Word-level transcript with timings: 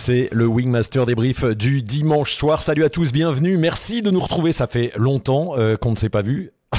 c'est 0.00 0.30
le 0.32 0.46
Wingmaster 0.46 1.04
débrief 1.04 1.44
du 1.44 1.82
dimanche 1.82 2.34
soir. 2.34 2.62
Salut 2.62 2.84
à 2.84 2.88
tous, 2.88 3.12
bienvenue. 3.12 3.58
Merci 3.58 4.00
de 4.00 4.10
nous 4.10 4.20
retrouver. 4.20 4.52
Ça 4.52 4.66
fait 4.66 4.92
longtemps 4.96 5.52
euh, 5.58 5.76
qu'on 5.76 5.90
ne 5.90 5.96
s'est 5.96 6.08
pas 6.08 6.22
vu. 6.22 6.52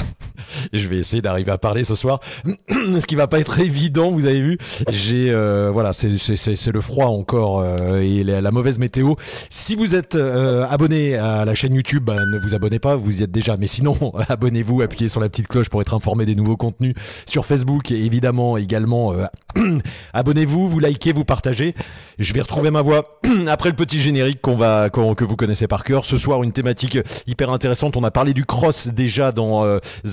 je 0.72 0.88
vais 0.88 0.96
essayer 0.96 1.22
d'arriver 1.22 1.52
à 1.52 1.58
parler 1.58 1.84
ce 1.84 1.94
soir, 1.94 2.18
ce 2.68 3.06
qui 3.06 3.14
va 3.14 3.28
pas 3.28 3.38
être 3.38 3.60
évident. 3.60 4.10
Vous 4.10 4.26
avez 4.26 4.40
vu, 4.40 4.58
euh, 4.88 5.70
voilà, 5.72 5.92
c'est 5.92 6.08
le 6.08 6.80
froid 6.80 7.06
encore 7.06 7.60
euh, 7.60 8.00
et 8.00 8.24
la, 8.24 8.50
mauvaise 8.50 8.80
météo. 8.80 9.14
Si 9.50 9.76
vous 9.76 9.94
êtes 9.94 10.16
abonné 10.16 11.14
à 11.14 11.44
la 11.44 11.54
chaîne 11.54 11.74
YouTube, 11.74 12.02
bah, 12.04 12.24
ne 12.26 12.40
vous 12.40 12.56
abonnez 12.56 12.80
pas, 12.80 12.96
vous 12.96 13.20
y 13.20 13.22
êtes 13.22 13.30
déjà. 13.30 13.56
Mais 13.56 13.68
sinon, 13.68 13.96
abonnez-vous, 14.28 14.82
appuyez 14.82 15.08
sur 15.08 15.20
la 15.20 15.28
petite 15.28 15.46
cloche 15.46 15.68
pour 15.68 15.80
être 15.80 15.94
informé 15.94 16.26
des 16.26 16.34
nouveaux 16.34 16.56
contenus 16.56 16.94
sur 17.26 17.46
Facebook 17.46 17.92
et 17.92 18.04
évidemment 18.04 18.56
également 18.56 19.14
abonnez-vous, 20.12 20.68
vous 20.68 20.78
likez, 20.78 21.12
vous 21.12 21.24
partagez. 21.24 21.74
Je 22.18 22.32
vais 22.34 22.40
retrouver 22.40 22.70
ma 22.70 22.82
voix 22.82 23.20
après 23.46 23.70
le 23.70 23.76
petit 23.76 24.00
générique 24.00 24.40
que 24.42 25.24
vous 25.24 25.36
connaissez 25.36 25.66
par 25.66 25.84
cœur. 25.84 26.04
Ce 26.04 26.16
soir, 26.16 26.42
une 26.42 26.52
thématique 26.52 26.98
hyper 27.26 27.50
intéressante. 27.50 27.96
On 27.96 28.04
a 28.04 28.10
parlé 28.10 28.34
du 28.34 28.44
cross 28.44 28.88
déjà 28.88 29.32
dans 29.32 29.64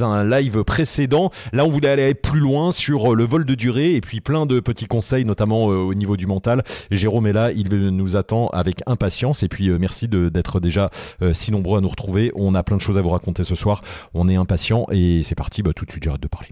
un 0.01 0.23
live 0.23 0.63
précédent. 0.63 1.31
Là, 1.53 1.65
on 1.65 1.69
voulait 1.69 1.89
aller 1.89 2.13
plus 2.13 2.39
loin 2.39 2.71
sur 2.71 3.11
euh, 3.11 3.15
le 3.15 3.23
vol 3.23 3.45
de 3.45 3.55
durée 3.55 3.95
et 3.95 4.01
puis 4.01 4.21
plein 4.21 4.45
de 4.45 4.59
petits 4.59 4.87
conseils, 4.87 5.25
notamment 5.25 5.71
euh, 5.71 5.75
au 5.75 5.93
niveau 5.93 6.17
du 6.17 6.27
mental. 6.27 6.63
Jérôme 6.91 7.27
est 7.27 7.33
là, 7.33 7.51
il 7.51 7.69
nous 7.69 8.15
attend 8.15 8.47
avec 8.47 8.81
impatience 8.85 9.43
et 9.43 9.47
puis 9.47 9.69
euh, 9.69 9.77
merci 9.79 10.07
d'être 10.07 10.59
déjà 10.59 10.89
si 11.33 11.51
nombreux 11.51 11.77
à 11.77 11.81
nous 11.81 11.87
retrouver. 11.87 12.31
On 12.35 12.55
a 12.55 12.63
plein 12.63 12.77
de 12.77 12.81
choses 12.81 12.97
à 12.97 13.01
vous 13.01 13.09
raconter 13.09 13.43
ce 13.43 13.55
soir. 13.55 13.81
On 14.13 14.27
est 14.27 14.35
impatient 14.35 14.85
et 14.91 15.21
c'est 15.23 15.35
parti. 15.35 15.61
Bah, 15.61 15.71
tout 15.75 15.85
de 15.85 15.91
suite, 15.91 16.03
j'arrête 16.03 16.21
de 16.21 16.27
parler. 16.27 16.49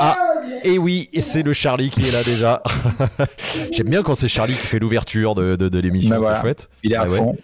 Ah, 0.00 0.16
et 0.64 0.78
oui, 0.78 1.08
et 1.12 1.20
c'est 1.20 1.42
le 1.42 1.52
Charlie 1.52 1.90
qui 1.90 2.06
est 2.08 2.12
là 2.12 2.22
déjà. 2.22 2.62
J'aime 3.72 3.88
bien 3.88 4.02
quand 4.02 4.14
c'est 4.14 4.28
Charlie 4.28 4.54
qui 4.54 4.66
fait 4.66 4.78
l'ouverture 4.78 5.34
de, 5.34 5.56
de, 5.56 5.78
l'émission, 5.78 6.18
bah 6.18 6.34
c'est 6.34 6.40
chouette. 6.40 6.68
Il 6.82 6.92
est 6.92 6.96
à 6.96 7.02
ah 7.02 7.08
fond. 7.08 7.36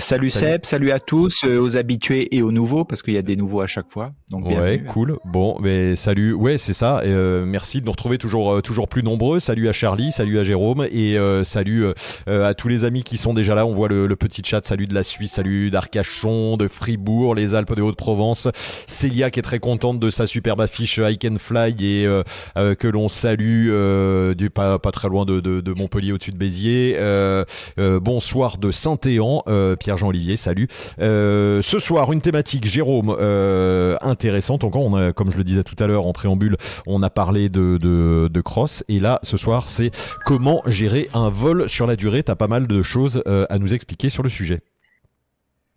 Salut, 0.00 0.30
Seb, 0.30 0.64
salut 0.64 0.90
à 0.92 0.98
tous, 0.98 1.42
euh, 1.44 1.60
aux 1.60 1.76
habitués 1.76 2.34
et 2.34 2.42
aux 2.42 2.52
nouveaux, 2.52 2.84
parce 2.84 3.02
qu'il 3.02 3.12
y 3.12 3.18
a 3.18 3.22
des 3.22 3.36
nouveaux 3.36 3.60
à 3.60 3.66
chaque 3.66 3.90
fois. 3.90 4.12
Donc 4.30 4.46
ouais, 4.46 4.82
cool. 4.88 5.18
Bon, 5.26 5.58
mais 5.60 5.94
salut. 5.94 6.32
Ouais, 6.32 6.56
c'est 6.56 6.72
ça. 6.72 7.00
Euh, 7.04 7.44
merci 7.44 7.80
de 7.80 7.86
nous 7.86 7.92
retrouver 7.92 8.16
toujours, 8.16 8.54
euh, 8.54 8.60
toujours 8.62 8.88
plus 8.88 9.02
nombreux. 9.02 9.40
Salut 9.40 9.68
à 9.68 9.72
Charlie, 9.72 10.10
salut 10.10 10.38
à 10.38 10.44
Jérôme 10.44 10.86
et 10.90 11.18
salut 11.44 11.86
à 12.26 12.54
tous 12.54 12.68
les 12.68 12.84
amis 12.84 13.02
qui 13.02 13.16
sont 13.16 13.34
déjà 13.34 13.54
là. 13.54 13.66
On 13.66 13.72
voit 13.72 13.88
le, 13.88 14.16
petit 14.16 14.42
chat. 14.44 14.64
Salut 14.64 14.86
de 14.86 14.94
la 14.94 15.02
Suisse, 15.02 15.32
salut 15.32 15.70
d'Arcachon, 15.70 16.56
de 16.56 16.68
Fribourg, 16.68 17.34
les 17.34 17.54
Alpes 17.54 17.74
de 17.74 17.82
Haute-Provence. 17.82 18.48
Célia 18.86 19.30
qui 19.30 19.38
est 19.38 19.42
très 19.42 19.58
contente 19.58 20.00
de 20.00 20.10
sa 20.10 20.26
superbe 20.26 20.60
affiche 20.60 20.98
I 21.02 21.18
Can 21.18 21.36
Fly 21.38 21.74
et 21.84 22.22
que 22.54 22.88
l'on 22.88 23.08
salue 23.08 23.66
du 24.34 24.50
pas, 24.50 24.78
pas 24.78 24.92
très 24.92 25.08
loin 25.08 25.24
de, 25.24 25.40
de, 25.40 25.60
de 25.60 25.72
Montpellier 25.72 26.12
au-dessus 26.12 26.30
de 26.30 26.38
Béziers. 26.38 26.96
bonsoir 27.76 28.58
de 28.58 28.70
Saint-Éan, 28.70 29.44
Pierre 29.78 29.89
jean 29.96 30.08
Olivier, 30.08 30.36
salut. 30.36 30.68
Euh, 31.00 31.62
ce 31.62 31.78
soir, 31.78 32.12
une 32.12 32.20
thématique, 32.20 32.66
Jérôme, 32.66 33.16
euh, 33.18 33.96
intéressante. 34.00 34.64
Encore, 34.64 34.82
on 34.82 34.94
a, 34.96 35.12
comme 35.12 35.32
je 35.32 35.36
le 35.36 35.44
disais 35.44 35.64
tout 35.64 35.76
à 35.82 35.86
l'heure 35.86 36.06
en 36.06 36.12
préambule, 36.12 36.56
on 36.86 37.02
a 37.02 37.10
parlé 37.10 37.48
de, 37.48 37.78
de, 37.78 38.40
cross. 38.40 38.84
Et 38.88 39.00
là, 39.00 39.20
ce 39.22 39.36
soir, 39.36 39.68
c'est 39.68 39.90
comment 40.24 40.62
gérer 40.66 41.08
un 41.14 41.28
vol 41.28 41.68
sur 41.68 41.86
la 41.86 41.96
durée. 41.96 42.22
Tu 42.22 42.30
as 42.30 42.36
pas 42.36 42.48
mal 42.48 42.66
de 42.66 42.82
choses 42.82 43.22
euh, 43.26 43.46
à 43.50 43.58
nous 43.58 43.74
expliquer 43.74 44.10
sur 44.10 44.22
le 44.22 44.28
sujet. 44.28 44.60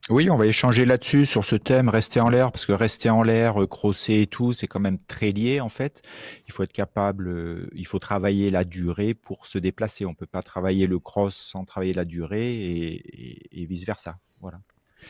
Oui, 0.09 0.29
on 0.29 0.35
va 0.35 0.47
échanger 0.47 0.85
là-dessus, 0.85 1.25
sur 1.25 1.45
ce 1.45 1.55
thème, 1.55 1.87
rester 1.87 2.19
en 2.19 2.27
l'air, 2.27 2.51
parce 2.51 2.65
que 2.65 2.73
rester 2.73 3.09
en 3.09 3.23
l'air, 3.23 3.55
crosser 3.69 4.21
et 4.21 4.27
tout, 4.27 4.51
c'est 4.51 4.67
quand 4.67 4.81
même 4.81 4.99
très 4.99 5.31
lié 5.31 5.61
en 5.61 5.69
fait. 5.69 6.01
Il 6.45 6.51
faut 6.51 6.61
être 6.63 6.73
capable, 6.73 7.69
il 7.73 7.87
faut 7.87 7.99
travailler 7.99 8.49
la 8.49 8.65
durée 8.65 9.13
pour 9.13 9.47
se 9.47 9.57
déplacer. 9.57 10.05
On 10.05 10.09
ne 10.09 10.15
peut 10.15 10.25
pas 10.25 10.41
travailler 10.41 10.87
le 10.87 10.99
cross 10.99 11.35
sans 11.35 11.63
travailler 11.63 11.93
la 11.93 12.03
durée 12.03 12.53
et, 12.53 13.65
vice-versa. 13.65 14.17
Voilà. 14.41 14.59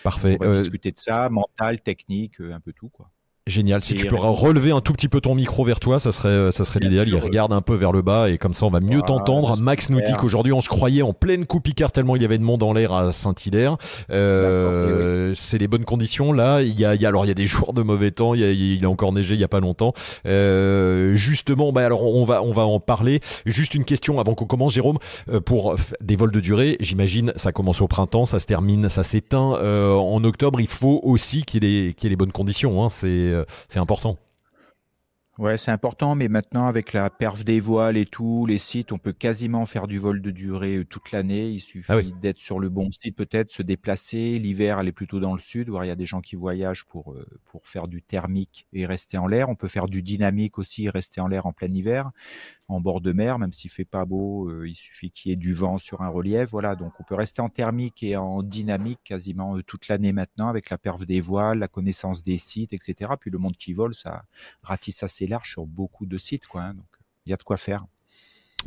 Parfait. 0.03 0.37
On 0.39 0.47
va 0.47 0.59
discuter 0.59 0.91
de 0.91 0.99
ça, 0.99 1.27
mental, 1.29 1.81
technique, 1.81 2.39
un 2.39 2.59
peu 2.59 2.71
tout. 2.71 2.89
quoi. 2.89 3.09
Génial. 3.45 3.83
Si 3.83 3.95
tu 3.95 4.07
peux 4.07 4.15
relever 4.15 4.71
un 4.71 4.79
tout 4.79 4.93
petit 4.93 5.09
peu 5.09 5.19
ton 5.19 5.35
micro 5.35 5.65
vers 5.65 5.81
toi, 5.81 5.99
ça 5.99 6.13
serait, 6.13 6.29
euh, 6.29 6.51
ça 6.51 6.63
serait 6.63 6.79
l'idéal. 6.79 7.09
Il 7.09 7.17
regarde 7.17 7.51
un 7.51 7.61
peu 7.61 7.75
vers 7.75 7.91
le 7.91 8.01
bas 8.01 8.29
et 8.29 8.37
comme 8.37 8.53
ça, 8.53 8.65
on 8.65 8.69
va 8.69 8.79
mieux 8.79 9.01
t'entendre. 9.01 9.57
Max 9.57 9.89
nous 9.89 9.99
dit 9.99 10.13
qu'aujourd'hui, 10.17 10.53
on 10.53 10.61
se 10.61 10.69
croyait 10.69 11.01
en 11.01 11.11
pleine 11.11 11.45
coupe 11.45 11.63
Picard 11.63 11.91
tellement 11.91 12.15
il 12.15 12.21
y 12.21 12.25
avait 12.25 12.37
de 12.37 12.43
monde 12.43 12.63
en 12.63 12.71
l'air 12.71 12.93
à 12.93 13.11
Saint-Hilaire. 13.11 13.75
Euh, 14.11 15.33
c'est 15.35 15.57
les 15.57 15.67
bonnes 15.67 15.83
conditions 15.83 16.31
là. 16.31 16.61
Il 16.61 16.79
y 16.79 16.85
a, 16.85 16.95
il 16.95 17.01
y 17.01 17.05
a, 17.05 17.09
alors 17.09 17.25
il 17.25 17.27
y 17.27 17.31
a 17.31 17.35
des 17.35 17.45
jours 17.45 17.73
de 17.73 17.81
mauvais 17.81 18.11
temps. 18.11 18.33
Il, 18.33 18.39
y 18.39 18.45
a, 18.45 18.51
il 18.51 18.85
a 18.85 18.89
encore 18.89 19.11
neigé 19.11 19.35
il 19.35 19.41
y 19.41 19.43
a 19.43 19.49
pas 19.49 19.59
longtemps. 19.59 19.93
Euh, 20.25 21.15
justement, 21.15 21.73
bah 21.73 21.85
alors 21.85 22.03
on 22.03 22.23
va, 22.23 22.43
on 22.43 22.53
va 22.53 22.65
en 22.65 22.79
parler. 22.79 23.19
Juste 23.45 23.75
une 23.75 23.83
question 23.83 24.21
avant 24.21 24.35
qu'on 24.35 24.45
commence, 24.45 24.73
Jérôme. 24.73 24.99
Euh, 25.29 25.41
pour 25.41 25.75
des 25.99 26.15
vols 26.15 26.31
de 26.31 26.39
durée, 26.39 26.77
j'imagine, 26.79 27.33
ça 27.35 27.51
commence 27.51 27.81
au 27.81 27.87
printemps, 27.87 28.23
ça 28.23 28.39
se 28.39 28.45
termine, 28.45 28.89
ça 28.89 29.03
s'éteint 29.03 29.55
euh, 29.55 29.93
en 29.93 30.23
octobre. 30.23 30.61
Il 30.61 30.67
faut 30.67 31.01
aussi 31.03 31.43
qu'il 31.43 31.65
y 31.65 31.67
ait 31.67 31.69
les, 31.69 31.93
qu'il 31.93 32.05
y 32.05 32.07
ait 32.07 32.11
les 32.11 32.15
bonnes 32.15 32.31
conditions. 32.31 32.83
Hein. 32.83 32.89
C'est 32.89 33.32
c'est 33.69 33.79
important. 33.79 34.17
Ouais, 35.39 35.57
c'est 35.57 35.71
important, 35.71 36.13
mais 36.13 36.27
maintenant 36.27 36.67
avec 36.67 36.93
la 36.93 37.09
perf 37.09 37.43
des 37.43 37.59
voiles 37.59 37.97
et 37.97 38.05
tout, 38.05 38.45
les 38.45 38.59
sites, 38.59 38.91
on 38.91 38.99
peut 38.99 39.13
quasiment 39.13 39.65
faire 39.65 39.87
du 39.87 39.97
vol 39.97 40.21
de 40.21 40.29
durée 40.29 40.77
euh, 40.77 40.85
toute 40.85 41.11
l'année. 41.11 41.49
Il 41.49 41.59
suffit 41.59 41.91
ah 41.91 42.03
d'être 42.21 42.37
sur 42.37 42.59
le 42.59 42.69
bon 42.69 42.91
site, 42.91 43.15
peut-être 43.15 43.49
se 43.49 43.63
déplacer. 43.63 44.37
L'hiver, 44.37 44.77
aller 44.77 44.91
plutôt 44.91 45.19
dans 45.19 45.33
le 45.33 45.39
sud, 45.39 45.69
voir 45.69 45.85
il 45.85 45.87
y 45.87 45.91
a 45.91 45.95
des 45.95 46.05
gens 46.05 46.21
qui 46.21 46.35
voyagent 46.35 46.85
pour 46.85 47.13
euh, 47.13 47.25
pour 47.45 47.65
faire 47.65 47.87
du 47.87 48.03
thermique 48.03 48.67
et 48.73 48.85
rester 48.85 49.17
en 49.17 49.25
l'air. 49.25 49.49
On 49.49 49.55
peut 49.55 49.67
faire 49.67 49.87
du 49.87 50.03
dynamique 50.03 50.59
aussi 50.59 50.87
rester 50.87 51.19
en 51.19 51.27
l'air 51.27 51.47
en 51.47 51.51
plein 51.51 51.71
hiver 51.71 52.11
en 52.67 52.79
bord 52.79 53.01
de 53.01 53.11
mer, 53.11 53.39
même 53.39 53.53
s'il 53.53 53.69
fait 53.69 53.85
pas 53.85 54.05
beau, 54.05 54.49
euh, 54.49 54.67
il 54.67 54.75
suffit 54.75 55.11
qu'il 55.11 55.29
y 55.29 55.33
ait 55.33 55.37
du 55.37 55.53
vent 55.53 55.77
sur 55.77 56.01
un 56.01 56.07
relief. 56.07 56.49
Voilà, 56.51 56.75
donc 56.75 56.93
on 56.99 57.03
peut 57.03 57.15
rester 57.15 57.41
en 57.41 57.49
thermique 57.49 58.03
et 58.03 58.15
en 58.15 58.41
dynamique 58.41 58.99
quasiment 59.03 59.57
euh, 59.57 59.63
toute 59.63 59.87
l'année 59.87 60.13
maintenant 60.13 60.47
avec 60.47 60.69
la 60.69 60.77
perf 60.77 61.05
des 61.05 61.19
voiles, 61.19 61.59
la 61.59 61.67
connaissance 61.67 62.23
des 62.23 62.37
sites, 62.37 62.73
etc. 62.73 63.11
Puis 63.19 63.31
le 63.31 63.37
monde 63.37 63.57
qui 63.57 63.73
vole, 63.73 63.93
ça 63.93 64.23
ratisse 64.61 65.03
assez 65.03 65.22
large 65.27 65.51
sur 65.51 65.65
beaucoup 65.65 66.05
de 66.05 66.17
sites, 66.17 66.47
quoi. 66.47 66.63
Hein. 66.63 66.73
donc 66.75 66.87
il 67.25 67.29
y 67.31 67.33
a 67.33 67.37
de 67.37 67.43
quoi 67.43 67.57
faire. 67.57 67.85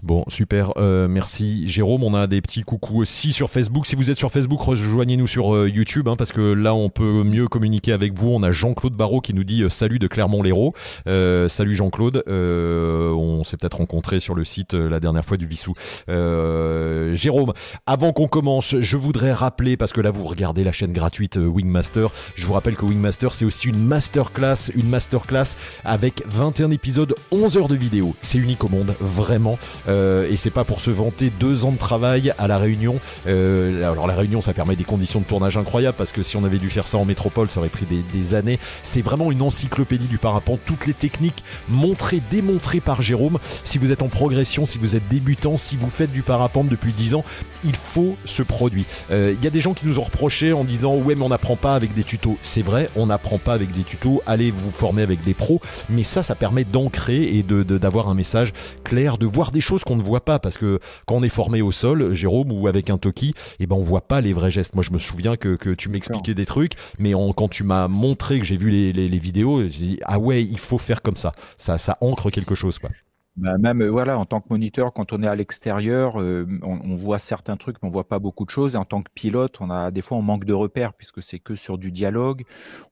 Bon, 0.02 0.24
super, 0.28 0.72
euh, 0.76 1.08
merci 1.08 1.66
Jérôme. 1.66 2.02
On 2.04 2.14
a 2.14 2.26
des 2.26 2.40
petits 2.40 2.62
coucous 2.62 2.98
aussi 2.98 3.32
sur 3.32 3.50
Facebook. 3.50 3.86
Si 3.86 3.96
vous 3.96 4.10
êtes 4.10 4.18
sur 4.18 4.30
Facebook, 4.30 4.60
rejoignez-nous 4.60 5.26
sur 5.26 5.54
euh, 5.54 5.68
YouTube, 5.68 6.08
hein, 6.08 6.16
parce 6.16 6.32
que 6.32 6.52
là, 6.52 6.74
on 6.74 6.90
peut 6.90 7.24
mieux 7.24 7.48
communiquer 7.48 7.92
avec 7.92 8.16
vous. 8.18 8.28
On 8.28 8.42
a 8.42 8.52
Jean-Claude 8.52 8.94
Barrault 8.94 9.20
qui 9.20 9.32
nous 9.32 9.44
dit 9.44 9.62
euh, 9.62 9.70
salut 9.70 9.98
de 9.98 10.06
Clermont-Lérault. 10.06 10.74
salut 11.06 11.74
Jean-Claude. 11.74 12.22
on 12.26 13.42
s'est 13.44 13.56
peut-être 13.56 13.78
rencontré 13.78 14.20
sur 14.20 14.34
le 14.34 14.44
site 14.44 14.74
la 14.74 15.00
dernière 15.00 15.24
fois 15.24 15.36
du 15.36 15.46
Vissou. 15.46 15.74
Jérôme, 16.06 17.52
avant 17.86 18.12
qu'on 18.12 18.28
commence, 18.28 18.76
je 18.78 18.96
voudrais 18.96 19.32
rappeler, 19.32 19.76
parce 19.76 19.92
que 19.92 20.00
là, 20.00 20.10
vous 20.10 20.24
regardez 20.24 20.64
la 20.64 20.72
chaîne 20.72 20.92
gratuite 20.92 21.36
Wingmaster, 21.36 22.08
je 22.34 22.46
vous 22.46 22.52
rappelle 22.52 22.76
que 22.76 22.84
Wingmaster, 22.84 23.32
c'est 23.34 23.44
aussi 23.44 23.68
une 23.68 23.84
masterclass, 23.84 24.70
une 24.74 24.88
masterclass 24.88 25.56
avec 25.84 26.22
21 26.28 26.70
épisodes, 26.70 27.14
11 27.30 27.56
heures 27.56 27.68
de 27.68 27.76
vidéo. 27.76 28.14
C'est 28.22 28.38
unique 28.38 28.62
au 28.64 28.68
monde, 28.68 28.94
vraiment. 29.00 29.58
Euh, 29.88 30.28
et 30.30 30.36
c'est 30.36 30.50
pas 30.50 30.64
pour 30.64 30.80
se 30.80 30.90
vanter 30.90 31.30
deux 31.30 31.64
ans 31.64 31.72
de 31.72 31.78
travail 31.78 32.32
à 32.38 32.48
la 32.48 32.58
Réunion. 32.58 32.98
Euh, 33.26 33.90
alors 33.90 34.06
la 34.06 34.14
Réunion, 34.14 34.40
ça 34.40 34.52
permet 34.52 34.76
des 34.76 34.84
conditions 34.84 35.20
de 35.20 35.24
tournage 35.24 35.56
incroyables 35.56 35.96
parce 35.96 36.12
que 36.12 36.22
si 36.22 36.36
on 36.36 36.44
avait 36.44 36.58
dû 36.58 36.70
faire 36.70 36.86
ça 36.86 36.98
en 36.98 37.04
métropole, 37.04 37.50
ça 37.50 37.60
aurait 37.60 37.68
pris 37.68 37.86
des, 37.86 38.34
années. 38.34 38.58
C'est 38.82 39.02
vraiment 39.02 39.30
une 39.30 39.42
encyclopédie 39.42 40.06
du 40.06 40.18
parapente. 40.18 40.60
Toutes 40.64 40.86
les 40.86 40.94
techniques 40.94 41.44
montrées, 41.68 42.20
démontrées 42.30 42.80
par 42.80 43.02
Jérôme. 43.02 43.38
Si 43.62 43.78
vous 43.78 43.92
êtes 43.92 44.02
en 44.02 44.08
progression, 44.08 44.66
si 44.66 44.78
vous 44.78 44.96
êtes 44.96 45.06
débutant, 45.08 45.56
si 45.56 45.76
vous 45.76 45.90
faites 45.90 46.12
du 46.12 46.22
parapente 46.22 46.68
depuis 46.68 46.92
10 46.92 47.14
ans, 47.14 47.24
il 47.62 47.76
faut 47.76 48.16
ce 48.24 48.42
produit. 48.42 48.84
Euh, 49.10 49.34
il 49.38 49.44
y 49.44 49.46
a 49.46 49.50
des 49.50 49.60
gens 49.60 49.74
qui 49.74 49.86
nous 49.86 49.98
ont 49.98 50.02
reproché 50.02 50.52
en 50.52 50.64
disant 50.64 50.96
ouais 50.96 51.14
mais 51.14 51.22
on 51.22 51.28
n'apprend 51.28 51.56
pas 51.56 51.74
avec 51.74 51.94
des 51.94 52.02
tutos. 52.02 52.36
C'est 52.42 52.62
vrai, 52.62 52.90
on 52.96 53.06
n'apprend 53.06 53.38
pas 53.38 53.54
avec 53.54 53.70
des 53.70 53.82
tutos. 53.82 54.22
Allez 54.26 54.50
vous 54.50 54.70
former 54.72 55.02
avec 55.02 55.22
des 55.22 55.34
pros. 55.34 55.60
Mais 55.88 56.02
ça, 56.02 56.22
ça 56.22 56.34
permet 56.34 56.64
d'ancrer 56.64 57.22
et 57.22 57.42
de 57.42 57.62
d'avoir 57.62 58.08
un 58.08 58.14
message 58.14 58.52
clair, 58.84 59.18
de 59.18 59.26
voir 59.26 59.52
des 59.52 59.60
choses 59.60 59.75
qu'on 59.84 59.96
ne 59.96 60.02
voit 60.02 60.24
pas 60.24 60.38
parce 60.38 60.58
que 60.58 60.78
quand 61.06 61.16
on 61.16 61.22
est 61.22 61.28
formé 61.28 61.62
au 61.62 61.72
sol, 61.72 62.14
Jérôme, 62.14 62.52
ou 62.52 62.68
avec 62.68 62.90
un 62.90 62.98
Toki, 62.98 63.34
eh 63.60 63.66
ben 63.66 63.76
on 63.76 63.82
voit 63.82 64.06
pas 64.06 64.20
les 64.20 64.32
vrais 64.32 64.50
gestes. 64.50 64.74
Moi, 64.74 64.84
je 64.84 64.90
me 64.90 64.98
souviens 64.98 65.36
que, 65.36 65.56
que 65.56 65.70
tu 65.70 65.88
m'expliquais 65.88 66.34
des 66.34 66.46
trucs, 66.46 66.72
mais 66.98 67.12
quand 67.36 67.48
tu 67.48 67.64
m'as 67.64 67.88
montré 67.88 68.38
que 68.38 68.44
j'ai 68.44 68.56
vu 68.56 68.70
les, 68.70 68.92
les, 68.92 69.18
vidéos, 69.18 69.62
j'ai 69.62 69.68
dit 69.68 70.00
ah 70.04 70.18
ouais, 70.18 70.42
il 70.42 70.58
faut 70.58 70.78
faire 70.78 71.02
comme 71.02 71.16
ça. 71.16 71.32
Ça, 71.56 71.78
ça 71.78 71.96
ancre 72.00 72.30
quelque 72.30 72.54
chose, 72.54 72.78
quoi. 72.78 72.90
Bah, 73.36 73.58
même 73.58 73.82
euh, 73.82 73.90
voilà, 73.90 74.18
en 74.18 74.24
tant 74.24 74.40
que 74.40 74.46
moniteur, 74.48 74.94
quand 74.94 75.12
on 75.12 75.22
est 75.22 75.26
à 75.26 75.34
l'extérieur, 75.34 76.18
euh, 76.22 76.46
on, 76.62 76.94
voit 76.94 77.18
certains 77.18 77.58
trucs, 77.58 77.76
mais 77.82 77.88
on 77.88 77.90
voit 77.90 78.08
pas 78.08 78.18
beaucoup 78.18 78.46
de 78.46 78.50
choses. 78.50 78.74
Et 78.74 78.78
en 78.78 78.86
tant 78.86 79.02
que 79.02 79.10
pilote, 79.14 79.60
on 79.60 79.68
a 79.68 79.90
des 79.90 80.00
fois 80.00 80.16
on 80.16 80.22
manque 80.22 80.46
de 80.46 80.54
repères 80.54 80.94
puisque 80.94 81.22
c'est 81.22 81.38
que 81.38 81.54
sur 81.54 81.76
du 81.76 81.92
dialogue. 81.92 82.44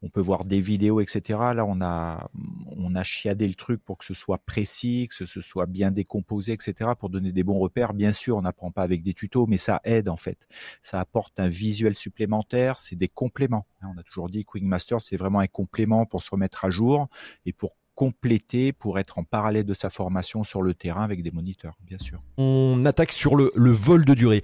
On 0.03 0.11
peut 0.11 0.21
voir 0.21 0.45
des 0.45 0.61
vidéos, 0.61 1.01
etc. 1.01 1.39
Là, 1.55 1.65
on 1.67 1.81
a 1.81 2.29
on 2.77 2.95
a 2.95 3.03
chiadé 3.03 3.49
le 3.49 3.55
truc 3.55 3.83
pour 3.83 3.97
que 3.97 4.05
ce 4.05 4.13
soit 4.13 4.37
précis, 4.37 5.09
que 5.09 5.25
ce 5.25 5.41
soit 5.41 5.67
bien 5.67 5.91
décomposé, 5.91 6.53
etc. 6.53 6.91
Pour 6.99 7.09
donner 7.09 7.33
des 7.33 7.43
bons 7.43 7.59
repères. 7.59 7.95
Bien 7.95 8.13
sûr, 8.13 8.37
on 8.37 8.43
n'apprend 8.43 8.71
pas 8.71 8.83
avec 8.83 9.03
des 9.03 9.15
tutos, 9.15 9.47
mais 9.47 9.57
ça 9.57 9.81
aide 9.85 10.11
en 10.11 10.17
fait. 10.17 10.47
Ça 10.83 11.01
apporte 11.01 11.41
un 11.41 11.49
visuel 11.49 11.95
supplémentaire. 11.95 12.79
C'est 12.79 12.97
des 12.97 13.09
compléments. 13.09 13.67
On 13.83 13.99
a 13.99 14.03
toujours 14.03 14.29
dit 14.29 14.45
que 14.45 14.59
Wingmaster, 14.59 15.01
c'est 15.01 15.17
vraiment 15.17 15.39
un 15.39 15.47
complément 15.47 16.05
pour 16.05 16.23
se 16.23 16.31
remettre 16.31 16.67
à 16.67 16.71
jour 16.71 17.09
et 17.47 17.55
pour 17.55 17.77
compléter 17.95 18.73
pour 18.73 18.99
être 18.99 19.19
en 19.19 19.25
parallèle 19.25 19.65
de 19.65 19.75
sa 19.75 19.91
formation 19.91 20.45
sur 20.45 20.63
le 20.63 20.75
terrain 20.75 21.03
avec 21.03 21.23
des 21.23 21.31
moniteurs, 21.31 21.77
bien 21.87 21.99
sûr. 21.99 22.23
On 22.39 22.85
attaque 22.85 23.13
sur 23.13 23.37
le, 23.37 23.51
vol 23.57 24.05
de 24.05 24.15
durée. 24.15 24.43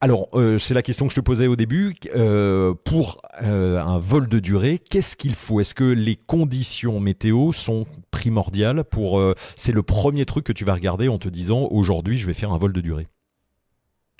Alors, 0.00 0.28
euh, 0.32 0.58
c'est 0.58 0.72
la 0.72 0.82
question 0.82 1.06
que 1.06 1.12
je 1.12 1.20
te 1.20 1.24
posais 1.24 1.46
au 1.46 1.56
début. 1.56 1.94
Euh, 2.14 2.72
pour 2.84 3.20
euh, 3.42 3.78
un 3.78 3.98
vol 3.98 4.28
de 4.28 4.38
durée, 4.38 4.78
qu'est-ce 4.78 5.14
qu'il 5.14 5.34
faut? 5.34 5.60
Est-ce 5.60 5.74
que 5.74 5.84
les 5.84 6.16
conditions 6.16 7.00
météo 7.00 7.52
sont 7.52 7.86
primordiales 8.10 8.84
pour 8.84 9.22
C'est 9.56 9.72
le 9.72 9.82
premier 9.82 10.24
truc 10.24 10.44
que 10.44 10.52
tu 10.52 10.64
vas 10.64 10.74
regarder 10.74 11.08
en 11.08 11.18
te 11.18 11.28
disant 11.28 11.68
aujourd'hui, 11.70 12.16
je 12.16 12.26
vais 12.26 12.34
faire 12.34 12.52
un 12.52 12.58
vol 12.58 12.72
de 12.72 12.80
durée? 12.80 13.08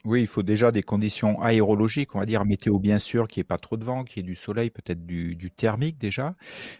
Oui, 0.05 0.23
il 0.23 0.26
faut 0.26 0.43
déjà 0.43 0.73
des 0.73 0.82
conditions 0.82 1.43
aérologiques, 1.43 2.14
on 2.14 2.20
va 2.20 2.26
dire 2.26 2.44
météo 2.47 2.79
bien 2.79 2.99
sûr, 2.99 3.29
qu'il 3.29 3.41
n'y 3.41 3.43
ait 3.43 3.44
pas 3.44 3.58
trop 3.58 3.76
de 3.76 3.85
vent, 3.85 4.05
qu'il 4.05 4.19
y 4.19 4.20
ait 4.20 4.29
du 4.29 4.35
soleil, 4.35 4.70
peut-être 4.70 5.05
du, 5.05 5.50
thermique 5.50 5.99
déjà. 5.99 6.35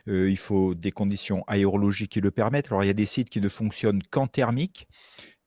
Euh, 0.08 0.31
il 0.31 0.38
faut 0.38 0.75
des 0.75 0.90
conditions 0.90 1.44
aérologiques 1.46 2.12
qui 2.12 2.20
le 2.20 2.31
permettent. 2.31 2.69
Alors 2.69 2.82
il 2.82 2.87
y 2.87 2.90
a 2.90 2.94
des 2.94 3.06
sites 3.06 3.28
qui 3.28 3.40
ne 3.40 3.49
fonctionnent 3.49 4.02
qu'en 4.11 4.26
thermique. 4.26 4.88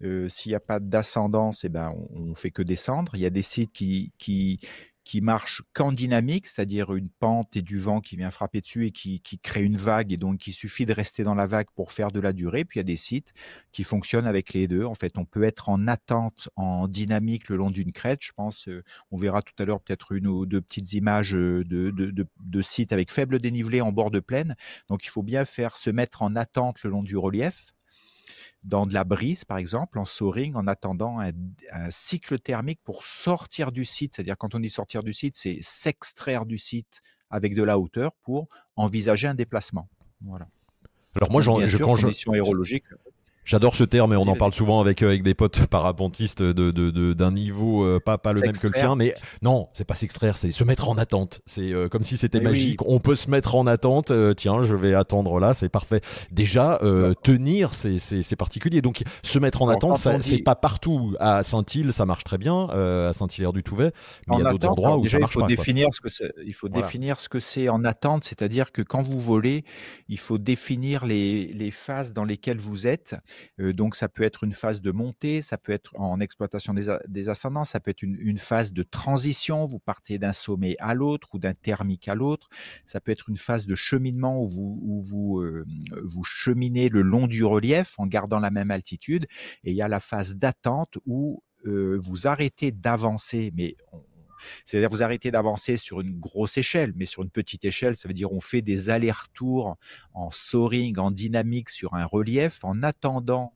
Euh, 0.04 0.28
s'il 0.28 0.52
n'y 0.52 0.56
a 0.56 0.60
pas 0.60 0.80
d'ascendance, 0.80 1.64
eh 1.64 1.70
ben, 1.70 1.94
on, 2.14 2.20
ne 2.20 2.36
fait 2.36 2.52
que 2.52 2.62
descendre. 2.62 3.16
Il 3.16 3.22
y 3.22 3.26
a 3.26 3.30
des 3.30 3.42
sites 3.42 3.72
qui, 3.72 4.12
qui, 4.18 4.60
qui 5.04 5.22
marche 5.22 5.62
qu'en 5.74 5.92
dynamique, 5.92 6.48
c'est-à-dire 6.48 6.94
une 6.94 7.10
pente 7.10 7.56
et 7.56 7.62
du 7.62 7.78
vent 7.78 8.00
qui 8.00 8.16
vient 8.16 8.32
frapper 8.32 8.62
dessus 8.62 8.88
et 8.88 8.92
qui, 8.92 9.22
crée 9.42 9.64
une 9.64 9.78
vague, 9.78 10.14
et 10.14 10.18
donc 10.18 10.48
il 10.48 10.54
suffit 10.54 10.86
de 10.86 10.94
rester 10.94 11.24
dans 11.24 11.36
la 11.36 11.46
vague 11.46 11.68
pour 11.76 11.92
faire 11.92 12.12
de 12.12 12.20
la 12.20 12.34
durée. 12.34 12.64
Puis 12.64 12.78
il 12.78 12.80
y 12.80 12.82
a 12.82 12.86
des 12.86 12.98
sites 12.98 13.34
qui 13.72 13.84
fonctionnent 13.84 14.28
avec 14.28 14.54
les 14.54 14.68
deux. 14.68 14.86
En 14.86 14.96
fait, 14.96 15.18
on 15.18 15.26
peut 15.26 15.44
être 15.44 15.70
en 15.70 15.88
attente, 15.88 16.50
en 16.56 16.88
dynamique 16.88 17.50
le 17.50 17.58
long 17.58 17.72
d'une 17.72 17.92
crête. 17.92 18.20
Je 18.22 18.32
pense, 18.34 18.68
euh, 18.68 18.84
on 19.12 19.18
verra 19.18 19.42
tout 19.42 19.54
à 19.60 19.66
l'heure 19.66 19.82
peut-être 19.82 20.14
une 20.14 20.28
ou 20.28 20.46
deux 20.46 20.62
petites 20.62 20.94
images 20.94 21.36
euh, 21.36 21.64
de, 21.66 21.92
de, 21.92 22.62
sites 22.62 22.94
avec 22.94 23.12
faible 23.12 23.40
dénivelé 23.40 23.82
en 23.82 23.92
bord 23.92 24.12
de 24.12 24.20
plaine. 24.20 24.56
Donc 24.90 25.06
il 25.06 25.10
faut 25.10 25.24
bien 25.24 25.44
faire 25.46 25.76
se 25.76 25.90
mettre 25.90 26.22
en 26.22 26.36
attente 26.36 26.82
le 26.84 26.90
long 26.90 27.04
du 27.04 27.18
relief 27.18 27.74
dans 28.64 28.86
de 28.86 28.94
la 28.94 29.04
brise, 29.04 29.44
par 29.46 29.58
exemple, 29.58 30.00
en 30.00 30.06
soaring, 30.06 30.56
en 30.56 30.68
attendant 30.68 31.20
un, 31.20 31.32
cycle 31.90 32.40
thermique 32.40 32.80
pour 32.84 33.04
sortir 33.04 33.72
du 33.72 33.86
site. 33.86 34.16
C'est-à-dire, 34.16 34.38
quand 34.38 34.56
on 34.56 34.60
dit 34.60 34.70
sortir 34.70 35.04
du 35.04 35.14
site, 35.14 35.36
c'est 35.36 35.58
s'extraire 35.62 36.46
du 36.46 36.58
site 36.58 37.02
avec 37.30 37.56
de 37.56 37.64
la 37.64 37.78
hauteur 37.78 38.14
pour 38.24 38.48
envisager 38.76 39.28
un 39.28 39.36
déplacement. 39.36 39.90
Voilà. 40.22 40.48
Alors 41.16 41.32
moi, 41.32 41.42
j'en, 41.42 41.66
je, 41.68 41.78
quand 41.78 41.96
je, 41.96 42.08
J'adore 43.46 43.76
ce 43.76 43.84
terme 43.84 44.14
et 44.14 44.16
on 44.16 44.28
en 44.28 44.36
parle 44.36 44.54
souvent 44.54 44.80
avec, 44.80 45.02
euh, 45.02 45.08
avec 45.08 45.24
des 45.24 45.34
potes 45.34 45.66
parapentistes 45.68 46.42
d'un 46.42 46.72
de, 46.72 46.92
de, 46.92 47.14
d'un 47.14 47.32
niveau 47.32 47.84
euh, 47.84 48.00
pas, 48.00 48.18
pas 48.18 48.32
le 48.32 48.40
même 48.40 48.54
que 48.54 48.68
le 48.68 48.74
tien. 48.74 48.96
Mais 48.96 49.14
non, 49.42 49.68
c'est 49.74 49.84
pas 49.84 49.96
s'extraire, 49.96 50.38
c'est 50.38 50.52
se 50.52 50.64
mettre 50.64 50.90
en 50.90 50.98
attente. 50.98 51.42
C'est 51.46 51.74
euh, 51.74 51.90
comme 51.90 52.04
si 52.04 52.16
c'était 52.18 52.40
magique. 52.40 52.80
On 52.86 53.00
peut 53.00 53.16
se 53.16 53.30
mettre 53.30 53.56
en 53.56 53.68
attente. 53.68 54.12
tiens, 54.38 54.62
je 54.64 54.76
vais 54.76 54.94
attendre 54.94 55.40
là, 55.40 55.54
c'est 55.54 55.70
parfait. 55.70 56.02
Déjà, 56.32 56.80
tenir, 57.24 57.74
c'est 57.74 58.36
particulier. 58.36 58.82
Donc, 58.82 59.04
se 59.24 59.40
mettre 59.40 59.62
en 59.62 59.70
attente, 59.70 59.98
c'est 59.98 60.40
pas 60.40 60.56
partout. 60.56 61.16
À 61.20 61.44
Saint-Île, 61.44 61.92
ça 61.92 62.06
marche 62.06 62.24
très 62.24 62.38
bien. 62.38 62.68
à 62.70 63.12
Saint-Hilaire 63.14 63.54
du 63.54 63.64
Touvet. 63.64 63.92
Mais 64.28 64.38
il 64.38 64.44
y 64.44 64.48
a 64.48 64.52
d'autres 64.52 64.70
endroits 64.70 64.98
où 64.98 65.06
ça 65.06 65.20
marche 65.20 65.34
il 65.34 65.34
faut 65.34 65.40
pas. 65.42 65.48
Définir 65.48 65.90
ce 65.92 66.02
que 66.02 66.10
il 66.46 66.54
faut 66.54 66.70
définir 66.70 67.20
ce 67.20 67.30
que 67.30 67.40
c'est 67.40 67.70
en 67.70 67.84
attente. 67.84 68.24
C'est-à-dire 68.24 68.72
que 68.72 68.82
quand 68.82 69.02
vous 69.02 69.20
volez, 69.20 69.66
il 70.10 70.20
faut 70.20 70.38
définir 70.38 71.06
les, 71.06 71.48
les 71.48 71.72
phases 71.72 72.14
dans 72.14 72.24
lesquelles 72.24 72.58
vous 72.58 72.88
êtes 72.88 73.16
donc 73.58 73.96
ça 73.96 74.10
peut 74.10 74.24
être 74.24 74.44
une 74.44 74.54
phase 74.54 74.82
de 74.82 74.92
montée, 74.92 75.42
ça 75.42 75.58
peut 75.58 75.72
être 75.72 75.92
en 75.96 76.20
exploitation 76.20 76.74
des, 76.74 77.30
ascendants, 77.30 77.64
ça 77.64 77.80
peut 77.80 77.92
être 77.92 78.02
une, 78.04 78.38
phase 78.38 78.74
de 78.74 78.84
transition, 78.84 79.66
vous 79.66 79.80
partez 79.80 80.18
d'un 80.18 80.34
sommet 80.34 80.76
à 80.80 80.94
l'autre 80.94 81.30
ou 81.34 81.40
d'un 81.40 81.54
thermique 81.54 82.08
à 82.08 82.16
l'autre, 82.16 82.50
ça 82.86 83.00
peut 83.00 83.12
être 83.12 83.30
une 83.30 83.38
phase 83.38 83.68
de 83.68 83.76
cheminement 83.76 84.42
où 84.42 84.50
vous, 84.50 85.02
vous, 85.04 85.44
vous 86.04 86.24
cheminez 86.24 86.90
le 86.90 87.02
long 87.02 87.28
du 87.28 87.44
relief 87.46 87.96
en 87.98 88.08
gardant 88.08 88.40
la 88.40 88.52
même 88.52 88.72
altitude, 88.72 89.26
et 89.64 89.72
il 89.72 89.76
y 89.76 89.82
a 89.82 89.88
la 89.88 90.00
phase 90.00 90.36
d'attente 90.36 90.98
où 91.06 91.44
vous 91.66 92.28
arrêtez 92.28 92.72
d'avancer, 92.72 93.52
mais 93.56 93.76
c'est-à-dire 94.66 94.90
vous 94.90 95.04
arrêtez 95.04 95.32
d'avancer 95.32 95.78
sur 95.78 96.02
une 96.02 96.20
grosse 96.20 96.58
échelle, 96.58 96.94
mais 96.96 97.06
sur 97.06 97.24
une 97.24 97.30
petite 97.30 97.66
échelle, 97.66 97.96
ça 97.96 98.08
veut 98.08 98.14
dire 98.14 98.32
on 98.32 98.40
fait 98.40 98.62
des 98.62 98.90
allers-retours 98.90 99.78
en 100.14 100.32
soaring, 100.32 100.98
en 100.98 101.12
dynamique 101.12 101.70
sur 101.70 101.94
un 101.94 102.06
relief 102.06 102.60
en 102.64 102.82
attendant 102.82 103.54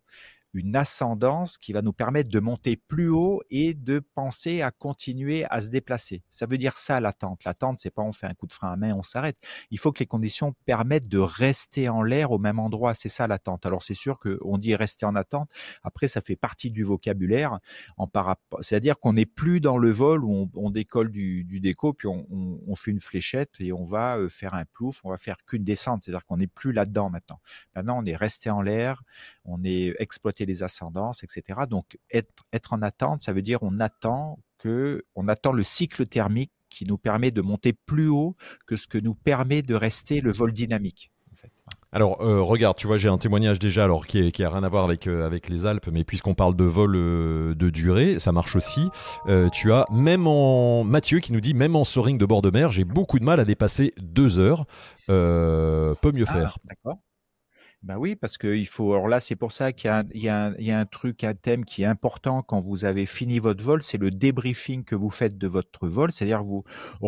une 0.58 0.76
ascendance 0.76 1.58
qui 1.58 1.72
va 1.72 1.82
nous 1.82 1.94
permettre 1.94 2.30
de 2.30 2.40
monter 2.40 2.78
plus 2.78 3.10
haut 3.10 3.42
et 3.50 3.74
de 3.74 4.00
penser 4.00 4.62
à 4.62 4.72
continuer 4.72 5.46
à 5.50 5.62
se 5.62 5.70
déplacer. 5.70 6.24
Ça 6.32 6.46
veut 6.46 6.58
dire 6.58 6.78
ça 6.78 7.00
l'attente. 7.00 7.44
L'attente, 7.46 7.80
c'est 7.80 7.92
pas 7.92 8.02
on 8.02 8.12
fait 8.12 8.26
un 8.26 8.34
coup 8.34 8.48
de 8.48 8.54
frein 8.54 8.72
à 8.72 8.76
main, 8.76 8.94
on 8.94 9.04
s'arrête. 9.04 9.38
Il 9.70 9.78
faut 9.80 9.92
que 9.92 10.00
les 10.00 10.08
conditions 10.08 10.56
permettent 10.66 11.08
de 11.10 11.20
rester 11.20 11.90
en 11.90 12.02
l'air 12.02 12.32
au 12.32 12.40
même 12.40 12.60
endroit. 12.60 12.96
C'est 12.96 13.10
ça 13.10 13.28
l'attente. 13.28 13.66
Alors 13.66 13.84
c'est 13.84 13.94
sûr 13.94 14.20
qu'on 14.20 14.58
dit 14.58 14.76
rester 14.76 15.06
en 15.06 15.16
attente. 15.16 15.52
Après, 15.84 16.08
ça 16.08 16.22
fait 16.22 16.36
partie 16.36 16.72
du 16.72 16.84
vocabulaire. 16.84 17.60
En 17.98 18.10
c'est-à-dire 18.62 19.00
qu'on 19.00 19.14
n'est 19.14 19.28
plus 19.28 19.62
dans 19.62 19.78
le 19.78 19.92
vol 19.92 20.24
où 20.24 20.50
on, 20.56 20.72
décolle 20.72 21.12
du, 21.12 21.44
déco 21.60 21.94
puis 21.94 22.08
on, 22.08 22.26
on, 22.32 22.76
fait 22.76 22.92
une 22.92 23.00
fléchette 23.00 23.52
et 23.60 23.72
on 23.74 23.84
va 23.84 24.18
euh, 24.18 24.30
faire 24.30 24.56
un 24.56 24.66
plouf. 24.66 25.02
On 25.04 25.12
va 25.12 25.18
faire 25.18 25.38
qu'une 25.46 25.64
descente. 25.64 26.04
C'est-à-dire 26.04 26.26
qu'on 26.26 26.38
n'est 26.38 26.48
plus 26.48 26.72
là-dedans 26.72 27.12
maintenant. 27.12 27.40
Maintenant, 27.76 28.00
on 28.02 28.06
est 28.06 28.16
resté 28.16 28.50
en 28.50 28.62
l'air. 28.62 29.04
On 29.46 29.64
est 29.64 29.94
exploité 30.00 30.47
les 30.48 30.64
ascendances, 30.64 31.24
etc. 31.24 31.62
Donc 31.70 31.98
être, 32.12 32.34
être 32.52 32.74
en 32.74 32.82
attente, 32.82 33.22
ça 33.22 33.34
veut 33.34 33.42
dire 33.42 33.60
on 33.62 33.78
attend 33.80 34.40
que 34.58 35.06
on 35.16 35.28
attend 35.28 35.52
le 35.52 35.64
cycle 35.64 36.08
thermique 36.08 36.52
qui 36.70 36.86
nous 36.86 36.98
permet 36.98 37.32
de 37.32 37.42
monter 37.42 37.74
plus 37.74 38.10
haut 38.10 38.36
que 38.66 38.76
ce 38.76 38.88
que 38.88 38.98
nous 38.98 39.16
permet 39.16 39.62
de 39.62 39.76
rester 39.76 40.22
le 40.22 40.32
vol 40.32 40.52
dynamique. 40.52 41.12
Alors, 41.94 42.22
euh, 42.22 42.42
regarde, 42.42 42.78
tu 42.78 42.86
vois, 42.86 42.98
j'ai 42.98 43.08
un 43.08 43.18
témoignage 43.18 43.60
déjà, 43.60 43.86
alors 43.86 44.06
qui, 44.08 44.20
n'a 44.22 44.48
a 44.48 44.50
rien 44.50 44.64
à 44.64 44.70
voir 44.70 44.84
avec, 44.84 45.08
euh, 45.08 45.26
avec 45.26 45.48
les 45.48 45.66
Alpes, 45.66 45.88
mais 45.92 46.04
puisqu'on 46.04 46.36
parle 46.36 46.56
de 46.56 46.66
vol 46.66 46.96
euh, 46.96 47.56
de 47.56 47.70
durée, 47.70 48.20
ça 48.20 48.32
marche 48.32 48.56
aussi. 48.56 48.90
tu 49.54 49.72
as 49.72 49.86
même 49.92 50.28
en 50.28 50.84
Mathieu 50.84 51.20
qui 51.20 51.32
nous 51.32 51.40
dit, 51.40 51.54
même 51.54 51.76
en 51.76 51.86
soaring 51.86 52.18
de 52.18 52.26
bord 52.26 52.42
de 52.42 52.50
mer, 52.50 52.72
j'ai 52.72 52.84
beaucoup 52.84 53.20
de 53.20 53.24
mal 53.24 53.40
à 53.40 53.46
dépasser 53.46 53.94
deux 54.00 54.38
heures. 54.38 54.66
peut 55.08 56.12
mieux 56.14 56.26
ah, 56.28 56.34
faire. 56.34 56.58
D'accord. 56.66 56.98
Ben 57.84 57.96
oui, 57.98 58.16
parce 58.16 58.38
qu'il 58.40 58.68
faut. 58.68 58.94
Alors 58.94 59.08
là, 59.08 59.20
c'est 59.20 59.36
pour 59.36 59.52
ça 59.52 59.72
qu'il 59.72 59.92
y, 60.16 60.28
a 60.30 60.80
un 60.80 60.86
truc, 60.88 61.24
un 61.24 61.36
thème 61.36 61.64
qui 61.64 61.84
est 61.84 61.86
important 61.86 62.42
quand 62.42 62.60
vous 62.60 62.86
avez 62.86 63.06
fini 63.06 63.38
votre 63.38 63.64
vol, 63.64 63.84
c'est 63.84 64.00
le 64.00 64.10
débriefing 64.10 64.84
que 64.84 64.96
vous 64.96 65.12
faites 65.12 65.38
de 65.38 65.48
votre 65.48 65.88
vol, 65.88 66.12
c'est-à-dire 66.12 66.44
vous 66.44 66.64
vous 67.02 67.08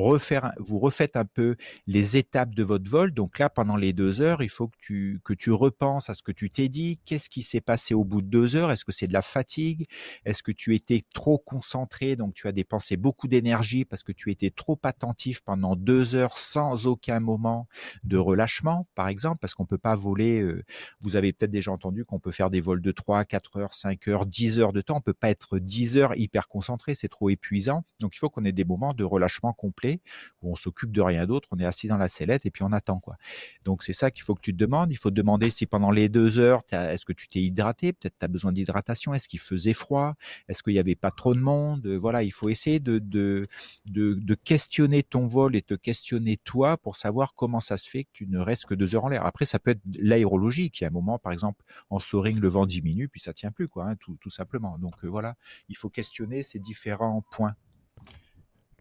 refaites 0.79 1.15
un 1.17 1.25
peu 1.25 1.55
les 1.88 2.17
étapes 2.17 2.53
de 2.53 2.63
votre 2.63 2.89
vol. 2.89 3.11
Donc 3.11 3.39
là, 3.39 3.49
pendant 3.49 3.75
les 3.77 3.93
deux 3.93 4.21
heures, 4.21 4.43
il 4.43 4.49
faut 4.49 4.67
que 4.67 4.77
tu 4.79 5.19
que 5.25 5.33
tu 5.33 5.51
repenses 5.51 6.09
à 6.09 6.13
ce 6.13 6.21
que 6.21 6.31
tu 6.31 6.51
t'es 6.51 6.69
dit. 6.69 6.99
Qu'est-ce 7.03 7.29
qui 7.29 7.41
s'est 7.41 7.61
passé 7.61 7.95
au 7.95 8.03
bout 8.05 8.21
de 8.21 8.27
deux 8.27 8.55
heures? 8.55 8.71
Est-ce 8.71 8.85
que 8.85 8.91
c'est 8.91 9.07
de 9.07 9.13
la 9.13 9.23
fatigue? 9.23 9.85
Est-ce 10.23 10.43
que 10.43 10.51
tu 10.51 10.75
étais 10.75 11.03
trop 11.13 11.39
concentré, 11.39 12.15
donc 12.15 12.35
tu 12.35 12.47
as 12.47 12.51
dépensé 12.51 12.95
beaucoup 12.95 13.27
d'énergie 13.27 13.85
parce 13.85 14.03
que 14.03 14.11
tu 14.11 14.31
étais 14.31 14.51
trop 14.51 14.79
attentif 14.83 15.41
pendant 15.41 15.75
deux 15.75 16.15
heures 16.15 16.38
sans 16.38 16.85
aucun 16.88 17.19
moment 17.19 17.67
de 18.03 18.17
relâchement, 18.17 18.88
par 18.95 19.07
exemple, 19.07 19.39
parce 19.41 19.55
qu'on 19.55 19.65
peut 19.65 19.77
pas 19.79 19.95
voler. 19.95 20.41
Euh, 20.41 20.58
vous 21.01 21.15
avez 21.15 21.33
peut-être 21.33 21.51
déjà 21.51 21.71
entendu 21.71 22.05
qu'on 22.05 22.19
peut 22.19 22.31
faire 22.31 22.49
des 22.49 22.61
vols 22.61 22.81
de 22.81 22.91
3, 22.91 23.25
4 23.25 23.57
heures, 23.57 23.73
5 23.73 24.07
heures, 24.07 24.25
10 24.25 24.59
heures 24.59 24.73
de 24.73 24.81
temps. 24.81 24.97
On 24.97 25.01
peut 25.01 25.13
pas 25.13 25.29
être 25.29 25.59
10 25.59 25.97
heures 25.97 26.17
hyper 26.17 26.47
concentré, 26.47 26.95
c'est 26.95 27.09
trop 27.09 27.29
épuisant. 27.29 27.83
Donc 27.99 28.15
il 28.15 28.19
faut 28.19 28.29
qu'on 28.29 28.45
ait 28.45 28.51
des 28.51 28.65
moments 28.65 28.93
de 28.93 29.03
relâchement 29.03 29.53
complet 29.53 30.01
où 30.41 30.51
on 30.51 30.55
s'occupe 30.55 30.91
de 30.91 31.01
rien 31.01 31.25
d'autre, 31.25 31.47
on 31.51 31.59
est 31.59 31.65
assis 31.65 31.87
dans 31.87 31.97
la 31.97 32.07
sellette 32.07 32.45
et 32.45 32.51
puis 32.51 32.63
on 32.63 32.71
attend 32.71 32.99
quoi. 32.99 33.17
Donc 33.65 33.83
c'est 33.83 33.93
ça 33.93 34.11
qu'il 34.11 34.23
faut 34.23 34.35
que 34.35 34.41
tu 34.41 34.53
te 34.53 34.57
demandes. 34.57 34.91
Il 34.91 34.97
faut 34.97 35.09
te 35.09 35.15
demander 35.15 35.49
si 35.49 35.65
pendant 35.65 35.91
les 35.91 36.09
deux 36.09 36.39
heures, 36.39 36.63
est-ce 36.71 37.05
que 37.05 37.13
tu 37.13 37.27
t'es 37.27 37.41
hydraté? 37.41 37.93
Peut-être 37.93 38.17
tu 38.19 38.25
as 38.25 38.27
besoin 38.27 38.51
d'hydratation. 38.51 39.13
Est-ce 39.13 39.27
qu'il 39.27 39.39
faisait 39.39 39.73
froid? 39.73 40.15
Est-ce 40.47 40.63
qu'il 40.63 40.73
n'y 40.73 40.79
avait 40.79 40.95
pas 40.95 41.11
trop 41.11 41.33
de 41.33 41.39
monde? 41.39 41.87
Voilà, 41.87 42.23
il 42.23 42.31
faut 42.31 42.49
essayer 42.49 42.79
de, 42.79 42.99
de, 42.99 43.47
de, 43.85 44.13
de 44.15 44.35
questionner 44.35 45.03
ton 45.03 45.27
vol 45.27 45.55
et 45.55 45.61
te 45.61 45.73
questionner 45.73 46.37
toi 46.37 46.77
pour 46.77 46.95
savoir 46.95 47.33
comment 47.35 47.59
ça 47.59 47.77
se 47.77 47.89
fait 47.89 48.03
que 48.03 48.09
tu 48.13 48.27
ne 48.27 48.39
restes 48.39 48.65
que 48.65 48.73
deux 48.75 48.95
heures 48.95 49.05
en 49.05 49.09
l'air. 49.09 49.25
Après, 49.25 49.45
ça 49.45 49.59
peut 49.59 49.71
être 49.71 49.81
l'aérologie 49.99 50.49
qui, 50.51 50.86
à 50.86 50.88
un 50.88 50.91
moment, 50.91 51.18
par 51.18 51.32
exemple, 51.32 51.63
en 51.89 52.00
soaring, 52.00 52.39
le 52.39 52.50
vent 52.50 52.65
diminue, 52.65 53.08
puis 53.08 53.22
ça 53.22 53.34
tient 53.34 53.51
plus, 53.51 53.68
quoi, 53.68 53.86
hein, 53.86 53.96
tout, 53.96 54.18
tout, 54.20 54.29
simplement. 54.29 54.77
Donc 54.77 54.94
euh, 55.03 55.08
voilà, 55.08 55.36
il 55.70 55.77
faut 55.77 55.89
questionner 55.89 56.41
ces 56.41 56.60
différents 56.60 57.24
points. 57.32 57.56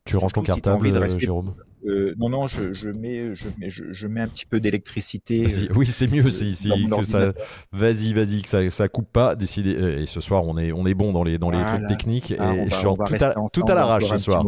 Tu 0.04 0.16
ranges 0.16 0.32
ton 0.32 0.42
cartable, 0.42 0.90
Jérôme? 1.18 1.54
Non, 1.84 2.28
non, 2.28 2.48
je, 2.48 2.88
mets, 2.90 3.34
je, 3.34 3.48
mets, 3.58 3.68
je, 3.68 4.06
mets 4.06 4.20
un 4.20 4.28
petit 4.28 4.46
peu 4.46 4.58
d'électricité. 4.58 5.46
oui, 5.74 5.86
c'est 5.86 6.08
mieux. 6.08 6.28
si, 6.30 6.54
ça, 6.54 7.32
vas-y, 7.72 8.12
vas-y, 8.12 8.42
que 8.42 8.48
ça, 8.48 8.68
ça 8.70 8.88
coupe 8.88 9.12
pas. 9.12 9.36
Décidez. 9.36 9.72
Et 10.00 10.06
ce 10.06 10.20
soir, 10.20 10.44
on 10.44 10.56
est, 10.58 10.72
on 10.72 10.86
est 10.86 10.94
bon 10.94 11.12
dans 11.12 11.24
les, 11.24 11.38
dans 11.38 11.50
les 11.50 11.64
trucs 11.64 11.86
techniques. 11.86 12.34
Ah, 12.38 12.54
et 12.54 12.70
je 12.70 12.80
tout, 12.80 13.24
à, 13.24 13.34
tout 13.52 13.64
à 13.68 13.74
l'arrache 13.74 14.08
ce 14.08 14.16
soir. 14.16 14.46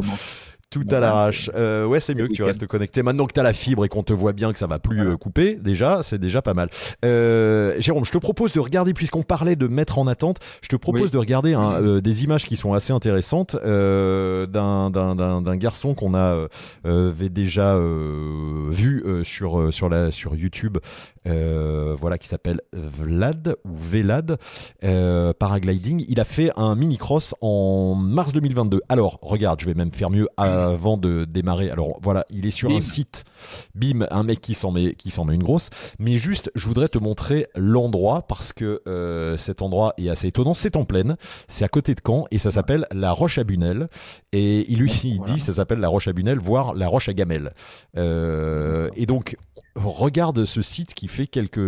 Tout 0.71 0.85
à 0.93 1.01
l'arrache. 1.01 1.51
Euh, 1.57 1.85
ouais, 1.85 1.99
c'est 1.99 2.15
mieux 2.15 2.29
que 2.29 2.33
tu 2.33 2.45
restes 2.45 2.65
connecté. 2.69 3.03
Maintenant 3.03 3.27
que 3.27 3.33
tu 3.33 3.41
as 3.41 3.43
la 3.43 3.53
fibre 3.53 3.85
et 3.85 3.89
qu'on 3.89 4.05
te 4.05 4.13
voit 4.13 4.33
bien 4.33 4.53
que 4.53 4.59
ça 4.59 4.69
va 4.69 4.79
plus 4.79 5.01
euh, 5.01 5.17
couper, 5.17 5.57
déjà, 5.57 6.05
c'est 6.05 6.21
déjà 6.21 6.43
pas 6.43 6.55
mal. 6.55 6.69
Euh, 7.05 7.75
Jérôme, 7.81 8.05
je 8.05 8.13
te 8.13 8.19
propose 8.19 8.53
de 8.53 8.61
regarder, 8.61 8.95
puisqu'on 8.95 9.25
parlait 9.25 9.57
de 9.57 9.67
mettre 9.67 9.99
en 9.99 10.07
attente, 10.07 10.37
je 10.63 10.69
te 10.69 10.77
propose 10.77 11.11
de 11.11 11.19
regarder 11.19 11.57
euh, 11.57 12.01
des 12.01 12.23
images 12.23 12.45
qui 12.47 12.55
sont 12.55 12.73
assez 12.73 12.93
intéressantes 12.93 13.57
d'un 13.57 14.47
garçon 15.57 15.95
qu'on 15.95 16.15
a 16.15 16.47
déjà 16.85 17.77
vu 18.71 19.05
sur, 19.25 19.73
sur, 19.73 19.89
la, 19.89 20.13
sur 20.13 20.37
YouTube 20.37 20.79
voilà, 21.25 22.17
qui 22.17 22.29
s'appelle 22.29 22.61
Vlad 22.73 23.57
ou 23.65 23.77
Velad 23.77 24.39
Paragliding. 24.81 26.05
Il 26.07 26.21
a 26.21 26.25
fait 26.25 26.53
un 26.57 26.77
mini-cross 26.77 27.35
en 27.41 27.97
mars 27.97 28.33
2022. 28.33 28.83
Alors, 28.89 29.19
regarde, 29.21 29.61
je 29.61 29.67
vais 29.67 29.75
même 29.75 29.91
faire 29.91 30.11
mieux 30.11 30.29
avant 30.69 30.97
de 30.97 31.25
démarrer. 31.25 31.71
Alors, 31.71 31.99
voilà, 32.03 32.25
il 32.31 32.47
est 32.47 32.51
sur 32.51 32.71
un 32.71 32.81
site. 32.81 33.25
Bim, 33.75 34.07
un 34.11 34.23
mec 34.23 34.41
qui 34.41 34.55
s'en 34.55 34.71
met, 34.71 34.95
qui 34.95 35.11
s'en 35.11 35.25
met 35.25 35.35
une 35.35 35.43
grosse. 35.43 35.71
Mais 35.99 36.17
juste, 36.17 36.51
je 36.55 36.67
voudrais 36.67 36.89
te 36.89 36.99
montrer 36.99 37.47
l'endroit 37.57 38.23
parce 38.23 38.53
que 38.53 38.83
euh, 38.87 39.37
cet 39.37 39.63
endroit 39.63 39.95
est 39.99 40.09
assez 40.09 40.29
étonnant. 40.29 40.55
C'est 40.55 40.77
en 40.77 40.85
plaine, 40.85 41.17
c'est 41.49 41.65
à 41.65 41.69
côté 41.69 41.95
de 41.95 42.01
Caen 42.05 42.27
et 42.31 42.39
ça 42.39 42.51
s'appelle 42.51 42.87
la 42.93 43.13
Roche 43.13 43.39
à 43.39 43.45
Bunel. 43.45 43.89
Et 44.33 44.71
il 44.71 44.79
lui 44.79 44.91
il 45.05 45.23
dit, 45.25 45.39
ça 45.39 45.53
s'appelle 45.53 45.81
la 45.81 45.89
Roche 45.89 46.09
à 46.09 46.13
Bunel, 46.13 46.39
voire 46.39 46.75
la 46.75 46.89
Roche 46.89 47.09
à 47.09 47.15
Gamelle. 47.15 47.53
et 47.97 49.07
donc, 49.07 49.37
regarde 49.83 50.45
ce 50.45 50.63
site 50.63 50.95
qui 50.95 51.09
fait 51.09 51.27
quelques 51.27 51.59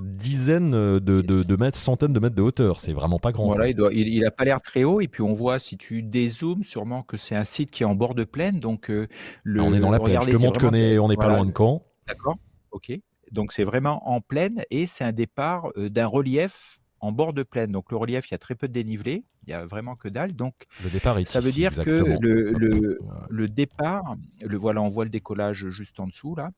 dizaines 0.00 0.70
de, 0.70 1.56
mètres, 1.56 1.78
centaines 1.78 2.12
de 2.12 2.20
mètres 2.20 2.34
de 2.34 2.42
hauteur. 2.42 2.80
C'est 2.80 2.92
vraiment 2.92 3.18
pas 3.18 3.32
grand. 3.32 3.46
Voilà, 3.46 3.68
il, 3.68 3.74
doit, 3.74 3.92
il, 3.92 4.24
a 4.24 4.30
pas 4.30 4.44
l'air 4.44 4.60
très 4.62 4.84
haut. 4.84 5.00
Et 5.00 5.08
puis 5.08 5.22
on 5.22 5.34
voit, 5.34 5.58
si 5.58 5.76
tu 5.76 6.02
dézoomes, 6.02 6.64
sûrement 6.64 7.02
que 7.02 7.16
c'est 7.16 7.36
un 7.36 7.44
site 7.44 7.70
qui 7.70 7.82
est 7.82 7.86
en 7.86 7.94
bord 7.94 8.14
de 8.14 8.24
plaine. 8.24 8.60
Donc 8.60 8.90
euh, 8.90 9.06
le, 9.42 9.60
on 9.60 9.72
est 9.72 9.80
dans 9.80 9.90
la 9.90 10.00
plaine. 10.00 10.20
Je 10.22 10.30
te 10.30 10.36
montre 10.36 10.60
qu'on 10.60 10.74
est, 10.74 10.98
on 10.98 11.08
n'est 11.08 11.16
pas 11.16 11.28
loin 11.28 11.44
de 11.44 11.52
Caen. 11.56 11.82
D'accord. 12.06 12.36
Ok. 12.70 12.92
Donc 13.30 13.52
c'est 13.52 13.64
vraiment 13.64 14.08
en 14.08 14.20
plaine 14.20 14.62
et 14.70 14.86
c'est 14.86 15.04
un 15.04 15.12
départ 15.12 15.68
euh, 15.76 15.88
d'un 15.88 16.06
relief 16.06 16.78
en 17.04 17.12
bord 17.12 17.32
de 17.32 17.42
plaine. 17.42 17.72
Donc 17.72 17.90
le 17.90 17.96
relief, 17.96 18.28
il 18.30 18.32
y 18.32 18.34
a 18.34 18.38
très 18.38 18.54
peu 18.54 18.68
de 18.68 18.72
dénivelé 18.72 19.24
il 19.46 19.50
n'y 19.50 19.54
a 19.54 19.66
vraiment 19.66 19.94
que 19.96 20.08
dalle. 20.08 20.32
Donc, 20.32 20.54
le 20.82 20.90
départ 20.90 21.18
ça 21.26 21.40
veut 21.40 21.52
dire 21.52 21.70
que 21.70 22.18
le, 22.20 22.98
le, 23.28 23.48
départ, 23.48 24.16
le 24.40 24.56
voilà, 24.56 24.82
on 24.82 24.88
voit 24.88 25.04
le 25.04 25.10
décollage 25.10 25.68
juste 25.68 26.00
en 26.00 26.06
dessous 26.06 26.34
là. 26.34 26.50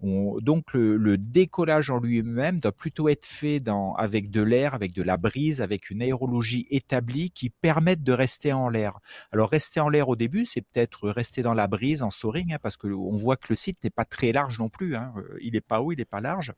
donc 0.00 0.74
le, 0.74 1.16
décollage 1.16 1.90
en 1.90 1.98
lui-même 1.98 2.60
doit 2.60 2.72
plutôt 2.72 3.08
être 3.08 3.24
fait 3.24 3.60
dans, 3.60 3.94
avec 3.94 4.30
de 4.30 4.42
l'air, 4.42 4.74
avec 4.74 4.92
de 4.92 5.02
la 5.02 5.16
brise, 5.16 5.60
avec 5.60 5.90
une 5.90 6.02
aérologie 6.02 6.66
établie 6.70 7.30
qui 7.30 7.50
permette 7.50 8.02
de 8.02 8.12
rester 8.12 8.52
en 8.52 8.68
l'air. 8.68 8.98
Alors 9.32 9.50
rester 9.50 9.80
en 9.80 9.88
l'air 9.88 10.08
au 10.08 10.16
début, 10.16 10.44
c'est 10.44 10.62
peut-être 10.62 11.08
rester 11.08 11.42
dans 11.42 11.54
la 11.54 11.66
brise 11.66 12.02
en 12.02 12.10
soaring, 12.10 12.52
hein, 12.52 12.58
parce 12.62 12.76
qu'on 12.76 13.16
voit 13.16 13.36
que 13.36 13.46
le 13.50 13.56
site 13.56 13.82
n'est 13.84 13.90
pas 13.90 14.04
très 14.04 14.32
large 14.32 14.58
non 14.58 14.68
plus. 14.68 14.96
Hein. 14.96 15.14
Il 15.40 15.52
n'est 15.54 15.60
pas 15.60 15.80
haut, 15.80 15.92
il 15.92 15.98
n'est 15.98 16.04
pas 16.04 16.20
large. 16.20 16.52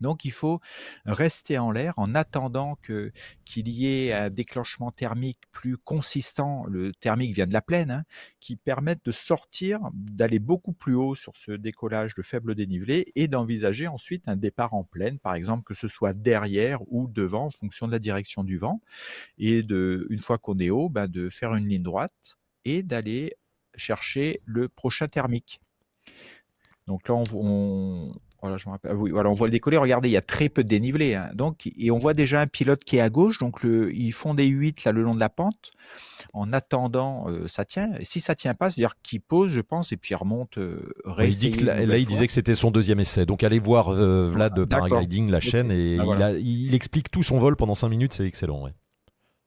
Donc 0.00 0.24
il 0.24 0.32
faut 0.32 0.60
rester 1.04 1.58
en 1.58 1.70
l'air 1.70 1.94
en 1.96 2.14
attendant 2.14 2.76
que 2.82 3.12
qu'il 3.44 3.68
y 3.68 3.86
ait 3.86 4.12
un 4.12 4.30
déclenchement 4.30 4.90
thermique 4.90 5.40
plus 5.52 5.76
consistant. 5.76 6.64
Le 6.66 6.92
thermique 6.92 7.34
vient 7.34 7.46
de 7.46 7.52
la 7.52 7.62
plaine, 7.62 7.90
hein, 7.90 8.04
qui 8.40 8.56
permette 8.56 9.04
de 9.04 9.12
sortir, 9.12 9.80
d'aller 9.92 10.38
beaucoup 10.38 10.72
plus 10.72 10.94
haut 10.94 11.14
sur 11.14 11.36
ce 11.36 11.52
décollage 11.52 12.14
de 12.14 12.22
faible 12.22 12.54
dénivelé 12.54 13.12
et 13.14 13.28
d'envisager 13.28 13.88
ensuite 13.88 14.24
un 14.26 14.36
départ 14.36 14.74
en 14.74 14.84
plaine, 14.84 15.18
par 15.18 15.34
exemple 15.34 15.64
que 15.64 15.74
ce 15.74 15.88
soit 15.88 16.12
derrière 16.12 16.80
ou 16.92 17.08
devant 17.08 17.46
en 17.46 17.50
fonction 17.50 17.86
de 17.86 17.92
la 17.92 17.98
direction 17.98 18.44
du 18.44 18.58
vent. 18.58 18.80
Et 19.38 19.62
de, 19.62 20.06
une 20.10 20.20
fois 20.20 20.38
qu'on 20.38 20.58
est 20.58 20.70
haut, 20.70 20.88
ben, 20.88 21.06
de 21.08 21.28
faire 21.28 21.54
une 21.54 21.68
ligne 21.68 21.82
droite 21.82 22.12
et 22.64 22.82
d'aller 22.82 23.34
chercher 23.74 24.40
le 24.44 24.68
prochain 24.68 25.08
thermique. 25.08 25.60
Donc 26.86 27.08
là, 27.08 27.22
on, 27.34 28.14
voilà, 28.40 28.56
je 28.56 28.66
me 28.66 28.72
rappelle. 28.72 28.94
Oui, 28.94 29.10
voilà, 29.10 29.30
on 29.30 29.34
voit 29.34 29.48
le 29.48 29.50
décoller. 29.50 29.76
Regardez, 29.78 30.08
il 30.08 30.12
y 30.12 30.16
a 30.16 30.22
très 30.22 30.48
peu 30.48 30.62
de 30.62 30.68
dénivelé. 30.68 31.14
Hein. 31.14 31.30
Donc, 31.34 31.68
et 31.76 31.90
on 31.90 31.98
voit 31.98 32.14
déjà 32.14 32.40
un 32.40 32.46
pilote 32.46 32.84
qui 32.84 32.96
est 32.96 33.00
à 33.00 33.10
gauche. 33.10 33.38
Donc, 33.38 33.64
le, 33.64 33.92
ils 33.92 34.12
font 34.12 34.32
des 34.32 34.46
8 34.46 34.84
là 34.84 34.92
le 34.92 35.02
long 35.02 35.14
de 35.14 35.20
la 35.20 35.28
pente. 35.28 35.72
En 36.32 36.52
attendant, 36.52 37.28
euh, 37.28 37.48
ça 37.48 37.64
tient. 37.64 37.90
Et 37.98 38.04
si 38.04 38.20
ça 38.20 38.36
tient 38.36 38.54
pas, 38.54 38.70
c'est-à-dire 38.70 38.94
qu'il 39.02 39.20
pose, 39.20 39.50
je 39.50 39.60
pense, 39.60 39.90
et 39.90 39.96
puis 39.96 40.12
il 40.12 40.16
remonte. 40.16 40.56
Euh, 40.58 40.94
il 41.18 41.36
dit 41.36 41.50
que 41.50 41.64
là, 41.64 41.98
il 41.98 42.06
disait 42.06 42.28
que 42.28 42.32
c'était 42.32 42.54
son 42.54 42.70
deuxième 42.70 43.00
essai. 43.00 43.26
Donc, 43.26 43.42
allez 43.42 43.58
voir 43.58 43.88
euh, 43.88 44.30
Vlad 44.30 44.56
ah, 44.56 44.66
Paragliding, 44.66 45.30
la 45.30 45.40
chaîne, 45.40 45.72
et 45.72 45.98
ah, 45.98 46.30
il, 46.32 46.74
explique 46.74 47.10
tout 47.10 47.24
son 47.24 47.38
vol 47.38 47.56
pendant 47.56 47.74
5 47.74 47.88
minutes. 47.88 48.12
C'est 48.12 48.24
excellent. 48.24 48.62
Ouais. 48.62 48.72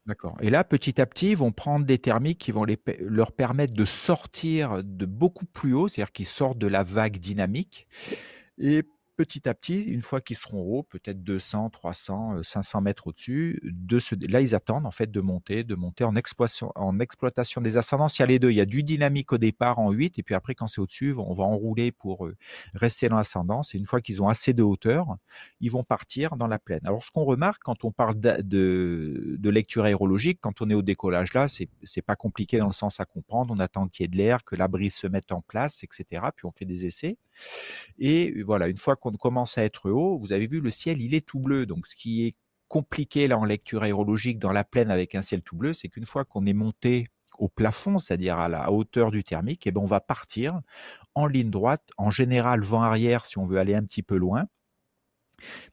D'accord. 0.05 0.35
Et 0.41 0.49
là, 0.49 0.65
petit 0.65 0.99
à 0.99 1.05
petit, 1.05 1.29
ils 1.29 1.37
vont 1.37 1.53
prendre 1.53 1.85
des 1.85 1.99
thermiques 1.99 2.39
qui 2.39 2.51
vont 2.51 2.65
les, 2.65 2.77
leur 2.99 3.31
permettre 3.31 3.73
de 3.73 3.85
sortir 3.85 4.83
de 4.83 5.05
beaucoup 5.05 5.45
plus 5.45 5.73
haut, 5.73 5.87
c'est-à-dire 5.87 6.11
qu'ils 6.11 6.25
sortent 6.25 6.57
de 6.57 6.67
la 6.67 6.83
vague 6.83 7.19
dynamique. 7.19 7.87
Et 8.61 8.85
petit 9.15 9.47
à 9.47 9.53
petit, 9.53 9.83
une 9.83 10.01
fois 10.01 10.21
qu'ils 10.21 10.37
seront 10.37 10.61
hauts, 10.61 10.83
peut-être 10.83 11.23
200, 11.23 11.69
300, 11.69 12.43
500 12.43 12.81
mètres 12.81 13.07
au-dessus, 13.07 13.59
de 13.63 13.99
là, 14.31 14.41
ils 14.41 14.55
attendent 14.55 14.85
en 14.85 14.91
fait 14.91 15.11
de 15.11 15.21
monter, 15.21 15.63
de 15.63 15.75
monter 15.75 16.03
en 16.03 16.15
exploitation, 16.15 16.71
en 16.75 16.99
exploitation 16.99 17.61
des 17.61 17.77
ascendances. 17.77 18.17
Il 18.17 18.21
y 18.21 18.23
a 18.23 18.27
les 18.27 18.39
deux. 18.39 18.51
Il 18.51 18.57
y 18.57 18.61
a 18.61 18.65
du 18.65 18.83
dynamique 18.83 19.31
au 19.33 19.37
départ 19.37 19.79
en 19.79 19.91
8, 19.91 20.19
et 20.19 20.23
puis 20.23 20.35
après, 20.35 20.55
quand 20.55 20.67
c'est 20.67 20.81
au-dessus, 20.81 21.13
on 21.17 21.33
va 21.33 21.43
enrouler 21.43 21.91
pour 21.91 22.25
euh, 22.25 22.35
rester 22.75 23.09
dans 23.09 23.17
l'ascendance. 23.17 23.75
Et 23.75 23.77
une 23.77 23.85
fois 23.85 24.01
qu'ils 24.01 24.21
ont 24.21 24.27
assez 24.27 24.53
de 24.53 24.63
hauteur, 24.63 25.15
ils 25.59 25.71
vont 25.71 25.83
partir 25.83 26.35
dans 26.35 26.47
la 26.47 26.59
plaine. 26.59 26.81
Alors, 26.85 27.03
ce 27.03 27.11
qu'on 27.11 27.23
remarque 27.23 27.61
quand 27.63 27.85
on 27.85 27.91
parle 27.91 28.19
de, 28.19 28.41
de, 28.41 29.49
lecture 29.49 29.83
aérologique, 29.83 30.39
quand 30.41 30.61
on 30.61 30.69
est 30.69 30.73
au 30.73 30.81
décollage 30.81 31.33
là, 31.33 31.47
c'est, 31.47 31.67
c'est 31.83 32.01
pas 32.01 32.15
compliqué 32.15 32.57
dans 32.57 32.67
le 32.67 32.73
sens 32.73 32.99
à 32.99 33.05
comprendre. 33.05 33.53
On 33.55 33.59
attend 33.59 33.87
qu'il 33.87 34.03
y 34.03 34.05
ait 34.05 34.07
de 34.07 34.17
l'air, 34.17 34.43
que 34.43 34.55
la 34.55 34.67
brise 34.67 34.95
se 34.95 35.07
mette 35.07 35.31
en 35.31 35.41
place, 35.41 35.83
etc. 35.83 36.23
Puis 36.35 36.45
on 36.45 36.51
fait 36.51 36.65
des 36.65 36.85
essais. 36.85 37.17
Et 37.99 38.41
voilà, 38.43 38.67
une 38.67 38.77
fois 38.77 38.95
qu'on 39.01 39.11
commence 39.11 39.57
à 39.57 39.63
être 39.65 39.89
haut, 39.89 40.17
vous 40.17 40.31
avez 40.31 40.47
vu, 40.47 40.61
le 40.61 40.71
ciel, 40.71 41.01
il 41.01 41.13
est 41.13 41.25
tout 41.25 41.39
bleu. 41.39 41.65
Donc, 41.65 41.87
ce 41.87 41.95
qui 41.95 42.25
est 42.25 42.37
compliqué 42.69 43.27
là 43.27 43.37
en 43.37 43.43
lecture 43.43 43.83
aérologique 43.83 44.39
dans 44.39 44.53
la 44.53 44.63
plaine 44.63 44.91
avec 44.91 45.13
un 45.15 45.21
ciel 45.21 45.41
tout 45.41 45.57
bleu, 45.57 45.73
c'est 45.73 45.89
qu'une 45.89 46.05
fois 46.05 46.23
qu'on 46.23 46.45
est 46.45 46.53
monté 46.53 47.07
au 47.37 47.49
plafond, 47.49 47.97
c'est-à-dire 47.97 48.39
à 48.39 48.47
la 48.47 48.71
hauteur 48.71 49.11
du 49.11 49.23
thermique, 49.23 49.67
eh 49.67 49.71
ben 49.71 49.81
on 49.81 49.85
va 49.85 49.99
partir 49.99 50.61
en 51.15 51.27
ligne 51.27 51.49
droite, 51.49 51.83
en 51.97 52.09
général 52.09 52.61
vent 52.61 52.81
arrière 52.83 53.25
si 53.25 53.37
on 53.37 53.45
veut 53.45 53.57
aller 53.57 53.75
un 53.75 53.83
petit 53.83 54.03
peu 54.03 54.15
loin, 54.15 54.45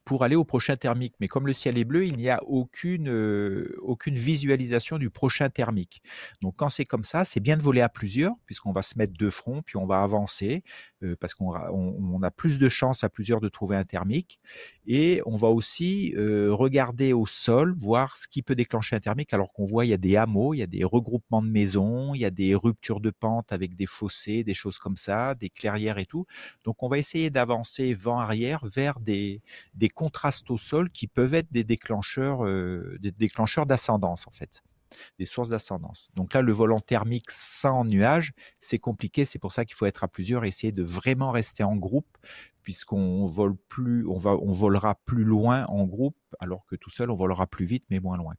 pour 0.05 0.23
aller 0.23 0.35
au 0.35 0.43
prochain 0.43 0.75
thermique. 0.77 1.13
Mais 1.19 1.27
comme 1.27 1.47
le 1.47 1.53
ciel 1.53 1.77
est 1.77 1.83
bleu, 1.83 2.05
il 2.05 2.15
n'y 2.15 2.29
a 2.29 2.41
aucune, 2.43 3.09
euh, 3.09 3.75
aucune 3.81 4.15
visualisation 4.15 4.97
du 4.97 5.09
prochain 5.09 5.49
thermique. 5.49 6.01
Donc 6.41 6.55
quand 6.57 6.69
c'est 6.69 6.85
comme 6.85 7.03
ça, 7.03 7.23
c'est 7.23 7.39
bien 7.39 7.57
de 7.57 7.61
voler 7.61 7.81
à 7.81 7.89
plusieurs, 7.89 8.33
puisqu'on 8.45 8.71
va 8.71 8.81
se 8.81 8.97
mettre 8.97 9.13
deux 9.13 9.29
fronts, 9.29 9.61
puis 9.61 9.77
on 9.77 9.85
va 9.85 10.01
avancer, 10.01 10.63
euh, 11.03 11.15
parce 11.19 11.33
qu'on 11.33 11.53
on, 11.53 12.21
a 12.23 12.31
plus 12.31 12.59
de 12.59 12.67
chances 12.67 13.03
à 13.03 13.09
plusieurs 13.09 13.39
de 13.39 13.47
trouver 13.49 13.77
un 13.77 13.85
thermique. 13.85 14.39
Et 14.87 15.21
on 15.25 15.37
va 15.37 15.47
aussi 15.47 16.13
euh, 16.17 16.53
regarder 16.53 17.13
au 17.13 17.25
sol, 17.25 17.75
voir 17.77 18.17
ce 18.17 18.27
qui 18.27 18.41
peut 18.41 18.55
déclencher 18.55 18.95
un 18.95 18.99
thermique, 18.99 19.33
alors 19.33 19.53
qu'on 19.53 19.65
voit 19.65 19.85
il 19.85 19.89
y 19.89 19.93
a 19.93 19.97
des 19.97 20.17
hameaux, 20.17 20.53
il 20.53 20.57
y 20.57 20.63
a 20.63 20.67
des 20.67 20.83
regroupements 20.83 21.41
de 21.41 21.49
maisons, 21.49 22.13
il 22.13 22.21
y 22.21 22.25
a 22.25 22.31
des 22.31 22.55
ruptures 22.55 22.99
de 22.99 23.09
pente 23.09 23.51
avec 23.51 23.75
des 23.75 23.85
fossés, 23.85 24.43
des 24.43 24.53
choses 24.53 24.79
comme 24.79 24.97
ça, 24.97 25.35
des 25.35 25.49
clairières 25.49 25.97
et 25.97 26.05
tout. 26.05 26.25
Donc 26.65 26.83
on 26.83 26.89
va 26.89 26.97
essayer 26.97 27.29
d'avancer 27.29 27.93
vent 27.93 28.19
arrière 28.19 28.65
vers 28.65 28.99
des, 28.99 29.41
des 29.73 29.89
contrastes 29.89 30.49
au 30.51 30.57
sol 30.57 30.89
qui 30.89 31.07
peuvent 31.07 31.33
être 31.33 31.51
des 31.51 31.63
déclencheurs, 31.63 32.45
euh, 32.45 32.97
des 32.99 33.11
déclencheurs 33.11 33.65
d'ascendance 33.65 34.27
en 34.27 34.31
fait, 34.31 34.61
des 35.17 35.25
sources 35.25 35.49
d'ascendance. 35.49 36.09
Donc 36.15 36.33
là, 36.33 36.41
le 36.41 36.51
volant 36.51 36.79
thermique 36.79 37.31
sans 37.31 37.85
nuage, 37.85 38.33
c'est 38.61 38.79
compliqué. 38.79 39.25
C'est 39.25 39.39
pour 39.39 39.51
ça 39.51 39.65
qu'il 39.65 39.75
faut 39.75 39.85
être 39.85 40.03
à 40.03 40.07
plusieurs, 40.07 40.45
essayer 40.45 40.71
de 40.71 40.83
vraiment 40.83 41.31
rester 41.31 41.63
en 41.63 41.75
groupe, 41.75 42.17
puisqu'on 42.63 43.25
vole 43.25 43.55
plus, 43.67 44.07
on 44.07 44.17
va, 44.17 44.31
on 44.31 44.51
volera 44.51 44.95
plus 45.05 45.23
loin 45.23 45.65
en 45.65 45.85
groupe, 45.85 46.17
alors 46.39 46.65
que 46.65 46.75
tout 46.75 46.89
seul, 46.89 47.11
on 47.11 47.15
volera 47.15 47.47
plus 47.47 47.65
vite, 47.65 47.83
mais 47.89 47.99
moins 47.99 48.17
loin. 48.17 48.35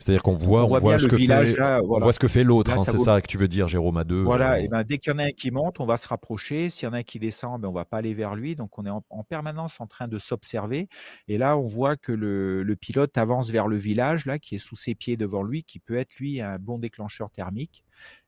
C'est-à-dire 0.00 0.22
qu'on 0.22 0.34
voit, 0.34 0.64
on, 0.64 0.78
voit, 0.78 0.98
ce 0.98 1.06
que 1.06 1.18
fait, 1.18 1.60
on 1.60 2.00
voit 2.00 2.12
ce 2.14 2.18
que 2.18 2.26
fait 2.26 2.42
l'autre. 2.42 2.72
Hein, 2.72 2.78
c'est 2.78 2.96
ça 2.96 3.20
que 3.20 3.26
tu 3.26 3.36
veux 3.36 3.48
dire, 3.48 3.68
Jérôme, 3.68 3.98
à 3.98 4.04
deux. 4.04 4.22
Voilà. 4.22 4.54
Euh, 4.54 4.62
et 4.62 4.68
ben, 4.68 4.82
dès 4.82 4.96
qu'il 4.96 5.12
y 5.12 5.14
en 5.14 5.18
a 5.18 5.24
un 5.24 5.32
qui 5.32 5.50
monte, 5.50 5.78
on 5.78 5.84
va 5.84 5.98
se 5.98 6.08
rapprocher. 6.08 6.70
S'il 6.70 6.86
y 6.86 6.88
en 6.88 6.94
a 6.94 6.98
un 6.98 7.02
qui 7.02 7.18
descend, 7.18 7.60
ben, 7.60 7.68
on 7.68 7.72
va 7.72 7.84
pas 7.84 7.98
aller 7.98 8.14
vers 8.14 8.34
lui. 8.34 8.56
Donc, 8.56 8.78
on 8.78 8.86
est 8.86 8.90
en, 8.90 9.02
permanence 9.24 9.78
en 9.78 9.86
train 9.86 10.08
de 10.08 10.18
s'observer. 10.18 10.88
Et 11.28 11.36
là, 11.36 11.58
on 11.58 11.66
voit 11.66 11.96
que 11.96 12.12
le, 12.12 12.76
pilote 12.80 13.18
avance 13.18 13.50
vers 13.50 13.68
le 13.68 13.76
village, 13.76 14.24
là, 14.24 14.38
qui 14.38 14.54
est 14.54 14.58
sous 14.58 14.74
ses 14.74 14.94
pieds 14.94 15.18
devant 15.18 15.42
lui, 15.42 15.64
qui 15.64 15.80
peut 15.80 15.98
être 15.98 16.16
lui 16.16 16.40
un 16.40 16.58
bon 16.58 16.78
déclencheur 16.78 17.30
thermique. 17.30 17.84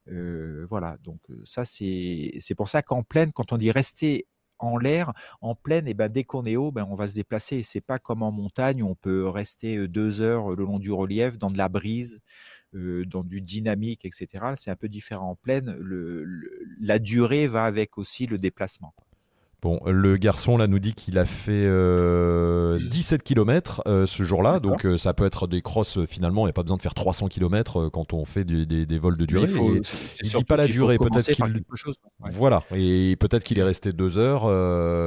Euh, 0.08 0.66
voilà. 0.68 0.98
Donc, 1.02 1.20
euh, 1.30 1.40
ça, 1.46 1.64
c'est 1.64 2.54
pour 2.54 2.68
ça 2.68 2.82
qu'en 2.82 3.02
pleine, 3.02 3.32
quand 3.32 3.52
on 3.52 3.56
dit 3.56 3.70
rester 3.70 4.26
en 4.64 4.76
l'air, 4.78 5.12
en 5.40 5.54
pleine, 5.54 5.88
et 5.88 5.94
ben, 5.94 6.08
dès 6.08 6.24
qu'on 6.24 6.44
est 6.44 6.56
haut, 6.56 6.72
ben, 6.72 6.86
on 6.90 6.94
va 6.94 7.08
se 7.08 7.14
déplacer. 7.14 7.62
C'est 7.62 7.80
pas 7.80 7.98
comme 7.98 8.22
en 8.22 8.32
montagne 8.32 8.82
où 8.82 8.88
on 8.88 8.94
peut 8.94 9.28
rester 9.28 9.88
deux 9.88 10.20
heures 10.20 10.50
le 10.50 10.64
long 10.64 10.78
du 10.78 10.92
relief 10.92 11.38
dans 11.38 11.50
de 11.50 11.58
la 11.58 11.68
brise. 11.68 12.20
dans 12.74 13.22
du 13.24 13.40
dynamique, 13.40 14.04
etc. 14.06 14.54
C'est 14.56 14.70
un 14.70 14.76
peu 14.76 14.88
différent. 14.88 15.30
En 15.30 15.36
pleine, 15.36 15.76
la 16.80 16.98
durée 16.98 17.46
va 17.46 17.64
avec 17.64 17.98
aussi 17.98 18.26
le 18.26 18.38
déplacement. 18.38 18.94
Bon, 19.62 19.78
le 19.86 20.16
garçon 20.16 20.56
là 20.56 20.66
nous 20.66 20.80
dit 20.80 20.92
qu'il 20.92 21.18
a 21.18 21.24
fait 21.24 21.60
17 21.60 21.68
euh, 21.70 22.78
km 23.24 23.82
euh, 23.86 24.06
ce 24.06 24.24
jour-là, 24.24 24.58
donc 24.58 24.84
euh, 24.84 24.96
ça 24.96 25.14
peut 25.14 25.24
être 25.24 25.46
des 25.46 25.62
crosses 25.62 26.04
finalement, 26.06 26.42
il 26.42 26.46
n'y 26.46 26.50
a 26.50 26.52
pas 26.52 26.64
besoin 26.64 26.78
de 26.78 26.82
faire 26.82 26.94
300 26.94 27.28
km 27.28 27.88
quand 27.92 28.12
on 28.12 28.24
fait 28.24 28.42
des, 28.42 28.98
vols 28.98 29.16
de 29.16 29.24
durée. 29.24 29.48
Il, 29.48 29.74
ne 29.74 30.36
dit 30.36 30.44
pas 30.44 30.56
la 30.56 30.66
durée, 30.66 30.98
peut-être 30.98 31.30
qu'il 31.30 31.62
voilà, 32.32 32.64
et 32.74 33.14
peut-être 33.20 33.44
qu'il 33.44 33.60
est 33.60 33.62
resté 33.62 33.92
deux 33.92 34.18
heures. 34.18 34.48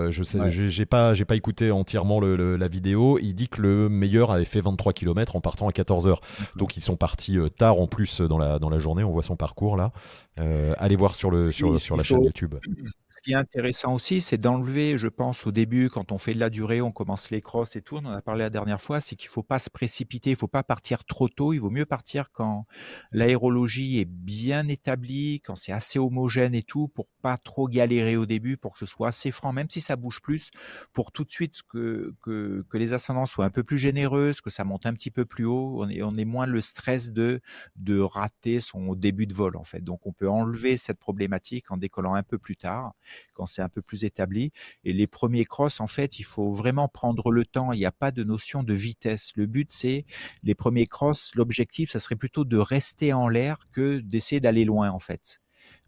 je 0.10 0.24
sais, 0.24 0.40
j'ai 0.50 0.86
pas, 0.86 1.14
j'ai 1.14 1.26
pas 1.26 1.36
écouté 1.36 1.72
entièrement 1.72 2.22
la 2.22 2.68
vidéo. 2.70 3.20
Il 3.22 3.36
dit 3.36 3.50
que 3.50 3.62
le 3.62 3.90
meilleur 3.90 4.32
avait 4.32 4.46
fait 4.46 4.62
23 4.62 4.94
km 4.94 5.36
en 5.36 5.42
partant 5.42 5.68
à 5.68 5.74
14 5.74 6.08
heures, 6.08 6.22
donc 6.56 6.78
ils 6.78 6.82
sont 6.82 6.96
partis 6.96 7.38
tard 7.58 7.78
en 7.78 7.88
plus 7.88 8.22
dans 8.22 8.38
la 8.38 8.58
dans 8.58 8.70
la 8.70 8.80
journée. 8.80 9.04
On 9.04 9.12
voit 9.12 9.24
son 9.24 9.36
parcours 9.36 9.76
là. 9.76 9.92
Allez 10.38 10.96
voir 10.96 11.16
sur 11.16 11.32
le 11.32 11.50
sur, 11.50 11.80
sur 11.80 11.96
la 11.96 12.04
chaîne 12.04 12.24
YouTube 12.24 12.56
qui 13.26 13.32
est 13.32 13.36
intéressant 13.36 13.96
aussi, 13.96 14.22
c'est 14.22 14.38
d'enlever, 14.38 15.00
je 15.00 15.08
pense, 15.08 15.48
au 15.48 15.52
début, 15.52 15.90
quand 15.90 16.12
on 16.12 16.20
fait 16.20 16.36
de 16.36 16.40
la 16.40 16.52
durée, 16.52 16.84
on 16.84 16.92
commence 16.92 17.32
les 17.32 17.42
crosses 17.42 17.76
et 17.76 17.82
tout, 17.82 17.96
on 17.96 18.06
en 18.06 18.12
a 18.12 18.22
parlé 18.22 18.44
la 18.44 18.52
dernière 18.52 18.80
fois, 18.80 19.02
c'est 19.02 19.16
qu'il 19.16 19.30
ne 19.30 19.34
faut 19.34 19.42
pas 19.42 19.58
se 19.58 19.72
précipiter, 19.72 20.30
il 20.30 20.34
ne 20.34 20.38
faut 20.38 20.48
pas 20.48 20.62
partir 20.62 21.06
trop 21.06 21.28
tôt, 21.28 21.52
il 21.52 21.58
vaut 21.58 21.72
mieux 21.72 21.88
partir 21.88 22.32
quand 22.32 22.68
l'aérologie 23.12 24.00
est 24.00 24.06
bien 24.06 24.68
établie, 24.68 25.42
quand 25.44 25.56
c'est 25.56 25.72
assez 25.72 25.98
homogène 25.98 26.54
et 26.54 26.62
tout, 26.62 26.88
pour 26.88 27.08
pas 27.24 27.36
trop 27.38 27.68
galérer 27.68 28.16
au 28.16 28.28
début, 28.28 28.58
pour 28.58 28.74
que 28.74 28.78
ce 28.78 28.86
soit 28.86 29.08
assez 29.08 29.32
franc, 29.32 29.54
même 29.54 29.72
si 29.72 29.82
ça 29.82 29.96
bouge 29.96 30.22
plus, 30.22 30.52
pour 30.94 31.12
tout 31.12 31.24
de 31.24 31.32
suite 31.32 31.64
que, 31.68 32.14
que, 32.22 32.64
que 32.70 32.78
les 32.78 32.94
ascendants 32.94 33.26
soient 33.26 33.46
un 33.46 33.50
peu 33.50 33.64
plus 33.64 33.80
généreuses, 33.80 34.40
que 34.40 34.52
ça 34.52 34.66
monte 34.66 34.86
un 34.86 34.94
petit 34.94 35.10
peu 35.10 35.26
plus 35.26 35.46
haut, 35.46 35.78
on 35.80 35.90
est, 35.90 36.04
on 36.04 36.16
est 36.16 36.26
moins 36.26 36.46
le 36.46 36.62
stress 36.62 37.12
de, 37.12 37.42
de 37.76 38.00
rater 38.00 38.60
son 38.60 38.94
début 38.94 39.26
de 39.26 39.34
vol, 39.34 39.58
en 39.58 39.64
fait. 39.64 39.84
Donc, 39.84 40.06
on 40.06 40.14
peut 40.14 40.25
enlever 40.28 40.78
cette 40.78 41.00
problématique 41.00 41.72
en 41.72 41.78
décollant 41.78 42.16
un 42.16 42.24
peu 42.24 42.38
plus 42.38 42.56
tard 42.56 42.94
quand 43.34 43.46
c'est 43.46 43.62
un 43.62 43.70
peu 43.70 43.82
plus 43.82 44.04
établi. 44.04 44.52
Et 44.84 44.94
les 44.94 45.08
premiers 45.08 45.46
crosses, 45.46 45.80
en 45.80 45.88
fait, 45.88 46.20
il 46.20 46.24
faut 46.24 46.52
vraiment 46.52 46.88
prendre 46.88 47.32
le 47.32 47.46
temps. 47.46 47.72
Il 47.72 47.80
n'y 47.80 47.86
a 47.86 47.92
pas 47.92 48.12
de 48.12 48.24
notion 48.24 48.64
de 48.64 48.74
vitesse. 48.74 49.32
Le 49.36 49.46
but, 49.46 49.72
c'est 49.72 50.06
les 50.44 50.56
premiers 50.56 50.88
crosses. 50.88 51.34
L'objectif, 51.36 51.92
ça 51.92 52.00
serait 52.00 52.16
plutôt 52.16 52.46
de 52.46 52.58
rester 52.58 53.14
en 53.14 53.28
l'air 53.28 53.60
que 53.72 54.00
d'essayer 54.00 54.40
d'aller 54.40 54.66
loin, 54.66 54.90
en 54.92 55.00
fait. 55.00 55.42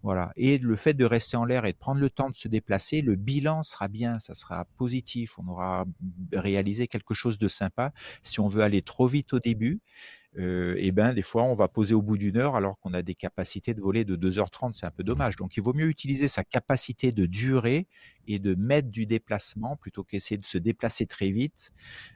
Voilà. 0.04 0.32
Et 0.36 0.58
le 0.58 0.76
fait 0.76 0.94
de 0.94 1.06
rester 1.06 1.38
en 1.38 1.46
l'air 1.46 1.66
et 1.66 1.74
de 1.74 1.78
prendre 1.78 2.00
le 2.00 2.10
temps 2.10 2.30
de 2.30 2.36
se 2.36 2.48
déplacer, 2.48 3.02
le 3.02 3.16
bilan 3.16 3.64
sera 3.64 3.88
bien, 3.88 4.20
ça 4.20 4.36
sera 4.36 4.66
positif. 4.78 5.38
On 5.40 5.48
aura 5.48 5.86
réalisé 6.34 6.88
quelque 6.88 7.14
chose 7.14 7.38
de 7.38 7.48
sympa. 7.48 7.92
Si 8.22 8.40
on 8.40 8.48
veut 8.48 8.62
aller 8.62 8.82
trop 8.82 9.08
vite 9.08 9.34
au 9.34 9.40
début, 9.40 9.82
et 10.36 10.92
ben 10.92 11.14
des 11.14 11.22
fois 11.22 11.44
on 11.44 11.54
va 11.54 11.68
poser 11.68 11.96
au 11.96 12.02
bout 12.02 12.18
d'une 12.18 12.38
heure 12.38 12.56
alors 12.56 12.78
qu'on 12.80 12.94
a 12.94 13.02
des 13.02 13.16
capacités 13.16 13.74
de 13.74 13.82
voler 13.82 14.06
de 14.06 14.16
2h30, 14.16 14.74
c'est 14.74 14.86
un 14.86 14.92
peu 14.92 15.04
dommage. 15.04 15.36
Donc 15.36 15.58
il 15.58 15.64
vaut 15.64 15.74
mieux 15.74 15.88
utiliser 15.88 16.28
sa 16.28 16.44
capacité 16.44 17.12
de 17.12 17.26
durée 17.26 17.88
et 18.28 18.40
de 18.40 18.56
mettre 18.56 18.90
du 18.90 19.06
déplacement 19.06 19.76
plutôt 19.78 20.04
qu'essayer 20.04 20.38
de 20.38 20.46
se 20.46 20.58
déplacer 20.58 21.06
très 21.06 21.32
vite. 21.32 21.72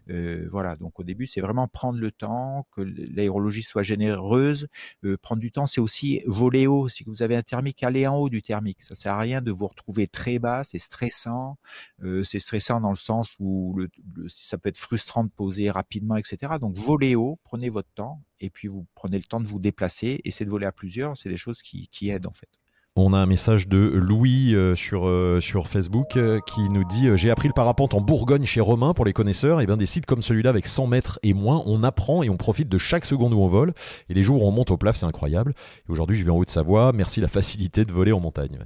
Euh, 0.10 0.48
voilà, 0.52 0.76
donc 0.76 1.00
au 1.00 1.04
début, 1.04 1.26
c'est 1.26 1.42
vraiment 1.42 1.68
prendre 1.68 2.00
le 2.00 2.12
temps, 2.12 2.68
que 2.72 2.82
l'aérologie 2.82 3.64
soit 3.64 3.84
généreuse. 3.84 4.68
Euh, 5.04 5.18
prendre 5.18 5.42
du 5.42 5.52
temps, 5.52 5.66
c'est 5.66 5.82
aussi 5.82 6.22
voler 6.26 6.68
haut. 6.68 6.88
Si 6.88 7.04
vous 7.04 7.24
avez 7.24 7.36
un 7.36 7.44
thermique, 7.44 7.84
aller 7.84 8.06
en 8.08 8.18
haut 8.18 8.30
du 8.30 8.42
thermique. 8.42 8.82
Ça 8.82 8.96
sert 8.96 9.14
à 9.14 9.20
rien 9.20 9.42
de 9.42 9.52
vous 9.52 9.68
retrouver 9.68 10.08
très 10.08 10.40
bas, 10.40 10.64
c'est 10.64 10.80
stressant. 10.80 11.58
Euh, 12.04 12.24
c'est 12.24 12.40
stressant 12.40 12.82
dans 12.82 12.90
le 12.90 12.96
sens 12.96 13.36
où 13.40 13.80
ça 14.28 14.58
peut 14.58 14.70
être 14.70 14.78
frustrant 14.78 15.24
de 15.24 15.30
poser 15.30 15.72
rapidement, 15.72 16.18
etc. 16.18 16.54
Donc 16.60 16.76
voler 16.76 17.16
haut, 17.16 17.40
prenez 17.44 17.70
votre 17.70 17.90
temps 17.96 18.22
et 18.40 18.50
puis 18.50 18.68
vous 18.68 18.86
prenez 18.96 19.18
le 19.18 19.24
temps 19.24 19.40
de 19.40 19.48
vous 19.48 19.60
déplacer. 19.60 20.20
Essayez 20.26 20.46
de 20.46 20.52
voler 20.52 20.66
à 20.66 20.72
plusieurs, 20.72 21.18
c'est 21.18 21.30
des 21.30 21.38
choses 21.38 21.62
qui 21.62 22.10
aident 22.10 22.28
en 22.28 22.34
fait. 22.34 22.61
On 22.98 23.14
a 23.14 23.18
un 23.18 23.26
message 23.26 23.70
de 23.70 23.78
Louis 23.78 24.54
euh, 24.54 24.76
sur, 24.76 25.08
euh, 25.08 25.40
sur 25.40 25.70
Facebook 25.70 26.18
euh, 26.18 26.42
qui 26.46 26.68
nous 26.68 26.84
dit 26.84 27.08
J'ai 27.16 27.32
appris 27.32 27.48
le 27.48 27.54
parapente 27.54 27.94
en 27.94 28.02
Bourgogne 28.02 28.44
chez 28.44 28.60
Romain 28.60 28.94
pour 28.94 29.06
les 29.06 29.14
connaisseurs. 29.14 29.62
Et 29.62 29.66
bien 29.66 29.78
des 29.78 29.86
sites 29.86 30.06
comme 30.06 30.22
celui-là 30.22 30.50
avec 30.50 30.68
100 30.68 30.88
mètres 30.88 31.18
et 31.24 31.34
moins, 31.34 31.64
on 31.68 31.84
apprend 31.84 32.22
et 32.22 32.30
on 32.30 32.36
profite 32.36 32.68
de 32.68 32.78
chaque 32.78 33.06
seconde 33.06 33.34
où 33.34 33.40
on 33.40 33.48
vole. 33.48 33.74
Et 34.10 34.14
les 34.14 34.24
jours 34.24 34.44
où 34.44 34.46
on 34.46 34.52
monte 34.52 34.72
au 34.72 34.78
plaf, 34.78 34.98
c'est 34.98 35.06
incroyable. 35.06 35.54
Et 35.88 35.92
aujourd'hui, 35.92 36.18
je 36.18 36.26
vais 36.26 36.32
en 36.32 36.38
Haute-Savoie. 36.38 36.92
Merci 36.94 37.22
la 37.22 37.30
facilité 37.30 37.86
de 37.86 37.94
voler 37.94 38.12
en 38.12 38.20
montagne. 38.20 38.60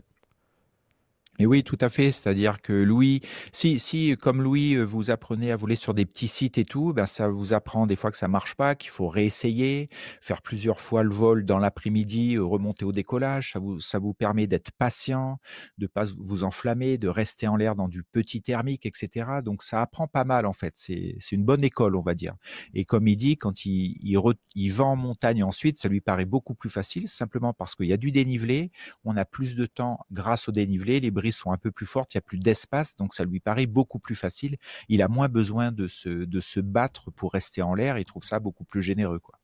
Et 1.37 1.45
oui, 1.45 1.63
tout 1.63 1.77
à 1.81 1.89
fait. 1.89 2.11
C'est-à-dire 2.11 2.61
que 2.61 2.71
Louis, 2.71 3.19
si, 3.51 3.77
si, 3.77 4.15
comme 4.15 4.41
Louis, 4.41 4.75
euh, 4.75 4.83
vous 4.83 5.11
apprenez 5.11 5.51
à 5.51 5.57
voler 5.57 5.75
sur 5.75 5.93
des 5.93 6.05
petits 6.05 6.29
sites 6.29 6.57
et 6.57 6.63
tout, 6.63 6.93
ben 6.93 7.05
ça 7.05 7.27
vous 7.27 7.53
apprend 7.53 7.87
des 7.87 7.97
fois 7.97 8.09
que 8.09 8.15
ça 8.17 8.29
marche 8.29 8.55
pas, 8.55 8.73
qu'il 8.75 8.89
faut 8.89 9.09
réessayer, 9.09 9.87
faire 10.21 10.41
plusieurs 10.41 10.79
fois 10.79 11.03
le 11.03 11.09
vol 11.09 11.43
dans 11.43 11.59
l'après-midi, 11.59 12.35
euh, 12.35 12.43
remonter 12.45 12.85
au 12.85 12.93
décollage. 12.93 13.51
Ça 13.51 13.59
vous, 13.59 13.81
ça 13.81 13.99
vous 13.99 14.13
permet 14.13 14.47
d'être 14.47 14.71
patient, 14.71 15.39
de 15.77 15.87
pas 15.87 16.05
vous 16.17 16.45
enflammer, 16.45 16.97
de 16.97 17.09
rester 17.09 17.49
en 17.49 17.57
l'air 17.57 17.75
dans 17.75 17.89
du 17.89 18.03
petit 18.03 18.41
thermique, 18.41 18.85
etc. 18.85 19.25
Donc 19.43 19.61
ça 19.61 19.81
apprend 19.81 20.07
pas 20.07 20.23
mal 20.23 20.45
en 20.45 20.53
fait. 20.53 20.73
C'est, 20.75 21.17
une 21.31 21.43
bonne 21.43 21.65
école, 21.65 21.97
on 21.97 22.01
va 22.01 22.13
dire. 22.13 22.35
Et 22.73 22.85
comme 22.85 23.09
il 23.09 23.17
dit, 23.17 23.35
quand 23.35 23.65
il, 23.65 23.97
il, 24.01 24.17
il 24.55 24.71
va 24.71 24.85
en 24.85 24.95
montagne 24.95 25.43
ensuite, 25.43 25.77
ça 25.79 25.89
lui 25.89 25.99
paraît 25.99 26.23
beaucoup 26.23 26.55
plus 26.55 26.69
facile, 26.69 27.09
simplement 27.09 27.51
parce 27.51 27.75
qu'il 27.75 27.87
y 27.87 27.93
a 27.93 27.97
du 27.97 28.13
dénivelé, 28.13 28.71
on 29.03 29.17
a 29.17 29.25
plus 29.25 29.55
de 29.55 29.65
temps 29.65 29.99
grâce 30.11 30.47
au 30.47 30.53
dénivelé, 30.53 31.01
les 31.01 31.11
sont 31.33 31.51
un 31.51 31.57
peu 31.57 31.71
plus 31.71 31.85
fortes, 31.85 32.13
il 32.13 32.17
y 32.17 32.19
a 32.19 32.21
plus 32.21 32.39
d'espace, 32.39 32.95
donc 32.95 33.13
ça 33.13 33.25
lui 33.25 33.39
paraît 33.39 33.65
beaucoup 33.65 33.99
plus 33.99 34.15
facile. 34.15 34.57
Il 34.89 35.01
a 35.01 35.07
moins 35.07 35.29
besoin 35.29 35.71
de 35.71 35.87
se, 35.87 36.09
de 36.09 36.39
se 36.39 36.59
battre 36.59 37.11
pour 37.11 37.33
rester 37.33 37.61
en 37.61 37.73
l'air, 37.73 37.97
il 37.97 38.05
trouve 38.05 38.23
ça 38.23 38.39
beaucoup 38.39 38.65
plus 38.65 38.81
généreux. 38.81 39.19
Quoi. 39.19 39.39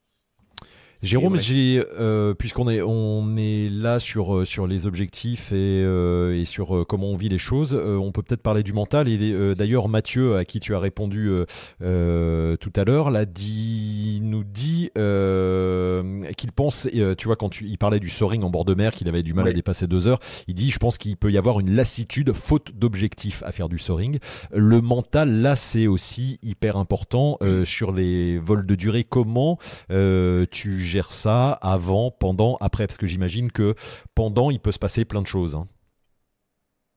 Jérôme, 1.02 1.40
euh, 1.50 2.34
puisqu'on 2.36 2.70
est, 2.70 2.82
on 2.82 3.36
est 3.36 3.70
là 3.72 3.98
sur, 4.00 4.36
euh, 4.36 4.46
sur 4.46 4.68
les 4.68 4.86
objectifs 4.86 5.52
et, 5.52 5.56
euh, 5.84 6.40
et 6.40 6.46
sur 6.46 6.86
comment 6.88 7.08
on 7.08 7.18
vit 7.18 7.30
les 7.30 7.40
choses, 7.40 7.74
on 7.74 8.12
peut 8.12 8.22
peut-être 8.22 8.44
parler 8.44 8.62
du 8.62 8.74
mental. 8.74 9.08
Et 9.08 9.56
d'ailleurs, 9.56 9.88
Mathieu, 9.88 10.36
à 10.36 10.46
qui 10.46 10.60
tu 10.60 10.76
as 10.76 10.80
répondu 10.80 11.32
tout 11.80 12.74
à 12.76 12.84
l'heure, 12.84 13.10
l'a 13.10 13.26
dit, 13.26 14.20
nous 14.24 14.44
dit 14.44 14.92
qu'il 14.94 16.52
pense, 16.52 16.88
tu 17.18 17.28
vois, 17.28 17.36
quand 17.36 17.50
tu, 17.50 17.66
il 17.68 17.78
parlait 17.78 18.00
du 18.00 18.10
soaring 18.10 18.44
en 18.44 18.50
bord 18.50 18.66
de 18.66 18.76
mer, 18.76 18.94
qu'il 18.94 19.08
avait 19.08 19.24
du 19.24 19.34
mal 19.34 19.48
à 19.48 19.54
dépasser 19.54 19.88
deux 19.88 20.08
heures, 20.08 20.20
il 20.48 20.54
dit, 20.54 20.70
je 20.70 20.78
pense 20.78 20.98
qu'il 20.98 21.18
peut 21.18 21.32
y 21.32 21.38
avoir 21.38 21.60
une 21.60 21.76
lassitude, 21.76 22.34
faute 22.34 22.74
d'objectifs 22.76 23.42
à 23.46 23.52
faire 23.52 23.70
du 23.70 23.80
soaring. 23.80 24.20
Le 24.54 24.82
mental, 24.82 25.42
là, 25.42 25.56
c'est 25.56 25.88
aussi 25.88 26.40
hyper 26.44 26.78
important 26.78 27.40
sur 27.64 27.92
les 27.92 28.38
vols 28.38 28.66
de 28.66 28.76
durée. 28.76 29.04
Comment 29.04 29.58
tu 29.90 30.91
gère 30.92 31.12
ça 31.12 31.52
avant, 31.52 32.12
pendant, 32.12 32.58
après 32.62 32.86
Parce 32.88 32.98
que 32.98 33.08
j'imagine 33.08 33.52
que 33.52 33.76
pendant, 34.14 34.52
il 34.52 34.60
peut 34.60 34.72
se 34.72 34.80
passer 34.80 35.06
plein 35.06 35.22
de 35.22 35.28
choses. 35.28 35.56
Hein. 35.56 35.68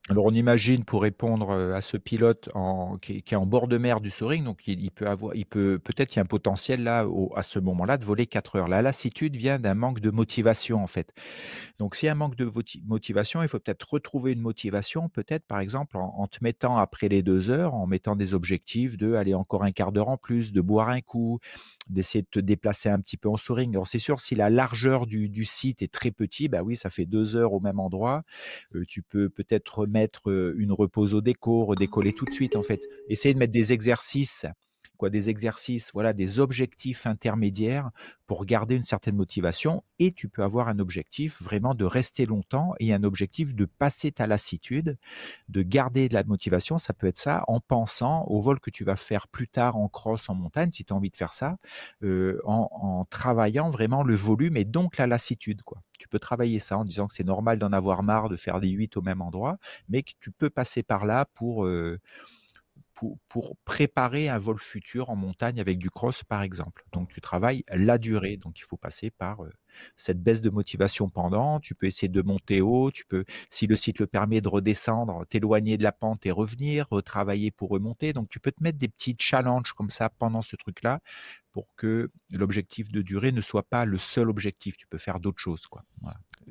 Alors 0.07 0.25
on 0.25 0.31
imagine 0.31 0.85
pour 0.85 1.01
répondre 1.01 1.49
euh, 1.49 1.73
à 1.73 1.81
ce 1.81 1.97
pilote 1.97 2.49
qui, 3.01 3.23
est 3.27 3.35
en 3.35 3.47
bord 3.47 3.67
de 3.67 3.79
mer 3.79 4.01
du 4.01 4.11
soaring, 4.11 4.43
donc 4.43 4.67
il, 4.67 4.91
peut 4.91 5.07
avoir, 5.07 5.35
il 5.35 5.47
peut 5.47 5.79
peut-être 5.83 6.13
il 6.13 6.17
y 6.17 6.19
a 6.19 6.21
un 6.21 6.27
potentiel 6.27 6.83
là 6.83 7.07
à 7.35 7.41
ce 7.41 7.57
moment-là 7.57 7.97
de 7.97 8.05
voler 8.05 8.27
4 8.27 8.57
heures. 8.57 8.67
La 8.67 8.83
lassitude 8.83 9.35
vient 9.35 9.57
d'un 9.57 9.73
manque 9.73 9.99
de 9.99 10.11
motivation 10.11 10.83
en 10.83 10.85
fait. 10.85 11.11
Donc 11.79 11.95
s'il 11.95 12.05
y 12.05 12.09
a 12.09 12.11
un 12.11 12.15
manque 12.15 12.35
de 12.35 12.51
motivation, 12.85 13.41
il 13.41 13.47
faut 13.47 13.57
peut-être 13.57 13.93
retrouver 13.93 14.33
une 14.33 14.41
motivation, 14.41 15.09
peut-être 15.09 15.47
par 15.47 15.59
exemple 15.59 15.97
en, 15.97 16.13
en, 16.19 16.27
te 16.27 16.37
mettant 16.41 16.77
après 16.77 17.07
les 17.09 17.23
deux 17.23 17.49
heures, 17.49 17.73
en 17.73 17.87
mettant 17.87 18.15
des 18.15 18.35
objectifs 18.35 18.97
de 18.97 19.15
aller 19.15 19.33
encore 19.33 19.63
un 19.63 19.71
quart 19.71 19.91
d'heure 19.91 20.09
en 20.09 20.17
plus, 20.17 20.53
de 20.53 20.61
boire 20.61 20.89
un 20.89 21.01
coup, 21.01 21.39
d'essayer 21.87 22.23
de 22.23 22.27
te 22.29 22.39
déplacer 22.39 22.89
un 22.89 22.99
petit 22.99 23.17
peu 23.17 23.29
en 23.29 23.37
soaring. 23.37 23.71
Alors 23.71 23.87
c'est 23.87 23.99
sûr, 23.99 24.19
si 24.19 24.35
la 24.35 24.49
largeur 24.49 25.05
du, 25.05 25.45
site 25.45 25.81
est 25.81 25.91
très 25.91 26.11
petit, 26.11 26.47
bah 26.47 26.63
oui, 26.63 26.75
ça 26.75 26.89
fait 26.89 27.05
deux 27.05 27.35
heures 27.35 27.53
au 27.53 27.59
même 27.59 27.79
endroit. 27.79 28.23
Euh, 28.73 28.83
tu 28.87 29.01
peux 29.01 29.29
peut-être 29.29 29.79
remettre 29.79 30.29
euh, 30.31 30.55
une 30.57 30.71
repose 30.71 31.13
au 31.13 31.21
déco, 31.21 31.65
redécoller 31.65 32.13
tout 32.13 32.25
de 32.25 32.31
suite 32.31 32.55
en 32.55 32.63
fait. 32.63 32.81
Essayer 33.09 33.33
de 33.33 33.39
mettre 33.39 33.53
des 33.53 33.73
exercices 33.73 34.45
quoi, 34.95 35.09
des 35.09 35.29
exercices, 35.29 35.91
voilà, 35.93 36.13
des 36.13 36.39
objectifs 36.39 37.05
intermédiaires 37.05 37.91
pour 38.27 38.45
garder 38.45 38.75
une 38.75 38.83
certaine 38.83 39.15
motivation. 39.15 39.83
Et 39.99 40.11
tu 40.11 40.29
peux 40.29 40.43
avoir 40.43 40.67
un 40.67 40.79
objectif 40.79 41.41
vraiment 41.41 41.75
de 41.75 41.85
rester 41.85 42.25
longtemps 42.25 42.73
et 42.79 42.93
un 42.93 43.03
objectif 43.03 43.55
de 43.55 43.65
passer 43.65 44.11
ta 44.11 44.27
lassitude, 44.27 44.97
de 45.49 45.61
garder 45.61 46.09
de 46.09 46.13
la 46.13 46.23
motivation. 46.23 46.77
Ça 46.77 46.93
peut 46.93 47.07
être 47.07 47.19
ça 47.19 47.43
en 47.47 47.59
pensant 47.59 48.23
au 48.25 48.41
vol 48.41 48.59
que 48.59 48.69
tu 48.69 48.83
vas 48.83 48.95
faire 48.95 49.27
plus 49.27 49.47
tard 49.47 49.77
en 49.77 49.87
cross, 49.87 50.29
en 50.29 50.35
montagne, 50.35 50.71
si 50.71 50.85
tu 50.85 50.93
as 50.93 50.95
envie 50.95 51.11
de 51.11 51.15
faire 51.15 51.33
ça, 51.33 51.57
euh, 52.03 52.41
en, 52.45 52.69
en, 52.71 53.05
travaillant 53.05 53.69
vraiment 53.69 54.03
le 54.03 54.15
volume 54.15 54.57
et 54.57 54.65
donc 54.65 54.97
la 54.97 55.07
lassitude, 55.07 55.61
quoi. 55.63 55.81
Tu 55.97 56.07
peux 56.07 56.19
travailler 56.19 56.59
ça 56.59 56.77
en 56.77 56.83
disant 56.83 57.07
que 57.07 57.13
c'est 57.13 57.23
normal 57.23 57.57
d'en 57.57 57.71
avoir 57.71 58.03
marre 58.03 58.29
de 58.29 58.35
faire 58.35 58.59
des 58.59 58.69
8 58.69 58.97
au 58.97 59.01
même 59.01 59.21
endroit, 59.21 59.57
mais 59.89 60.03
que 60.03 60.11
tu 60.19 60.31
peux 60.31 60.49
passer 60.49 60.83
par 60.83 61.05
là 61.05 61.25
pour 61.33 61.65
euh, 61.65 61.99
pour, 62.95 63.55
préparer 63.65 64.29
un 64.29 64.37
vol 64.37 64.57
futur 64.57 65.09
en 65.09 65.15
montagne 65.15 65.59
avec 65.59 65.77
du 65.77 65.89
cross, 65.89 66.23
par 66.23 66.41
exemple. 66.41 66.85
Donc, 66.93 67.09
tu 67.09 67.21
travailles 67.21 67.63
la 67.69 67.97
durée. 67.97 68.37
Donc, 68.37 68.59
il 68.59 68.63
faut 68.63 68.77
passer 68.77 69.11
par 69.11 69.43
euh, 69.43 69.51
cette 69.97 70.21
baisse 70.21 70.41
de 70.41 70.49
motivation 70.49 71.09
pendant. 71.09 71.59
Tu 71.59 71.75
peux 71.75 71.87
essayer 71.87 72.07
de 72.07 72.21
monter 72.21 72.61
haut. 72.61 72.91
Tu 72.91 73.05
peux, 73.05 73.25
si 73.49 73.67
le 73.67 73.75
site 73.75 73.99
le 73.99 74.07
permet, 74.07 74.41
de 74.41 74.47
redescendre, 74.47 75.25
t'éloigner 75.27 75.77
de 75.77 75.83
la 75.83 75.91
pente 75.91 76.25
et 76.25 76.31
revenir, 76.31 76.87
retravailler 76.89 77.51
pour 77.51 77.69
remonter. 77.69 78.13
Donc, 78.13 78.29
tu 78.29 78.39
peux 78.39 78.51
te 78.51 78.63
mettre 78.63 78.77
des 78.77 78.87
petits 78.87 79.15
challenges 79.19 79.73
comme 79.73 79.89
ça 79.89 80.09
pendant 80.09 80.41
ce 80.41 80.55
truc-là 80.55 81.01
pour 81.51 81.67
que 81.75 82.11
l'objectif 82.31 82.91
de 82.91 83.01
durée 83.01 83.31
ne 83.31 83.41
soit 83.41 83.63
pas 83.63 83.85
le 83.85 83.97
seul 83.97 84.29
objectif. 84.29 84.77
Tu 84.77 84.87
peux 84.87 84.97
faire 84.97 85.19
d'autres 85.19 85.41
choses. 85.41 85.67
Quoi. 85.67 85.83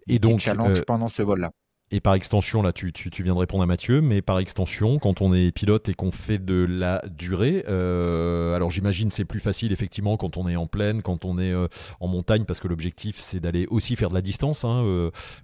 Et 0.09 0.19
donc, 0.19 0.41
challenge 0.41 0.83
pendant 0.83 1.09
ce 1.09 1.23
vol-là. 1.23 1.53
Et 1.91 2.01
par 2.01 2.15
extension, 2.15 2.63
là, 2.63 2.73
tu, 2.73 2.93
tu, 2.93 3.23
viens 3.23 3.35
de 3.35 3.39
répondre 3.39 3.63
à 3.63 3.67
Mathieu, 3.67 4.01
mais 4.01 4.23
par 4.23 4.39
extension, 4.39 4.99
quand 4.99 5.21
on 5.21 5.35
est 5.35 5.53
pilote 5.53 5.89
et 5.91 5.95
qu'on 5.95 6.11
fait 6.11 6.39
de 6.39 6.67
la 6.69 7.03
durée, 7.09 7.63
euh, 7.69 8.57
alors 8.57 8.71
j'imagine 8.71 9.11
c'est 9.11 9.27
plus 9.27 9.39
facile 9.39 9.71
effectivement 9.71 10.17
quand 10.17 10.39
on 10.39 10.49
est 10.49 10.57
en 10.57 10.67
plaine, 10.67 11.03
quand 11.03 11.27
on 11.27 11.39
est 11.39 11.53
euh, 11.53 11.69
en 12.01 12.09
montagne, 12.09 12.47
parce 12.47 12.59
que 12.59 12.69
l'objectif 12.69 13.17
c'est 13.19 13.39
d'aller 13.39 13.67
aussi 13.71 13.97
faire 13.97 14.09
de 14.09 14.15
la 14.15 14.23
distance. 14.23 14.65
Hein, 14.65 14.83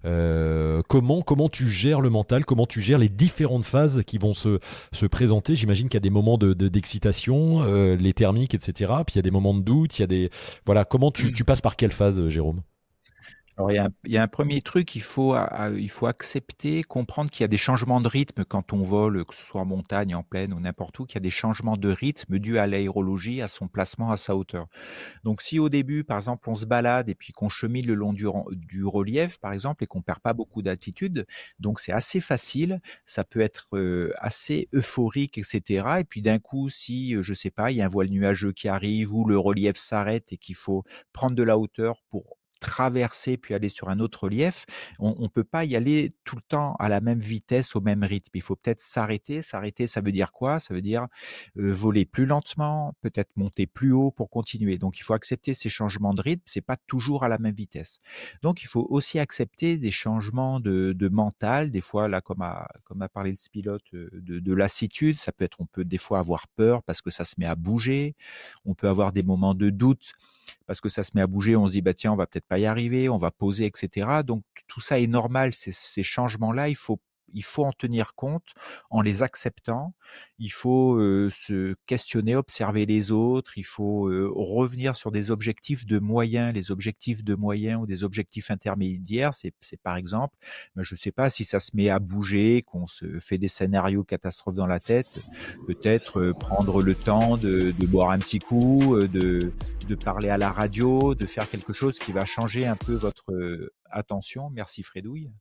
euh, 0.06 0.82
comment, 0.88 1.20
comment 1.20 1.50
tu 1.50 1.68
gères 1.68 2.00
le 2.00 2.10
mental 2.10 2.46
Comment 2.46 2.66
tu 2.66 2.80
gères 2.80 2.98
les 2.98 3.10
différentes 3.10 3.66
phases 3.66 4.02
qui 4.04 4.16
vont 4.16 4.32
se, 4.32 4.58
se 4.92 5.06
présenter? 5.06 5.54
J'imagine 5.56 5.88
qu'il 5.88 5.96
y 5.96 5.98
a 5.98 6.00
des 6.00 6.10
moments 6.10 6.38
de, 6.38 6.54
d'excitation, 6.54 7.64
les 7.94 8.12
thermiques, 8.14 8.54
etc. 8.54 8.92
Puis 9.06 9.14
il 9.14 9.16
y 9.16 9.20
a 9.20 9.22
des 9.22 9.30
moments 9.30 9.54
de 9.54 9.60
doute, 9.60 9.98
il 9.98 10.02
y 10.02 10.04
a 10.04 10.08
des... 10.08 10.30
Voilà, 10.64 10.84
comment 10.86 11.12
tu, 11.12 11.32
tu 11.32 11.44
passes 11.44 11.60
par 11.60 11.76
quelle 11.76 11.92
phase, 11.92 12.26
Jérôme? 12.28 12.62
Alors, 13.60 13.72
il 13.72 14.12
y, 14.12 14.16
a 14.16 14.22
un, 14.22 14.26
premier 14.26 14.62
truc, 14.62 14.96
il 14.96 15.02
faut, 15.02 15.34
accepter, 15.34 16.82
comprendre 16.82 17.30
qu'il 17.30 17.42
y 17.42 17.44
a 17.44 17.48
des 17.48 17.58
changements 17.58 18.00
de 18.00 18.08
rythme 18.08 18.42
quand 18.42 18.72
on 18.72 18.82
vole, 18.82 19.26
que 19.26 19.34
ce 19.34 19.44
soit 19.44 19.60
en 19.60 19.66
montagne, 19.66 20.14
en 20.14 20.22
plaine 20.22 20.54
ou 20.54 20.60
n'importe 20.60 20.98
où, 20.98 21.04
qu'il 21.04 21.16
y 21.16 21.18
a 21.18 21.20
des 21.20 21.28
changements 21.28 21.76
de 21.76 21.90
rythme 21.90 22.38
dus 22.38 22.56
à 22.56 22.66
l'aérologie, 22.66 23.42
à 23.42 23.48
son 23.48 23.68
placement, 23.68 24.12
à 24.12 24.16
sa 24.16 24.34
hauteur. 24.34 24.66
Donc, 25.24 25.42
si 25.42 25.58
au 25.58 25.68
début, 25.68 26.04
par 26.04 26.16
exemple, 26.16 26.48
on 26.48 26.54
se 26.54 26.64
balade 26.64 27.10
et 27.10 27.14
puis 27.14 27.34
qu'on 27.34 27.50
chemine 27.50 27.86
le 27.86 27.92
long 27.92 28.14
du, 28.14 28.26
du 28.52 28.86
relief, 28.86 29.38
par 29.40 29.52
exemple, 29.52 29.84
et 29.84 29.86
qu'on 29.86 30.00
perd 30.00 30.20
pas 30.20 30.32
beaucoup 30.32 30.62
d'altitude, 30.62 31.26
donc 31.58 31.80
c'est 31.80 31.92
assez 31.92 32.20
facile, 32.20 32.80
ça 33.04 33.24
peut 33.24 33.40
être 33.40 33.76
euh, 33.76 34.14
assez 34.16 34.70
euphorique, 34.74 35.36
etc. 35.36 35.86
Et 35.98 36.04
puis 36.04 36.22
d'un 36.22 36.38
coup, 36.38 36.70
si, 36.70 37.14
euh, 37.14 37.22
je 37.22 37.34
sais 37.34 37.50
pas, 37.50 37.70
il 37.70 37.76
y 37.76 37.82
a 37.82 37.84
un 37.84 37.88
voile 37.88 38.08
nuageux 38.08 38.52
qui 38.52 38.68
arrive 38.68 39.12
ou 39.12 39.26
le 39.26 39.38
relief 39.38 39.76
s'arrête 39.76 40.32
et 40.32 40.38
qu'il 40.38 40.54
faut 40.54 40.82
prendre 41.12 41.36
de 41.36 41.42
la 41.42 41.58
hauteur 41.58 42.02
pour 42.08 42.39
traverser 42.60 43.36
puis 43.36 43.54
aller 43.54 43.68
sur 43.68 43.88
un 43.88 43.98
autre 43.98 44.24
relief. 44.24 44.66
On 44.98 45.22
ne 45.22 45.28
peut 45.28 45.44
pas 45.44 45.64
y 45.64 45.76
aller 45.76 46.14
tout 46.24 46.36
le 46.36 46.42
temps 46.42 46.76
à 46.78 46.88
la 46.88 47.00
même 47.00 47.18
vitesse, 47.18 47.74
au 47.74 47.80
même 47.80 48.04
rythme. 48.04 48.30
Il 48.34 48.42
faut 48.42 48.56
peut-être 48.56 48.80
s'arrêter. 48.80 49.42
S'arrêter, 49.42 49.86
ça 49.86 50.00
veut 50.00 50.12
dire 50.12 50.32
quoi? 50.32 50.60
Ça 50.60 50.74
veut 50.74 50.82
dire 50.82 51.06
voler 51.56 52.04
plus 52.04 52.26
lentement, 52.26 52.94
peut-être 53.00 53.30
monter 53.36 53.66
plus 53.66 53.92
haut 53.92 54.10
pour 54.10 54.30
continuer. 54.30 54.78
Donc 54.78 54.98
il 54.98 55.02
faut 55.02 55.14
accepter 55.14 55.54
ces 55.54 55.68
changements 55.68 56.14
de 56.14 56.22
rythme. 56.22 56.42
C'est 56.46 56.60
pas 56.60 56.76
toujours 56.86 57.24
à 57.24 57.28
la 57.28 57.38
même 57.38 57.54
vitesse. 57.54 57.98
Donc 58.42 58.62
il 58.62 58.66
faut 58.66 58.86
aussi 58.90 59.18
accepter 59.18 59.78
des 59.78 59.90
changements 59.90 60.60
de, 60.60 61.08
mental. 61.10 61.70
Des 61.70 61.80
fois, 61.80 62.06
là, 62.08 62.20
comme 62.20 62.42
a, 62.42 62.68
comme 62.84 63.02
a 63.02 63.08
parlé 63.08 63.32
le 63.32 63.36
pilote, 63.50 63.82
de, 63.92 64.38
de 64.38 64.54
lassitude, 64.54 65.16
ça 65.16 65.32
peut 65.32 65.44
être, 65.44 65.60
on 65.60 65.66
peut 65.66 65.84
des 65.84 65.98
fois 65.98 66.18
avoir 66.18 66.46
peur 66.48 66.82
parce 66.82 67.02
que 67.02 67.10
ça 67.10 67.24
se 67.24 67.34
met 67.38 67.46
à 67.46 67.56
bouger. 67.56 68.14
On 68.64 68.74
peut 68.74 68.88
avoir 68.88 69.12
des 69.12 69.22
moments 69.22 69.54
de 69.54 69.70
doute 69.70 70.12
parce 70.66 70.80
que 70.80 70.88
ça 70.88 71.04
se 71.04 71.12
met 71.14 71.22
à 71.22 71.26
bouger, 71.26 71.56
on 71.56 71.66
se 71.66 71.72
dit 71.72 71.82
bah 71.82 71.94
tiens, 71.94 72.12
on 72.12 72.16
va 72.16 72.26
peut-être 72.26 72.46
pas 72.46 72.58
y 72.58 72.66
arriver, 72.66 73.08
on 73.08 73.18
va 73.18 73.30
poser, 73.30 73.66
etc. 73.66 74.22
Donc 74.24 74.42
tout 74.66 74.80
ça 74.80 74.98
est 74.98 75.06
normal, 75.06 75.52
ces 75.54 76.02
changements-là, 76.02 76.68
il 76.68 76.76
faut 76.76 77.00
il 77.34 77.44
faut 77.44 77.64
en 77.64 77.72
tenir 77.72 78.14
compte 78.14 78.54
en 78.90 79.00
les 79.00 79.22
acceptant. 79.22 79.94
Il 80.38 80.52
faut 80.52 80.98
se 81.30 81.74
questionner, 81.86 82.36
observer 82.36 82.86
les 82.86 83.12
autres. 83.12 83.56
Il 83.56 83.64
faut 83.64 84.02
revenir 84.34 84.96
sur 84.96 85.10
des 85.10 85.30
objectifs 85.30 85.86
de 85.86 85.98
moyens, 85.98 86.52
les 86.54 86.70
objectifs 86.70 87.24
de 87.24 87.34
moyens 87.34 87.80
ou 87.82 87.86
des 87.86 88.04
objectifs 88.04 88.50
intermédiaires. 88.50 89.32
C'est, 89.34 89.52
par 89.82 89.96
exemple, 89.96 90.36
ben, 90.76 90.82
je 90.82 90.94
ne 90.94 90.98
sais 90.98 91.12
pas 91.12 91.30
si 91.30 91.44
ça 91.44 91.60
se 91.60 91.70
met 91.74 91.88
à 91.88 91.98
bouger, 91.98 92.62
qu'on 92.62 92.86
se 92.86 93.18
fait 93.20 93.38
des 93.38 93.48
scénarios 93.48 94.04
catastrophes 94.04 94.56
dans 94.56 94.66
la 94.66 94.80
tête. 94.80 95.20
Peut-être 95.66 96.32
prendre 96.32 96.82
le 96.82 96.94
temps 96.94 97.36
de, 97.36 97.72
boire 97.86 98.10
un 98.10 98.18
petit 98.18 98.38
coup, 98.38 98.98
de, 98.98 99.52
de 99.88 99.94
parler 99.94 100.28
à 100.28 100.36
la 100.36 100.50
radio, 100.50 101.14
de 101.14 101.26
faire 101.26 101.48
quelque 101.48 101.72
chose 101.72 101.98
qui 101.98 102.12
va 102.12 102.24
changer 102.24 102.66
un 102.66 102.76
peu 102.76 102.94
votre 102.94 103.32
attention. 103.90 104.50
Merci 104.50 104.82
Fredouille. 104.82 105.32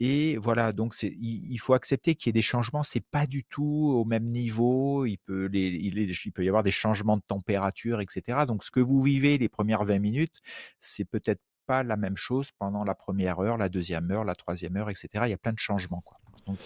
Et 0.00 0.36
voilà, 0.38 0.72
donc 0.72 0.94
il, 1.02 1.58
faut 1.58 1.74
accepter 1.74 2.14
qu'il 2.14 2.28
y 2.28 2.30
ait 2.30 2.32
des 2.32 2.42
changements. 2.42 2.82
C'est 2.82 3.04
pas 3.04 3.26
du 3.26 3.44
tout 3.44 3.92
au 3.94 4.04
même 4.04 4.24
niveau. 4.24 5.06
Il 5.06 5.18
peut, 5.18 5.46
les, 5.46 5.68
il, 5.68 6.32
peut 6.32 6.44
y 6.44 6.48
avoir 6.48 6.62
des 6.62 6.70
changements 6.70 7.16
de 7.16 7.22
température, 7.26 8.00
etc. 8.00 8.44
Donc, 8.46 8.64
ce 8.64 8.70
que 8.70 8.80
vous 8.80 9.02
vivez 9.02 9.38
les 9.38 9.48
premières 9.48 9.84
20 9.84 9.98
minutes, 9.98 10.40
c'est 10.80 11.04
peut-être 11.04 11.40
pas 11.66 11.82
la 11.82 11.96
même 11.96 12.16
chose 12.16 12.50
pendant 12.58 12.84
la 12.84 12.94
première 12.94 13.40
heure, 13.40 13.58
la 13.58 13.68
deuxième 13.68 14.10
heure, 14.10 14.24
la 14.24 14.34
troisième 14.34 14.76
heure, 14.76 14.90
etc. 14.90 15.08
Il 15.24 15.30
y 15.30 15.34
a 15.34 15.38
plein 15.38 15.52
de 15.52 15.58
changements, 15.58 16.00
quoi 16.00 16.18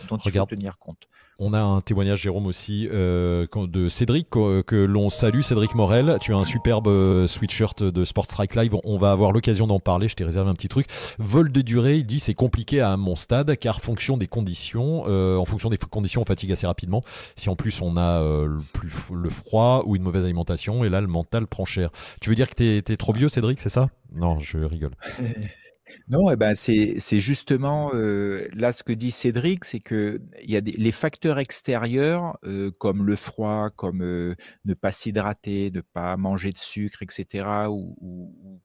dont, 0.08 0.18
il 0.24 0.32
faut 0.32 0.46
tenir 0.46 0.78
compte. 0.78 1.08
On 1.42 1.54
a 1.54 1.58
un 1.58 1.80
témoignage, 1.80 2.20
Jérôme, 2.20 2.44
aussi 2.44 2.86
euh, 2.92 3.46
de 3.56 3.88
Cédric, 3.88 4.28
que, 4.28 4.84
l'on 4.84 5.08
salue, 5.08 5.40
Cédric 5.40 5.74
Morel. 5.74 6.18
Tu 6.20 6.34
as 6.34 6.36
un 6.36 6.44
superbe 6.44 6.86
euh, 6.86 7.26
sweatshirt 7.26 7.82
de 7.82 8.04
Sport 8.04 8.26
Strike 8.26 8.54
Live. 8.54 8.76
On 8.84 8.98
va 8.98 9.10
avoir 9.10 9.32
l'occasion 9.32 9.66
d'en 9.66 9.80
parler. 9.80 10.08
Je 10.08 10.16
t'ai 10.16 10.24
réservé 10.24 10.50
un 10.50 10.54
petit 10.54 10.68
truc. 10.68 10.86
Vol 11.18 11.50
de 11.50 11.62
durée, 11.62 11.96
il 11.96 12.04
dit 12.04 12.20
c'est 12.20 12.34
compliqué 12.34 12.82
à 12.82 12.94
mon 12.98 13.16
stade 13.16 13.56
car 13.56 13.80
fonction 13.80 14.18
des 14.18 14.26
conditions, 14.26 15.04
euh, 15.06 15.38
en 15.38 15.46
fonction 15.46 15.70
des 15.70 15.78
conditions, 15.78 16.20
on 16.20 16.26
fatigue 16.26 16.52
assez 16.52 16.66
rapidement. 16.66 17.00
Si 17.36 17.48
en 17.48 17.56
plus 17.56 17.80
on 17.80 17.96
a 17.96 18.22
le, 18.22 18.60
plus, 18.74 18.92
le 19.10 19.30
froid 19.30 19.84
ou 19.86 19.96
une 19.96 20.02
mauvaise 20.02 20.24
alimentation, 20.24 20.84
et 20.84 20.90
là 20.90 21.00
le 21.00 21.06
mental 21.06 21.46
prend 21.46 21.64
cher. 21.64 21.88
Tu 22.20 22.28
veux 22.28 22.36
dire 22.36 22.50
que 22.50 22.54
tu 22.82 22.92
es 22.92 22.96
trop 22.98 23.14
vieux, 23.14 23.30
Cédric, 23.30 23.60
c'est 23.60 23.70
ça? 23.70 23.88
Non, 24.14 24.38
je 24.40 24.58
rigole. 24.58 24.92
Non, 26.08 26.30
eh 26.30 26.36
ben 26.36 26.54
c'est 26.54 27.20
justement 27.20 27.92
là 27.92 28.72
ce 28.72 28.82
que 28.82 28.92
dit 28.92 29.10
Cédric, 29.10 29.64
c'est 29.64 29.80
que 29.80 30.20
il 30.42 30.50
y 30.50 30.56
a 30.56 30.60
des, 30.60 30.72
les 30.72 30.92
facteurs 30.92 31.38
extérieurs 31.38 32.38
comme 32.78 33.04
le 33.06 33.16
froid, 33.16 33.70
comme 33.76 34.00
ne 34.00 34.74
pas 34.74 34.92
s'hydrater, 34.92 35.70
ne 35.70 35.80
pas 35.80 36.16
manger 36.16 36.52
de 36.52 36.58
sucre, 36.58 37.02
etc. 37.02 37.70
ou 37.70 37.96
ou 38.00 38.60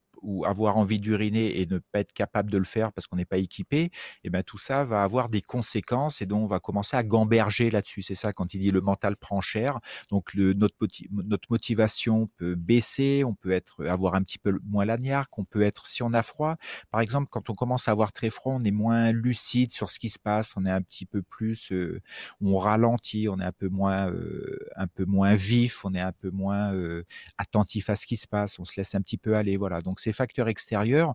avoir 0.46 0.78
envie 0.78 1.00
d'uriner 1.00 1.60
et 1.60 1.66
ne 1.66 1.80
pas 1.80 2.00
être 2.00 2.14
capable 2.14 2.52
de 2.52 2.58
le 2.58 2.64
faire 2.64 2.92
parce 2.94 3.08
qu'on 3.08 3.16
n'est 3.18 3.26
pas 3.26 3.38
équipé, 3.38 3.80
et 3.80 3.92
eh 4.26 4.30
ben 4.30 4.44
tout 4.44 4.58
ça 4.58 4.84
va 4.84 5.04
avoir 5.04 5.30
des 5.30 5.42
conséquences 5.42 6.22
et 6.22 6.26
donc 6.26 6.44
on 6.44 6.48
va 6.48 6.60
commencer 6.60 6.98
à 6.98 7.04
gamberger 7.04 7.70
là-dessus. 7.72 8.02
C'est 8.02 8.16
ça 8.16 8.32
quand 8.32 8.54
il 8.54 8.60
dit 8.60 8.72
le 8.72 8.82
mental 8.82 9.18
prend 9.18 9.42
cher. 9.42 9.80
Donc 10.10 10.34
le, 10.34 10.54
notre, 10.54 10.76
notre 11.12 11.48
motivation 11.50 12.30
peut 12.38 12.56
baisser, 12.56 13.24
on 13.26 13.34
peut 13.34 13.52
être 13.52 13.86
avoir 13.86 14.16
un 14.16 14.22
petit 14.22 14.38
peu 14.38 14.60
moins 14.64 14.86
lagnarque, 14.86 15.38
on 15.38 15.46
peut 15.46 15.62
être 15.62 15.88
si 15.88 16.04
on 16.04 16.14
a 16.14 16.22
froid. 16.22 16.56
Par 16.92 17.02
exemple, 17.02 17.28
quand 17.30 17.50
on 17.50 17.56
commence 17.56 17.88
à 17.88 17.92
avoir 17.92 18.12
très 18.14 18.30
froid, 18.30 18.54
on 18.54 18.62
est 18.62 18.72
moins 18.72 19.12
lucide 19.12 19.72
sur 19.72 19.90
ce 19.90 20.00
qui 20.00 20.10
se 20.10 20.20
passe, 20.20 20.54
on 20.56 20.66
est 20.66 20.72
un 20.72 20.82
petit 20.82 21.06
peu 21.06 21.22
plus, 21.22 21.72
euh, 21.72 22.02
on 22.42 22.58
ralentit, 22.58 23.28
on 23.30 23.40
est 23.40 23.44
un 23.44 23.52
peu 23.52 23.70
moins, 23.70 24.10
euh, 24.10 24.60
un 24.76 24.88
peu 24.88 25.06
moins 25.06 25.36
vif, 25.36 25.86
on 25.86 25.94
est 25.94 26.02
un 26.02 26.12
peu 26.12 26.30
moins 26.30 26.74
euh, 26.74 27.04
attentif 27.38 27.90
à 27.90 27.96
ce 27.96 28.06
qui 28.08 28.18
se 28.18 28.28
passe, 28.28 28.60
on 28.60 28.66
se 28.66 28.74
laisse 28.78 28.96
un 28.96 29.02
petit 29.02 29.18
peu 29.18 29.36
aller. 29.36 29.58
Voilà. 29.58 29.82
Donc 29.82 30.00
ces 30.00 30.14
facteurs 30.16 30.48
extérieurs, 30.48 31.14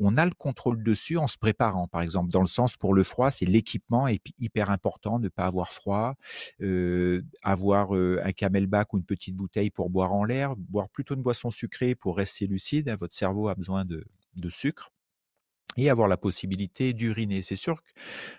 on 0.00 0.16
a 0.16 0.24
le 0.24 0.32
contrôle 0.32 0.82
dessus 0.82 1.16
en 1.16 1.26
se 1.26 1.36
préparant. 1.36 1.88
Par 1.88 2.02
exemple, 2.02 2.30
dans 2.30 2.40
le 2.40 2.46
sens 2.46 2.76
pour 2.76 2.94
le 2.94 3.02
froid, 3.02 3.30
c'est 3.30 3.46
l'équipement 3.46 4.06
hyper 4.38 4.70
important, 4.70 5.18
ne 5.18 5.28
pas 5.28 5.42
avoir 5.42 5.72
froid, 5.72 6.14
avoir 7.42 7.92
un 7.92 8.32
camelback 8.32 8.92
ou 8.92 8.98
une 8.98 9.04
petite 9.04 9.34
bouteille 9.34 9.70
pour 9.70 9.90
boire 9.90 10.12
en 10.12 10.24
l'air, 10.24 10.54
boire 10.56 10.88
plutôt 10.88 11.14
une 11.14 11.22
boisson 11.22 11.50
sucrée 11.50 11.94
pour 11.96 12.16
rester 12.16 12.46
lucide. 12.46 12.88
Hein, 12.88 12.96
votre 12.96 13.14
cerveau 13.14 13.48
a 13.48 13.54
besoin 13.56 13.84
de 13.84 14.04
sucre 14.50 14.92
et 15.76 15.90
avoir 15.90 16.08
la 16.08 16.16
possibilité 16.16 16.92
d'uriner. 16.92 17.42
C'est 17.42 17.56
sûr 17.56 17.82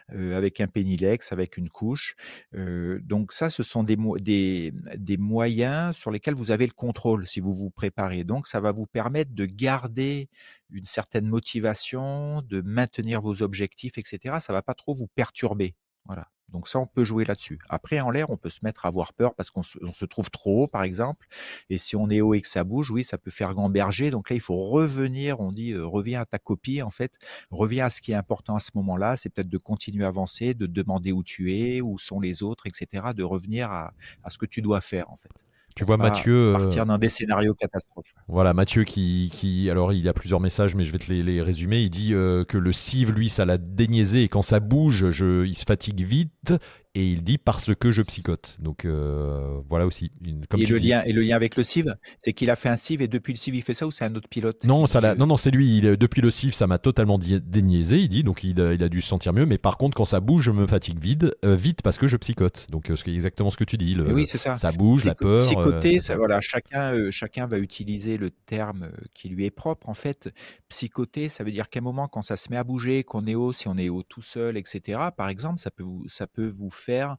qu'avec 0.10 0.60
un 0.60 0.68
pénilex, 0.68 1.32
avec 1.32 1.58
une 1.58 1.70
couche, 1.70 2.16
donc 2.54 3.32
ça, 3.32 3.50
ce 3.50 3.64
sont 3.64 3.84
des, 3.84 3.98
des, 4.20 4.74
des, 4.98 5.18
moyens 5.18 5.96
sur 5.96 6.12
lesquels 6.12 6.36
vous 6.36 6.52
avez 6.52 6.66
le 6.66 6.74
contrôle 6.74 7.28
si 7.28 7.40
vous 7.40 7.54
vous 7.54 7.70
préparez. 7.70 8.24
Donc 8.24 8.48
ça 8.48 8.60
va 8.60 8.72
vous 8.72 8.88
permettre 8.88 9.34
de 9.34 9.46
garder 9.46 10.30
une 10.70 10.86
certaine 10.86 11.28
motivation, 11.28 12.42
de 12.42 12.62
maintenir 12.62 13.22
vos 13.22 13.42
objectifs, 13.42 13.98
etc. 13.98 14.38
Ça 14.40 14.54
va 14.54 14.62
pas 14.62 14.74
trop 14.74 14.94
vous 14.94 15.08
perturber. 15.08 15.76
Voilà. 16.10 16.28
Donc 16.52 16.68
ça, 16.68 16.80
on 16.80 16.88
peut 16.88 17.04
jouer 17.04 17.24
là-dessus. 17.24 17.60
Après, 17.70 18.00
en 18.00 18.10
l'air, 18.10 18.32
on 18.32 18.38
peut 18.38 18.50
se 18.50 18.62
mettre 18.64 18.88
à 18.88 18.88
avoir 18.88 19.14
peur 19.14 19.36
parce 19.36 19.52
qu'on 19.52 19.62
se, 19.62 20.06
trouve 20.06 20.32
trop 20.32 20.64
haut, 20.64 20.68
par 20.68 20.82
exemple. 20.82 21.28
Et 21.70 21.78
si 21.78 21.96
on 21.96 22.10
est 22.10 22.20
haut 22.22 22.34
et 22.34 22.42
que 22.42 22.48
ça 22.48 22.64
bouge, 22.64 22.90
oui, 22.90 23.04
ça 23.04 23.20
peut 23.20 23.30
faire 23.30 23.54
gamberger. 23.54 24.10
Donc 24.10 24.32
là, 24.32 24.36
il 24.36 24.40
faut 24.40 24.58
revenir, 24.58 25.40
on 25.40 25.52
dit, 25.52 25.78
reviens 25.78 26.22
à 26.22 26.26
ta 26.26 26.40
copie, 26.40 26.82
en 26.82 26.90
fait. 26.90 27.14
Reviens 27.52 27.86
à 27.86 27.90
ce 27.92 28.02
qui 28.02 28.14
est 28.14 28.16
important 28.16 28.56
à 28.56 28.60
ce 28.60 28.72
moment-là. 28.74 29.16
C'est 29.16 29.30
peut-être 29.30 29.50
de 29.50 29.60
continuer 29.60 30.06
à 30.06 30.08
avancer, 30.08 30.56
de 30.56 30.66
demander 30.66 31.12
où 31.12 31.24
tu 31.24 31.54
es, 31.54 31.82
où 31.82 32.00
sont 32.00 32.20
les 32.20 32.42
autres, 32.42 32.66
etc. 32.66 33.10
De 33.16 33.24
revenir 33.24 33.72
à 33.72 33.94
ce 34.30 34.40
que 34.40 34.48
tu 34.48 34.64
dois 34.64 34.82
faire, 34.82 35.12
en 35.12 35.16
fait. 35.18 35.30
Tu 35.76 35.86
vois 35.86 35.98
Mathieu. 35.98 36.56
Euh, 36.56 36.58
partir 36.58 36.86
dans 36.86 36.98
des 36.98 37.10
scénarios 37.10 37.54
catastrophes. 37.54 38.14
Voilà, 38.28 38.54
Mathieu 38.54 38.84
qui, 38.84 39.30
qui, 39.34 39.70
Alors, 39.70 39.94
il 39.94 40.04
y 40.04 40.10
a 40.10 40.14
plusieurs 40.14 40.40
messages, 40.40 40.76
mais 40.76 40.84
je 40.84 40.92
vais 40.92 40.98
te 40.98 41.12
les, 41.12 41.42
résumer. 41.42 41.80
Il 41.80 41.90
dit 41.90 42.14
euh, 42.14 42.44
que 42.44 42.58
le 42.58 42.72
cive, 42.74 43.12
lui, 43.12 43.30
ça 43.30 43.46
l'a 43.46 43.58
déniaisé 43.58 44.24
et 44.24 44.28
quand 44.28 44.42
ça 44.42 44.60
bouge, 44.60 45.10
je, 45.10 45.46
il 45.46 45.56
se 45.56 45.64
fatigue 45.66 46.02
vite 46.02 46.54
et 46.96 47.06
il 47.06 47.24
dit 47.24 47.38
parce 47.38 47.76
que 47.76 47.92
je 47.92 48.02
psychote. 48.02 48.58
Donc 48.60 48.84
euh, 48.84 49.60
voilà 49.70 49.86
aussi. 49.86 50.12
et, 50.58 50.66
le 50.66 50.78
lien, 50.78 51.04
et 51.04 51.14
le 51.14 51.22
lien 51.22 51.36
avec 51.36 51.56
le 51.56 51.64
CIV, 51.64 51.94
c'est 52.20 52.34
qu'il 52.34 52.50
a 52.50 52.56
fait 52.56 52.70
un 52.70 52.78
CIV 52.78 53.04
et 53.04 53.08
depuis 53.08 53.34
le 53.34 53.38
CIV 53.38 53.56
il 53.58 53.62
fait 53.62 53.76
ça 53.76 53.86
ou 53.86 53.92
c'est 53.92 54.06
un 54.06 54.16
autre 54.16 54.28
pilote 54.28 54.64
Non, 54.64 54.88
ça 54.88 55.00
non, 55.16 55.28
non, 55.28 55.38
c'est 55.38 55.52
lui. 55.52 55.82
depuis 55.82 56.22
le 56.22 56.32
CIV, 56.32 56.54
ça 56.54 56.66
m'a 56.66 56.80
totalement 56.80 57.20
déniaisé, 57.20 58.00
il 58.00 58.10
dit. 58.10 58.24
Donc 58.24 58.44
il 58.44 58.60
a, 58.60 58.74
il 58.74 58.84
a, 58.84 58.90
dû 58.90 59.02
se 59.02 59.08
sentir 59.08 59.34
mieux. 59.34 59.46
Mais 59.46 59.60
par 59.60 59.78
contre, 59.78 59.96
quand 59.96 60.06
ça 60.06 60.20
bouge, 60.20 60.44
je 60.44 60.52
me 60.52 60.66
fatigue 60.66 61.00
vite, 61.00 61.26
euh, 61.46 61.56
vite 61.56 61.84
parce 61.84 62.00
que 62.00 62.08
je 62.08 62.18
psychote. 62.18 62.68
Donc 62.72 62.92
c'est 62.96 63.12
exactement 63.12 63.52
ce 63.52 63.58
que 63.58 63.64
tu 63.64 63.78
dis. 63.78 63.96
oui, 64.00 64.26
c'est 64.26 64.40
ça. 64.40 64.56
Ça 64.56 64.72
bouge, 64.72 65.06
la 65.06 65.14
peur. 65.14 65.42
Psychoter, 65.42 66.00
ça, 66.00 66.16
voilà, 66.16 66.42
chacun, 66.42 67.12
chacun 67.12 67.46
va 67.46 67.60
utiliser 67.60 68.18
le 68.18 68.32
terme 68.32 68.90
qui 69.14 69.30
lui 69.30 69.46
est 69.46 69.52
propre. 69.52 69.90
En 69.90 69.94
fait, 69.94 70.34
psychoter, 70.70 71.30
ça 71.30 71.44
veut 71.44 71.52
dire 71.52 71.68
qu'à 71.68 71.80
un 71.80 71.84
moment, 71.84 72.08
quand 72.08 72.24
ça 72.24 72.36
se 72.36 72.50
met 72.50 72.58
à 72.58 72.64
bouger, 72.64 73.04
qu'on 73.04 73.28
est 73.28 73.36
haut, 73.36 73.54
si 73.54 73.68
on 73.68 73.78
est 73.78 73.90
haut 73.90 74.04
tout 74.04 74.24
seul, 74.24 74.58
etc. 74.58 75.00
Par 75.16 75.30
exemple, 75.30 75.60
ça 75.60 75.70
peut 75.70 75.84
vous, 75.84 76.04
ça 76.08 76.26
peut 76.26 76.48
vous 76.48 76.70
faire 76.80 77.18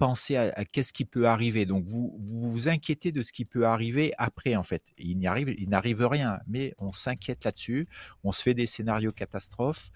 penser 0.00 0.36
à, 0.36 0.64
qu'est-ce 0.64 0.94
qui 0.94 1.04
peut 1.04 1.28
arriver. 1.28 1.66
Donc 1.66 1.84
vous, 1.84 2.18
vous, 2.18 2.68
inquiétez 2.68 3.12
de 3.12 3.20
ce 3.20 3.32
qui 3.32 3.44
peut 3.44 3.66
arriver 3.66 4.14
après 4.16 4.56
en 4.56 4.62
fait. 4.62 4.82
Il 4.96 5.18
n'y 5.18 5.26
arrive, 5.26 5.54
il 5.58 5.68
n'arrive 5.68 6.02
rien, 6.06 6.40
mais 6.46 6.72
on 6.78 6.90
s'inquiète 6.90 7.44
là-dessus. 7.44 7.86
On 8.24 8.32
se 8.32 8.42
fait 8.42 8.54
des 8.54 8.64
scénarios 8.64 9.12
catastrophes 9.12 9.90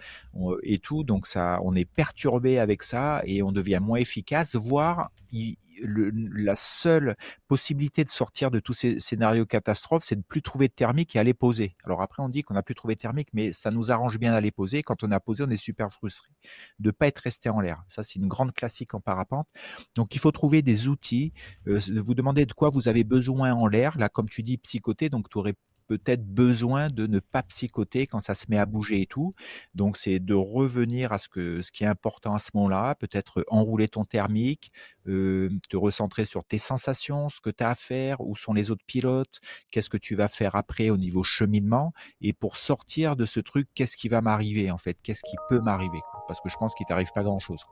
et 0.63 0.79
tout. 0.79 1.05
Donc 1.05 1.27
ça, 1.27 1.59
on 1.65 1.75
est 1.75 1.87
perturbé 1.87 2.59
avec 2.59 2.83
ça 2.83 3.23
et 3.25 3.43
on 3.43 3.51
devient 3.51 3.81
moins 3.81 3.99
efficace, 3.99 4.57
voire 4.57 5.11
la 5.83 6.57
seule 6.57 7.17
possibilité 7.49 8.05
de 8.05 8.11
sortir 8.11 8.51
de 8.51 8.61
tous 8.61 8.73
ces 8.73 9.01
scénarios 9.01 9.47
catastrophes, 9.47 10.05
c'est 10.05 10.17
de 10.17 10.23
plus 10.23 10.43
trouver 10.43 10.69
de 10.69 10.73
thermique 10.73 11.17
et 11.17 11.19
aller 11.19 11.35
poser. 11.35 11.77
Alors 11.85 12.03
après, 12.03 12.23
on 12.23 12.29
dit 12.29 12.43
qu'on 12.43 12.55
n'a 12.55 12.63
plus 12.63 12.75
trouvé 12.75 12.95
de 12.95 13.01
thermique, 13.01 13.29
mais 13.33 13.53
ça 13.53 13.71
nous 13.71 13.93
arrange 13.93 14.19
bien 14.19 14.33
d'aller 14.33 14.51
poser. 14.51 14.83
Quand 14.83 15.03
on 15.03 15.11
a 15.11 15.21
posé, 15.21 15.45
on 15.45 15.51
est 15.51 15.57
super 15.57 15.91
frustré 15.91 16.29
de 16.79 16.89
ne 16.89 16.93
pas 16.93 17.07
être 17.07 17.19
resté 17.19 17.49
en 17.49 17.61
l'air. 17.61 17.83
Ça, 17.89 18.03
c'est 18.03 18.19
une 18.19 18.29
grande 18.29 18.53
classique 18.53 18.95
en 18.95 19.01
parapente. 19.01 19.49
Donc, 19.97 20.15
il 20.15 20.21
faut 20.21 20.33
trouver 20.33 20.63
des 20.63 20.89
outils. 20.89 21.33
Euh, 21.67 21.81
vous 22.05 22.15
demandez 22.15 22.47
de 22.47 22.53
quoi 22.53 22.69
vous 22.69 22.89
avez 22.89 23.05
besoin 23.05 23.53
en 23.53 23.67
l'air. 23.67 23.99
Là, 23.99 24.09
comme 24.09 24.29
tu 24.29 24.43
dis, 24.43 24.59
psychoter, 24.59 25.09
donc 25.09 25.29
tu 25.29 25.39
aurais 25.39 25.55
peut-être 25.87 26.25
besoin 26.27 26.89
de 26.89 27.07
ne 27.07 27.21
pas 27.21 27.43
psychoter 27.43 28.07
quand 28.07 28.21
ça 28.21 28.35
se 28.35 28.47
met 28.49 28.59
à 28.59 28.67
bouger 28.67 29.03
et 29.03 29.07
tout. 29.07 29.35
Donc, 29.75 29.97
c'est 29.97 30.19
de 30.19 30.35
revenir 30.35 31.13
à 31.13 31.19
ce, 31.19 31.29
que, 31.29 31.63
ce 31.63 31.73
qui 31.73 31.85
est 31.85 31.87
important 31.87 32.35
à 32.35 32.39
ce 32.39 32.51
moment-là, 32.55 32.95
peut-être 32.95 33.45
enrouler 33.49 33.89
ton 33.89 34.05
thermique, 34.05 34.73
euh, 35.09 35.51
te 35.69 35.77
recentrer 35.77 36.25
sur 36.25 36.45
tes 36.45 36.59
sensations, 36.59 37.29
ce 37.29 37.41
que 37.41 37.51
tu 37.51 37.65
as 37.65 37.71
à 37.71 37.75
faire, 37.75 38.21
où 38.21 38.37
sont 38.37 38.53
les 38.53 38.71
autres 38.71 38.85
pilotes, 38.87 39.41
qu'est-ce 39.71 39.91
que 39.91 39.97
tu 39.97 40.15
vas 40.15 40.29
faire 40.29 40.57
après 40.57 40.91
au 40.91 40.97
niveau 40.97 41.23
cheminement. 41.23 41.93
Et 42.21 42.33
pour 42.33 42.57
sortir 42.57 43.17
de 43.17 43.27
ce 43.27 43.41
truc, 43.41 43.69
qu'est-ce 43.75 43.97
qui 43.97 44.09
va 44.09 44.21
m'arriver 44.21 44.71
en 44.71 44.79
fait 44.79 45.01
Qu'est-ce 45.03 45.23
qui 45.23 45.37
peut 45.49 45.61
m'arriver 45.61 46.01
Parce 46.29 46.41
que 46.41 46.49
je 46.49 46.57
pense 46.57 46.75
qu'il 46.75 46.87
t'arrive 46.87 47.11
pas 47.15 47.23
grand-chose. 47.23 47.65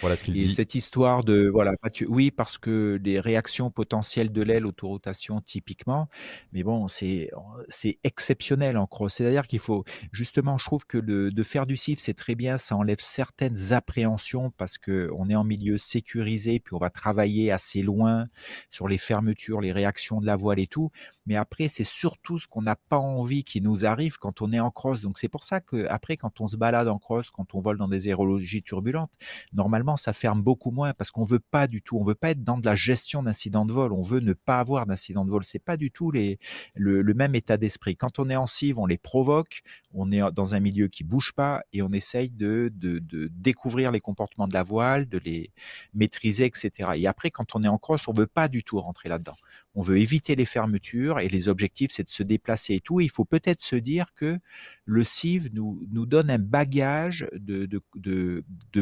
Voilà 0.00 0.16
ce 0.16 0.24
qu'il 0.24 0.34
dit. 0.34 0.52
cette 0.52 0.74
histoire 0.74 1.24
de 1.24 1.48
voilà, 1.48 1.74
oui 2.08 2.30
parce 2.30 2.58
que 2.58 2.98
les 3.02 3.20
réactions 3.20 3.70
potentielles 3.70 4.32
de 4.32 4.42
l'aile 4.42 4.66
autorotation 4.66 5.40
typiquement, 5.40 6.08
mais 6.52 6.62
bon 6.62 6.88
c'est 6.88 7.30
c'est 7.68 7.98
exceptionnel 8.04 8.76
en 8.76 8.86
cross. 8.86 9.14
C'est-à-dire 9.14 9.46
qu'il 9.46 9.60
faut 9.60 9.84
justement, 10.12 10.58
je 10.58 10.64
trouve 10.64 10.86
que 10.86 10.98
de 10.98 11.42
faire 11.42 11.66
du 11.66 11.76
CIF 11.76 11.98
c'est 11.98 12.14
très 12.14 12.34
bien, 12.34 12.58
ça 12.58 12.76
enlève 12.76 13.00
certaines 13.00 13.72
appréhensions 13.72 14.50
parce 14.50 14.78
que 14.78 15.10
on 15.16 15.28
est 15.30 15.36
en 15.36 15.44
milieu 15.44 15.78
sécurisé, 15.78 16.60
puis 16.60 16.74
on 16.74 16.78
va 16.78 16.90
travailler 16.90 17.50
assez 17.50 17.82
loin 17.82 18.24
sur 18.70 18.88
les 18.88 18.98
fermetures, 18.98 19.60
les 19.60 19.72
réactions 19.72 20.20
de 20.20 20.26
la 20.26 20.36
voile 20.36 20.58
et 20.58 20.66
tout 20.66 20.90
mais 21.26 21.36
après, 21.36 21.68
c'est 21.68 21.84
surtout 21.84 22.38
ce 22.38 22.48
qu'on 22.48 22.62
n'a 22.62 22.76
pas 22.76 22.98
envie 22.98 23.44
qui 23.44 23.60
nous 23.60 23.84
arrive 23.86 24.18
quand 24.18 24.42
on 24.42 24.50
est 24.50 24.60
en 24.60 24.70
cross. 24.70 25.02
Donc, 25.02 25.18
c'est 25.18 25.28
pour 25.28 25.44
ça 25.44 25.60
que 25.60 25.86
après, 25.88 26.16
quand 26.16 26.40
on 26.40 26.46
se 26.46 26.56
balade 26.56 26.88
en 26.88 26.98
cross, 26.98 27.30
quand 27.30 27.54
on 27.54 27.60
vole 27.60 27.78
dans 27.78 27.88
des 27.88 28.08
aérologies 28.08 28.62
turbulentes, 28.62 29.10
normalement, 29.52 29.96
ça 29.96 30.12
ferme 30.12 30.42
beaucoup 30.42 30.70
moins 30.70 30.94
parce 30.94 31.10
qu'on 31.10 31.24
veut 31.24 31.38
pas 31.38 31.66
du 31.66 31.82
tout, 31.82 31.96
on 31.96 32.04
veut 32.04 32.14
pas 32.14 32.30
être 32.30 32.42
dans 32.42 32.58
de 32.58 32.66
la 32.66 32.74
gestion 32.74 33.22
d'incidents 33.22 33.64
de 33.64 33.72
vol. 33.72 33.92
On 33.92 34.00
veut 34.00 34.20
ne 34.20 34.32
pas 34.32 34.58
avoir 34.58 34.86
d'incidents 34.86 35.24
de 35.24 35.30
vol. 35.30 35.44
C'est 35.44 35.58
pas 35.58 35.76
du 35.76 35.90
tout 35.90 36.10
le, 36.10 37.14
même 37.14 37.34
état 37.34 37.56
d'esprit. 37.56 37.96
Quand 37.96 38.18
on 38.18 38.28
est 38.28 38.36
en 38.36 38.46
cive, 38.46 38.78
on 38.78 38.86
les 38.86 38.98
provoque, 38.98 39.62
on 39.94 40.10
est 40.10 40.20
dans 40.32 40.54
un 40.54 40.60
milieu 40.60 40.88
qui 40.88 41.04
bouge 41.04 41.32
pas 41.32 41.62
et 41.72 41.82
on 41.82 41.92
essaye 41.92 42.30
de, 42.30 42.70
de, 42.74 43.00
découvrir 43.32 43.92
les 43.92 44.00
comportements 44.00 44.48
de 44.48 44.54
la 44.54 44.62
voile, 44.62 45.08
de 45.08 45.18
les 45.18 45.52
maîtriser, 45.94 46.46
etc. 46.46 46.92
Et 46.96 47.06
après, 47.06 47.30
quand 47.30 47.54
on 47.54 47.62
est 47.62 47.68
en 47.68 47.78
cross, 47.78 48.08
on 48.08 48.12
veut 48.12 48.26
pas 48.26 48.48
du 48.48 48.64
tout 48.64 48.80
rentrer 48.80 49.08
là-dedans. 49.08 49.36
On 49.74 49.82
veut 49.82 49.98
éviter 49.98 50.36
les 50.36 50.44
fermetures 50.44 51.20
et 51.20 51.28
les 51.28 51.48
objectifs, 51.48 51.92
c'est 51.92 52.04
de 52.04 52.10
se 52.10 52.22
déplacer 52.22 52.74
et 52.74 52.80
tout. 52.80 53.00
il 53.00 53.10
faut 53.10 53.24
peut-être 53.24 53.62
se 53.62 53.76
dire 53.76 54.12
que 54.14 54.38
le 54.84 55.04
CIV 55.04 55.50
nous, 55.54 56.06
donne 56.06 56.30
un 56.30 56.38
bagage 56.38 57.26
de, 57.32 57.80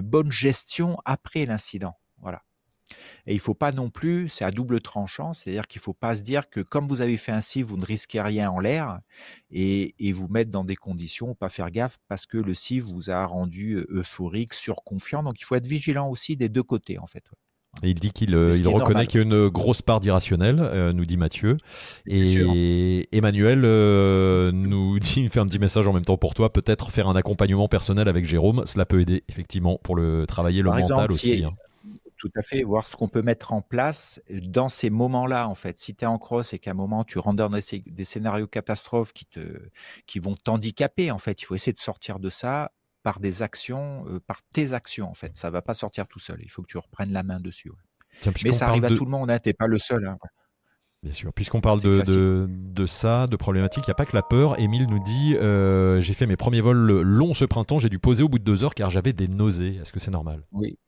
bonne 0.01 0.33
gestion 0.33 0.99
après 1.05 1.45
l'incident. 1.47 1.97
Voilà. 2.19 2.43
Et 3.27 3.33
il 3.33 3.37
ne 3.37 3.41
faut 3.41 3.55
pas 3.55 3.71
non 3.71 3.89
plus, 3.89 4.29
c'est 4.29 4.45
à 4.45 4.51
double 4.51 4.81
tranchant, 4.81 5.33
c'est-à-dire 5.33 5.69
qu'il 5.69 5.79
ne 5.79 5.85
faut 5.85 5.95
pas 5.95 6.17
se 6.17 6.23
dire 6.23 6.51
que 6.51 6.59
comme 6.59 6.89
vous 6.89 7.01
avez 7.01 7.17
fait 7.17 7.31
un 7.31 7.41
CIV, 7.41 7.67
vous 7.67 7.77
ne 7.77 7.85
risquez 7.85 8.21
rien 8.21 8.51
en 8.51 8.59
l'air 8.59 8.99
et, 9.53 9.95
et, 10.01 10.11
vous 10.11 10.27
mettre 10.27 10.51
dans 10.51 10.65
des 10.65 10.75
conditions, 10.75 11.37
pas 11.37 11.49
faire 11.51 11.71
gaffe 11.71 11.99
parce 12.09 12.27
que 12.27 12.39
le 12.39 12.53
CIV 12.53 12.83
vous 12.83 13.11
a 13.11 13.25
rendu 13.27 13.75
euh, 13.75 13.87
euphorique, 13.91 14.55
surconfiant. 14.55 15.23
Donc 15.23 15.41
il 15.41 15.45
faut 15.45 15.55
être 15.55 15.67
vigilant 15.67 16.09
aussi 16.09 16.37
des 16.37 16.49
deux 16.49 16.65
côtés 16.65 16.99
en 16.99 17.07
fait. 17.07 17.31
Et 17.83 17.91
il 17.91 17.95
dit 17.95 18.11
qu'il 18.11 18.35
euh, 18.35 18.57
il 18.57 18.69
reconnaît 18.69 19.07
qu'il 19.07 19.21
y 19.21 19.23
a 19.23 19.27
une 19.27 19.49
grosse 19.49 19.81
part 19.81 20.01
d'irrationnel, 20.01 20.59
euh, 20.61 20.93
nous 20.93 21.07
dit 21.07 21.17
Mathieu. 21.17 21.57
Et 22.07 23.09
Emmanuel 23.17 23.63
euh, 23.65 24.51
nous 24.53 24.99
dit, 25.01 25.23
il 25.23 25.31
fait 25.31 25.41
un 25.41 25.47
petit 25.47 25.59
message 25.59 25.87
en 25.89 25.93
même 25.93 26.05
temps 26.05 26.19
pour 26.19 26.35
toi, 26.35 26.53
peut-être 26.53 26.91
faire 26.91 27.09
un 27.09 27.17
accompagnement 27.17 27.69
personnel 27.69 28.09
avec 28.09 28.25
Jérôme, 28.25 28.65
cela 28.67 28.85
peut 28.85 29.01
aider 29.01 29.25
effectivement 29.29 29.79
pour 29.83 29.97
le 29.97 30.27
travailler 30.27 30.63
le 30.63 30.71
mental 30.71 31.13
aussi. 31.13 31.45
Hein. 31.45 31.53
Tout 32.19 32.31
à 32.37 32.43
fait, 32.43 32.63
voir 32.65 32.87
ce 32.87 32.97
qu'on 32.97 33.09
peut 33.09 33.23
mettre 33.23 33.55
en 33.55 33.63
place 33.63 34.21
dans 34.29 34.69
ces 34.69 34.91
moments-là, 34.91 35.49
en 35.49 35.55
fait. 35.55 35.79
Si 35.79 35.95
tu 35.95 36.05
es 36.05 36.07
en 36.07 36.19
cross 36.19 36.53
et 36.53 36.59
qu'à 36.59 36.73
un 36.73 36.75
moment 36.75 37.03
tu 37.03 37.19
rentres 37.19 37.37
dans 37.37 37.49
des, 37.49 38.05
scénarios 38.05 38.47
catastrophes 38.47 39.15
qui, 39.15 39.25
te, 39.25 39.41
qui 40.07 40.19
vont 40.19 40.35
t'handicaper, 40.35 41.11
en 41.11 41.19
fait, 41.19 41.41
il 41.41 41.47
faut 41.47 41.55
essayer 41.55 41.73
de 41.73 41.79
sortir 41.79 42.19
de 42.19 42.29
ça 42.29 42.73
par 43.03 43.21
des 43.21 43.43
actions, 43.43 44.05
euh, 44.09 44.21
par 44.21 44.43
tes 44.53 44.73
actions 44.73 45.09
en 45.09 45.15
fait. 45.15 45.37
Ça 45.37 45.51
va 45.51 45.63
pas 45.63 45.75
sortir 45.75 46.07
tout 46.07 46.19
seul. 46.19 46.41
Il 46.43 46.51
faut 46.51 46.63
que 46.63 46.69
tu 46.69 46.79
reprennes 46.79 47.13
la 47.13 47.23
main 47.23 47.41
dessus. 47.41 47.71
Mais 48.45 48.53
ça 48.53 48.69
arrive 48.69 48.85
à 48.85 48.89
tout 48.89 49.05
le 49.05 49.11
monde. 49.11 49.31
Hein, 49.31 49.39
T'es 49.39 49.53
pas 49.53 49.67
le 49.67 49.79
seul. 49.79 50.07
Hein, 50.07 50.19
Bien 51.03 51.15
sûr. 51.15 51.33
Puisqu'on 51.33 51.63
parle 51.63 51.81
de, 51.81 52.47
de, 52.47 52.87
ça, 52.87 53.27
de 53.27 53.37
problématiques, 53.37 53.85
il 53.87 53.91
n'y 53.91 53.93
a 53.93 53.95
pas 53.95 54.05
que 54.05 54.15
la 54.15 54.23
peur. 54.23 54.59
Émile 54.61 54.87
nous 54.87 55.03
dit 55.03 55.35
euh, 55.37 56.01
J'ai 56.03 56.13
fait 56.13 56.27
mes 56.27 56.37
premiers 56.37 56.61
vols 56.61 57.01
longs 57.01 57.33
ce 57.33 57.47
printemps, 57.47 57.79
j'ai 57.79 57.89
dû 57.89 57.99
poser 57.99 58.23
au 58.23 58.29
bout 58.29 58.39
de 58.39 58.45
deux 58.45 58.65
heures 58.65 58.75
car 58.75 58.91
j'avais 58.91 59.15
des 59.15 59.29
nausées. 59.29 59.77
Est-ce 59.81 59.93
que 59.93 60.01
c'est 60.01 60.11
normal? 60.11 60.45
Oui, 60.53 60.79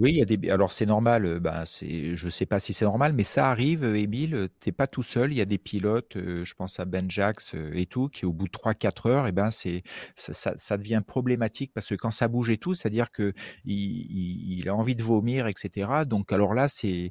oui, 0.00 0.12
il 0.12 0.16
y 0.16 0.22
a 0.22 0.24
des. 0.24 0.48
Alors 0.50 0.72
c'est 0.72 0.86
normal. 0.86 1.40
Ben 1.40 1.64
c'est. 1.66 2.16
Je 2.16 2.28
sais 2.30 2.46
pas 2.46 2.58
si 2.58 2.72
c'est 2.72 2.86
normal, 2.86 3.12
mais 3.12 3.22
ça 3.24 3.50
arrive. 3.50 3.84
Euh, 3.84 3.96
Émile, 3.98 4.34
euh, 4.34 4.48
t'es 4.60 4.72
pas 4.72 4.86
tout 4.86 5.02
seul. 5.02 5.30
Il 5.30 5.36
y 5.36 5.42
a 5.42 5.44
des 5.44 5.58
pilotes. 5.58 6.16
je 6.16 6.54
pense 6.54 6.80
à 6.80 6.86
Ben 6.86 7.10
Jax 7.10 7.54
et 7.74 7.84
tout, 7.84 8.08
qui 8.08 8.24
au 8.24 8.32
bout 8.32 8.46
de 8.46 8.52
3-4 8.52 9.08
heures, 9.08 9.26
et 9.26 9.32
ben 9.32 9.50
c'est 9.50 9.82
ça, 10.14 10.54
ça, 10.56 10.76
devient 10.78 11.02
problématique 11.06 11.72
parce 11.74 11.88
que 11.88 11.94
quand 11.94 12.10
ça 12.10 12.28
bouge 12.28 12.50
et 12.50 12.56
tout, 12.58 12.72
c'est-à-dire 12.74 13.10
que 13.10 13.34
il, 13.66 14.60
il, 14.60 14.68
a 14.68 14.74
envie 14.74 14.94
de 14.96 15.02
vomir, 15.02 15.46
etc. 15.46 16.04
Donc 16.06 16.32
alors 16.32 16.54
là, 16.54 16.66
c'est 16.68 17.10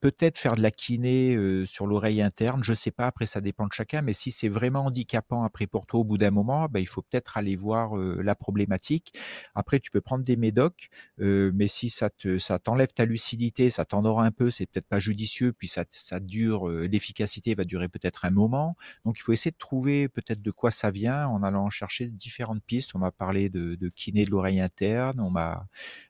peut-être 0.00 0.38
faire 0.38 0.54
de 0.54 0.62
la 0.62 0.70
kiné 0.70 1.36
sur 1.66 1.86
l'oreille 1.86 2.22
interne, 2.22 2.62
je 2.64 2.74
sais 2.74 2.90
pas, 2.90 3.06
après 3.06 3.26
ça 3.26 3.40
dépend 3.40 3.66
de 3.66 3.72
chacun, 3.72 4.02
mais 4.02 4.12
si 4.12 4.30
c'est 4.30 4.48
vraiment 4.48 4.86
handicapant 4.86 5.44
après 5.44 5.66
pour 5.66 5.86
toi 5.86 6.00
au 6.00 6.04
bout 6.04 6.18
d'un 6.18 6.30
moment, 6.30 6.68
bah, 6.68 6.80
il 6.80 6.86
faut 6.88 7.02
peut-être 7.02 7.36
aller 7.36 7.56
voir 7.56 7.96
la 7.96 8.34
problématique. 8.34 9.12
Après, 9.54 9.80
tu 9.80 9.90
peux 9.90 10.00
prendre 10.00 10.24
des 10.24 10.36
médocs, 10.36 10.88
mais 11.18 11.68
si 11.68 11.90
ça 11.90 12.10
te 12.10 12.38
ça 12.38 12.58
t'enlève 12.58 12.92
ta 12.92 13.04
lucidité, 13.04 13.70
ça 13.70 13.84
t'endort 13.84 14.20
un 14.20 14.30
peu, 14.30 14.50
c'est 14.50 14.66
peut-être 14.66 14.88
pas 14.88 15.00
judicieux, 15.00 15.52
puis 15.52 15.68
ça, 15.68 15.84
ça 15.90 16.20
dure, 16.20 16.68
l'efficacité 16.68 17.54
va 17.54 17.64
durer 17.64 17.88
peut-être 17.88 18.24
un 18.24 18.30
moment. 18.30 18.76
Donc 19.04 19.18
il 19.18 19.22
faut 19.22 19.32
essayer 19.32 19.50
de 19.50 19.56
trouver 19.58 20.08
peut-être 20.08 20.42
de 20.42 20.50
quoi 20.50 20.70
ça 20.70 20.90
vient 20.90 21.26
en 21.28 21.42
allant 21.42 21.68
chercher 21.70 22.06
différentes 22.06 22.62
pistes. 22.64 22.94
On 22.94 22.98
m'a 22.98 23.10
parlé 23.12 23.48
de, 23.48 23.74
de 23.74 23.88
kiné 23.88 24.24
de 24.24 24.30
l'oreille 24.30 24.60
interne, 24.60 25.20
on 25.20 25.30
m'a, 25.30 25.66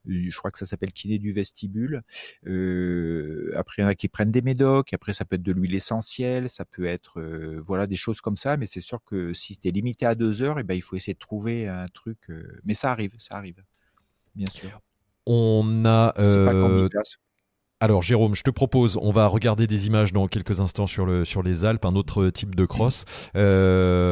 je 0.07 0.37
crois 0.37 0.51
que 0.51 0.59
ça 0.59 0.67
s'appelle 0.67 0.93
kiné 0.93 1.19
du 1.19 1.33
vestibule. 1.33 2.03
Euh, 2.47 3.48
après, 3.57 3.83
il 3.83 3.85
y 3.85 3.87
en 3.87 3.89
a 3.89 3.95
qui 3.95 4.09
prennent 4.09 4.31
des 4.31 4.43
médocs. 4.43 4.93
Après, 4.93 5.13
ça 5.13 5.25
peut 5.25 5.37
être 5.37 5.43
de 5.43 5.53
l'huile 5.53 5.75
essentielle, 5.75 6.49
ça 6.49 6.65
peut 6.65 6.87
être 6.87 7.21
voilà 7.59 7.87
des 7.87 7.97
choses 7.97 8.21
comme 8.21 8.37
ça. 8.37 8.57
Mais 8.57 8.67
c'est 8.67 8.81
sûr 8.81 9.03
que 9.05 9.33
si 9.33 9.55
c'était 9.55 9.71
limité 9.71 10.07
à 10.07 10.15
deux 10.15 10.43
heures, 10.43 10.59
et 10.59 10.63
eh 10.63 10.65
ben, 10.65 10.75
il 10.75 10.83
faut 10.83 10.97
essayer 10.97 11.15
de 11.15 11.19
trouver 11.19 11.69
un 11.69 11.89
truc. 11.89 12.19
Mais 12.65 12.75
ça 12.75 12.91
arrive, 12.91 13.15
ça 13.19 13.37
arrive, 13.37 13.63
bien 14.35 14.47
sûr. 14.51 14.81
On 15.27 15.85
a. 15.85 16.15
Alors 17.81 18.03
Jérôme, 18.03 18.35
je 18.35 18.43
te 18.43 18.51
propose, 18.51 18.99
on 19.01 19.13
va 19.13 19.29
regarder 19.29 19.69
des 19.69 19.87
images 19.87 20.13
dans 20.13 20.27
quelques 20.27 20.61
instants 20.61 20.89
sur, 20.89 21.07
le, 21.07 21.25
sur 21.25 21.45
les 21.45 21.65
Alpes, 21.65 21.85
un 21.85 21.95
autre 21.95 22.29
type 22.31 22.57
de 22.57 22.65
cross. 22.65 23.05
Euh, 23.37 24.08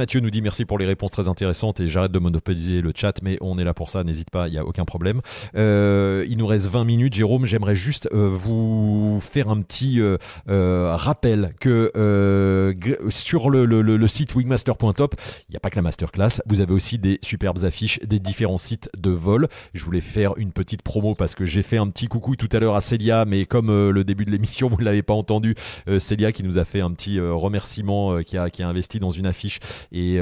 Mathieu 0.00 0.20
nous 0.20 0.30
dit 0.30 0.40
merci 0.40 0.64
pour 0.64 0.78
les 0.78 0.86
réponses 0.86 1.10
très 1.12 1.28
intéressantes 1.28 1.78
et 1.80 1.88
j'arrête 1.88 2.10
de 2.10 2.18
monopoliser 2.18 2.80
le 2.80 2.92
chat, 2.94 3.20
mais 3.22 3.36
on 3.42 3.58
est 3.58 3.64
là 3.64 3.74
pour 3.74 3.90
ça, 3.90 4.02
n'hésite 4.02 4.30
pas, 4.30 4.48
il 4.48 4.52
n'y 4.52 4.58
a 4.58 4.64
aucun 4.64 4.86
problème. 4.86 5.20
Euh, 5.56 6.24
il 6.26 6.38
nous 6.38 6.46
reste 6.46 6.66
20 6.66 6.84
minutes, 6.84 7.12
Jérôme, 7.12 7.44
j'aimerais 7.44 7.74
juste 7.74 8.08
euh, 8.12 8.30
vous 8.32 9.20
faire 9.20 9.50
un 9.50 9.60
petit 9.60 10.00
rappel 10.46 11.52
que 11.60 11.92
sur 13.10 13.50
le, 13.50 14.06
site 14.06 14.34
wingmaster.top, 14.34 15.14
il 15.48 15.52
n'y 15.52 15.56
a 15.56 15.60
pas 15.60 15.68
que 15.68 15.76
la 15.76 15.82
masterclass, 15.82 16.40
vous 16.46 16.62
avez 16.62 16.72
aussi 16.72 16.98
des 16.98 17.18
superbes 17.22 17.62
affiches 17.64 18.00
des 18.00 18.18
différents 18.18 18.58
sites 18.58 18.88
de 18.96 19.10
vol. 19.10 19.48
Je 19.74 19.84
voulais 19.84 20.00
faire 20.00 20.32
une 20.36 20.52
petite 20.52 20.82
promo 20.82 21.14
parce 21.14 21.34
que 21.34 21.44
j'ai 21.44 21.62
fait 21.62 21.76
un 21.76 21.88
petit 21.88 22.06
coucou 22.06 22.36
tout 22.36 22.48
à 22.52 22.58
l'heure 22.58 22.74
à 22.74 22.80
Célia, 22.80 23.24
mais 23.26 23.46
comme 23.46 23.70
euh, 23.70 23.90
le 23.90 24.04
début 24.04 24.24
de 24.24 24.30
l'émission, 24.30 24.68
vous 24.68 24.78
ne 24.78 24.84
l'avez 24.84 25.02
pas 25.02 25.14
entendu, 25.14 25.54
euh, 25.88 25.98
Célia 25.98 26.32
qui 26.32 26.42
nous 26.42 26.58
a 26.58 26.64
fait 26.64 26.80
un 26.80 26.92
petit 26.92 27.18
euh, 27.18 27.32
remerciement, 27.34 28.22
qui, 28.22 28.38
a, 28.38 28.50
qui 28.50 28.62
a 28.62 28.68
investi 28.68 29.00
dans 29.00 29.10
une 29.10 29.26
affiche. 29.26 29.58
Et 29.92 30.20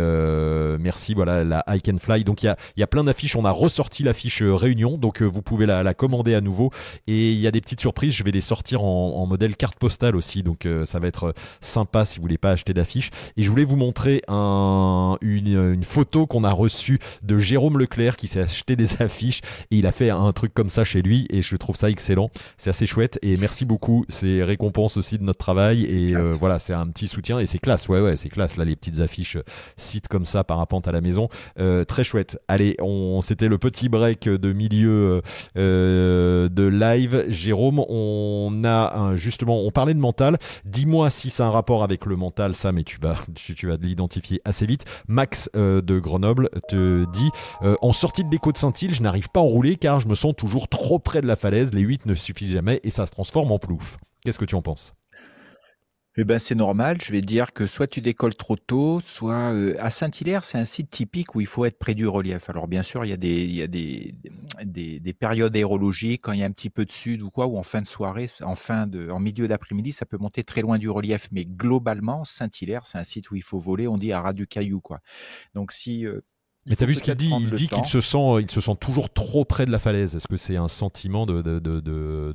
merci, 0.79 1.15
voilà, 1.15 1.45
la 1.45 1.65
I 1.69 1.81
Can 1.81 1.99
Fly. 1.99 2.25
Donc 2.25 2.43
il 2.43 2.47
y 2.47 2.49
a, 2.49 2.57
y 2.77 2.83
a 2.83 2.87
plein 2.87 3.05
d'affiches. 3.05 3.37
On 3.37 3.45
a 3.45 3.51
ressorti 3.51 4.03
l'affiche 4.03 4.43
Réunion, 4.43 4.99
donc 4.99 5.23
vous 5.23 5.43
pouvez 5.43 5.67
la, 5.67 5.83
la, 5.83 5.95
commander 5.95 6.35
à 6.35 6.41
nouveau. 6.41 6.71
Et 7.07 7.33
il 7.33 7.39
y 7.39 7.47
a 7.47 7.51
des 7.51 7.61
petites 7.61 7.81
surprises. 7.81 8.15
Je 8.15 8.25
vais 8.25 8.31
les 8.31 8.41
sortir 8.41 8.83
en, 8.83 9.17
en 9.17 9.27
modèle 9.27 9.57
carte 9.57 9.79
postale 9.79 10.17
aussi, 10.17 10.43
donc 10.43 10.67
ça 10.85 10.99
va 10.99 11.09
être 11.09 11.35
sympa 11.61 12.05
si 12.05 12.19
vous 12.19 12.23
voulez 12.23 12.39
pas 12.39 12.53
acheter 12.53 12.75
d'affiches. 12.75 13.11
Et 13.37 13.43
je 13.43 13.51
voulais 13.51 13.65
vous 13.65 13.77
montrer 13.77 14.23
un, 14.29 15.17
une, 15.21 15.73
une 15.75 15.85
photo 15.85 16.27
qu'on 16.27 16.45
a 16.45 16.53
reçue 16.53 16.99
de 17.23 17.39
Jérôme 17.39 17.79
Leclerc 17.79 18.17
qui 18.17 18.27
s'est 18.27 18.41
acheté 18.41 18.77
des 18.77 19.03
affiches 19.03 19.41
et 19.71 19.77
il 19.77 19.87
a 19.87 19.93
fait 19.93 20.11
un 20.11 20.33
truc 20.33 20.55
comme 20.55 20.71
ça 20.71 20.85
chez 20.85 21.03
lui 21.03 21.27
et 21.31 21.43
je 21.43 21.57
trouve 21.57 21.77
ça 21.77 21.91
excellent. 21.91 22.31
C'est 22.57 22.71
assez 22.71 22.87
chouette 22.87 23.19
et 23.23 23.37
merci 23.37 23.65
beaucoup. 23.65 24.05
C'est 24.09 24.43
récompense 24.43 24.97
aussi 24.97 25.19
de 25.19 25.25
notre 25.25 25.39
travail 25.39 25.85
et 25.85 26.15
euh, 26.15 26.31
voilà, 26.39 26.59
c'est 26.59 26.73
un 26.73 26.87
petit 26.89 27.09
soutien 27.09 27.39
et 27.39 27.47
c'est 27.47 27.59
classe. 27.59 27.89
Ouais, 27.89 28.01
ouais, 28.01 28.17
c'est 28.17 28.29
classe 28.29 28.57
là 28.57 28.65
les 28.65 28.77
petites 28.77 29.01
affiches 29.01 29.39
euh, 29.59 29.73
sites 29.77 30.09
comme 30.09 30.25
ça 30.25 30.45
par 30.45 30.59
rapport 30.59 30.81
à 30.85 30.93
la 30.93 31.01
maison. 31.01 31.29
Euh, 31.59 31.85
très 31.85 32.05
chouette. 32.05 32.39
Allez, 32.49 32.77
on, 32.81 33.21
c'était 33.21 33.49
le 33.49 33.59
petit 33.59 33.89
break 33.89 34.29
de 34.29 34.53
milieu 34.53 35.23
de 35.57 36.67
live. 36.67 37.25
Jérôme, 37.29 37.81
on 37.89 38.63
a 38.65 39.15
justement, 39.17 39.61
on 39.63 39.71
parlait 39.71 39.95
de 39.95 39.99
mental. 39.99 40.39
Dis-moi 40.65 41.11
si 41.11 41.31
c'est 41.31 41.43
un 41.43 41.51
rapport 41.51 41.83
avec 41.83 42.07
le 42.07 42.17
mental, 42.17 42.55
ça, 42.55 42.73
mais 42.73 42.85
tu 42.85 42.99
vas, 43.01 43.17
tu, 43.35 43.67
vas 43.67 43.77
l'identifier 43.77 44.41
assez 44.45 44.67
vite. 44.67 44.85
Max 45.09 45.51
de 45.55 45.99
Grenoble 45.99 46.51
te 46.69 47.05
dit 47.13 47.31
en 47.63 47.93
sortie 47.93 48.25
de 48.25 48.31
l'écho 48.31 48.53
de 48.53 48.59
Saint-Île, 48.59 48.95
je 48.95 49.03
n'arrive 49.03 49.29
pas 49.31 49.41
à 49.41 49.45
rouler 49.45 49.77
car 49.77 50.01
je 50.01 50.09
me 50.09 50.15
sens 50.15 50.35
toujours 50.37 50.69
trop 50.69 50.99
près 50.99 51.21
de 51.21 51.27
la 51.27 51.37
falaise 51.37 51.73
les 51.73 51.83
8 51.83 52.07
ne 52.07 52.15
suffisent 52.15 52.53
jamais 52.53 52.81
et 52.85 52.91
ça 52.91 53.07
se 53.07 53.13
transforme 53.13 53.53
en 53.53 53.59
plouf. 53.59 53.97
Qu'est-ce 54.25 54.39
que 54.39 54.45
tu 54.45 54.55
en 54.55 54.63
penses? 54.63 54.95
Eh 56.21 56.25
ben, 56.25 56.41
c'est 56.41 56.57
normal. 56.57 56.99
Je 57.01 57.13
vais 57.13 57.21
dire 57.21 57.53
que 57.53 57.69
soit 57.69 57.87
tu 57.87 58.01
décolles 58.01 58.35
trop 58.35 58.57
tôt, 58.57 59.01
soit 59.05 59.53
euh, 59.53 59.77
à 59.79 59.91
Saint-Hilaire, 59.91 60.43
c'est 60.43 60.59
un 60.59 60.65
site 60.65 60.91
typique 60.91 61.37
où 61.37 61.41
il 61.41 61.47
faut 61.47 61.65
être 61.65 61.79
près 61.79 61.95
du 61.95 62.09
relief. 62.09 62.51
Alors 62.51 62.67
bien 62.67 62.83
sûr, 62.83 63.05
il 63.05 63.11
y 63.11 63.13
a 63.13 63.17
des, 63.17 63.43
il 63.43 63.55
y 63.55 63.63
a 63.63 63.69
des, 63.69 64.17
des, 64.65 65.13
périodes 65.13 65.55
aérologiques 65.55 66.23
quand 66.23 66.33
il 66.33 66.41
y 66.41 66.43
a 66.43 66.47
un 66.47 66.51
petit 66.51 66.71
peu 66.71 66.85
de 66.85 66.91
sud 66.91 67.23
ou 67.23 67.31
quoi, 67.31 67.47
ou 67.47 67.57
en 67.57 67.63
fin 67.63 67.83
de 67.83 67.87
soirée, 67.87 68.27
en 68.43 68.57
fin 68.57 68.89
de, 68.89 69.11
en 69.11 69.21
milieu 69.21 69.47
d'après-midi, 69.47 69.93
ça 69.93 70.07
peut 70.07 70.19
monter 70.19 70.43
très 70.43 70.61
loin 70.61 70.77
du 70.77 70.91
relief. 70.91 71.29
Mais 71.31 71.45
globalement, 71.45 72.25
Saint-Hilaire, 72.25 72.85
c'est 72.85 72.99
un 72.99 73.05
site 73.05 73.31
où 73.31 73.37
il 73.37 73.45
faut 73.45 73.61
voler. 73.61 73.87
On 73.87 73.97
dit 73.97 74.13
à 74.13 74.21
ras 74.21 74.33
du 74.33 74.49
caillou, 74.49 74.81
quoi. 74.81 74.99
Donc 75.55 75.71
si 75.71 76.05
euh, 76.05 76.21
mais 76.67 76.77
t'as 76.77 76.85
vu 76.85 76.97
ce 76.97 77.03
qu'il 77.03 77.15
dit? 77.15 77.33
Il 77.41 77.51
dit 77.53 77.69
qu'il 77.69 77.87
se 77.87 78.01
sent, 78.01 78.41
il 78.41 78.51
se 78.51 78.61
sent 78.61 78.77
toujours 78.81 79.11
trop 79.11 79.45
près 79.45 79.67
de 79.67 79.71
la 79.71 79.79
falaise. 79.79 80.17
Est-ce 80.17 80.29
que 80.29 80.37
c'est 80.37 80.57
un 80.57 80.69
sentiment 80.69 81.27
de, 81.27 81.41
de, 81.41 81.61
de, 81.61 81.81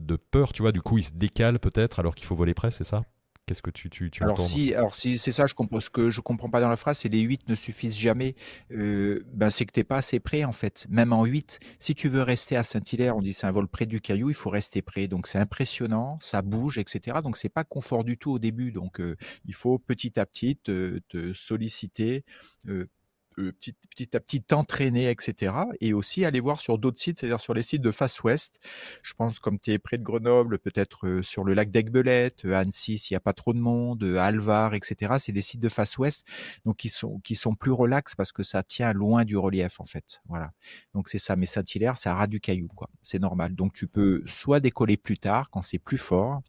de, 0.02 0.16
peur, 0.16 0.54
tu 0.54 0.62
vois? 0.64 0.72
Du 0.72 0.82
coup, 0.82 0.98
il 0.98 1.04
se 1.04 1.12
décale 1.12 1.60
peut-être 1.60 2.00
alors 2.00 2.16
qu'il 2.16 2.26
faut 2.26 2.36
voler 2.36 2.54
près, 2.54 2.72
c'est 2.72 2.86
ça? 2.86 3.04
Qu'est-ce 3.46 3.62
que 3.62 3.72
tu, 3.72 3.90
tu, 3.90 4.10
tu 4.10 4.24
alors 4.24 4.40
si, 4.40 4.74
alors 4.74 4.96
si 4.96 5.18
c'est 5.18 5.34
ça, 5.34 5.46
je 5.48 5.54
comprends. 5.54 5.82
Ce 5.82 5.90
que 5.90 6.10
je 6.10 6.22
comprends 6.22 6.50
pas 6.50 6.62
dans 6.62 6.70
la 6.70 6.78
phrase, 6.78 7.00
c'est 7.00 7.10
les 7.10 7.20
8 7.20 7.50
ne 7.50 7.56
suffisent 7.56 7.98
jamais. 7.98 8.36
Euh, 8.72 9.26
ben 9.34 9.50
c'est 9.50 9.66
que 9.66 9.74
t'es 9.74 9.84
pas 9.84 9.98
assez 9.98 10.22
près 10.22 10.46
en 10.46 10.54
fait. 10.54 10.86
Même 10.90 11.12
en 11.12 11.26
8, 11.26 11.60
si 11.80 11.94
tu 11.94 12.08
veux 12.08 12.22
rester 12.22 12.56
à 12.56 12.64
Saint-Hilaire, 12.64 13.18
on 13.18 13.22
dit 13.22 13.34
c'est 13.34 13.46
un 13.46 13.52
vol 13.52 13.68
près 13.68 13.86
du 13.86 14.00
caillou, 14.00 14.30
il 14.30 14.36
faut 14.36 14.50
rester 14.50 14.82
près. 14.82 15.08
Donc 15.08 15.28
c'est 15.28 15.40
impressionnant, 15.40 16.20
ça 16.22 16.42
bouge, 16.42 16.78
etc. 16.78 17.18
Donc 17.22 17.36
c'est 17.36 17.50
pas 17.50 17.66
confort 17.66 18.06
du 18.06 18.18
tout 18.18 18.32
au 18.32 18.40
début. 18.40 18.72
Donc 18.72 19.02
euh, 19.02 19.16
il 19.46 19.54
faut 19.54 19.78
petit 19.78 20.18
à 20.22 20.26
petit 20.26 20.56
te, 20.56 21.00
te 21.10 21.34
solliciter. 21.34 22.24
Euh, 22.70 22.88
petit, 23.36 23.74
petit, 23.74 24.16
à 24.16 24.20
petit 24.20 24.42
t'entraîner, 24.42 25.10
etc. 25.10 25.54
Et 25.82 25.94
aussi 25.94 26.26
aller 26.26 26.40
voir 26.40 26.60
sur 26.60 26.78
d'autres 26.78 27.00
sites, 27.00 27.20
c'est-à-dire 27.20 27.40
sur 27.40 27.54
les 27.54 27.64
sites 27.64 27.82
de 27.82 27.92
face 27.92 28.22
ouest. 28.24 28.60
Je 29.04 29.14
pense 29.14 29.40
comme 29.40 29.60
tu 29.60 29.72
es 29.72 29.80
près 29.80 29.98
de 29.98 30.04
Grenoble, 30.04 30.60
peut-être 30.60 31.22
sur 31.22 31.44
le 31.44 31.54
lac 31.54 31.72
d'Aigbelette, 31.72 32.46
Annecy 32.46 32.98
s'il 32.98 33.16
n'y 33.16 33.18
a 33.18 33.22
pas 33.22 33.34
trop 33.34 33.54
de 33.54 33.60
monde, 33.60 34.04
Alvar, 34.04 34.74
etc. 34.74 35.16
C'est 35.20 35.32
des 35.32 35.42
sites 35.42 35.62
de 35.62 35.70
face 35.70 35.98
ouest, 35.98 36.26
donc 36.66 36.78
qui 36.78 36.90
sont 36.90 37.20
qui 37.20 37.36
sont 37.36 37.56
plus 37.56 37.72
relax 37.72 38.16
parce 38.16 38.32
que 38.32 38.44
ça 38.44 38.64
tient 38.64 38.94
loin 38.94 39.26
du 39.26 39.38
relief 39.38 39.80
en 39.80 39.86
fait. 39.86 40.22
Voilà. 40.28 40.52
Donc 40.94 41.10
c'est 41.10 41.18
ça. 41.18 41.36
Mais 41.36 41.46
Saint-Hilaire, 41.46 41.98
ça 41.98 42.14
ras 42.14 42.28
du 42.28 42.40
caillou, 42.40 42.68
quoi. 42.76 42.90
C'est 43.02 43.20
normal. 43.20 43.56
Donc 43.56 43.74
tu 43.74 43.88
peux 43.88 44.24
soit 44.26 44.60
décoller 44.60 44.98
plus 44.98 45.18
tard 45.18 45.50
quand 45.50 45.62
c'est 45.62 45.80
plus 45.80 45.98
fort, 45.98 46.42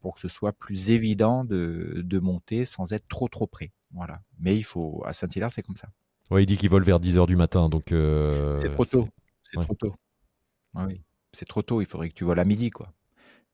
pour 0.00 0.14
que 0.14 0.20
ce 0.20 0.28
soit 0.28 0.52
plus 0.52 0.90
évident 0.90 1.44
de, 1.44 2.02
de 2.04 2.18
monter 2.18 2.64
sans 2.64 2.92
être 2.92 3.08
trop 3.08 3.28
trop 3.28 3.46
près. 3.46 3.72
Voilà. 3.92 4.20
Mais 4.38 4.56
il 4.56 4.62
faut 4.62 5.02
à 5.04 5.12
Saint-Hilaire, 5.12 5.50
c'est 5.50 5.62
comme 5.62 5.76
ça. 5.76 5.88
Ouais, 6.30 6.42
il 6.42 6.46
dit 6.46 6.56
qu'il 6.56 6.70
vole 6.70 6.84
vers 6.84 7.00
10h 7.00 7.26
du 7.26 7.36
matin. 7.36 7.68
donc 7.68 7.92
euh, 7.92 8.56
C'est 8.60 8.72
trop 8.72 8.84
tôt. 8.84 9.08
C'est 9.44 9.60
trop 9.60 9.74
tôt. 9.74 9.94
Ah 10.74 10.86
oui. 10.86 11.02
C'est 11.32 11.46
trop 11.46 11.62
tôt. 11.62 11.80
Il 11.80 11.86
faudrait 11.86 12.08
que 12.08 12.14
tu 12.14 12.24
voles 12.24 12.38
à 12.38 12.44
midi. 12.44 12.70
quoi. 12.70 12.92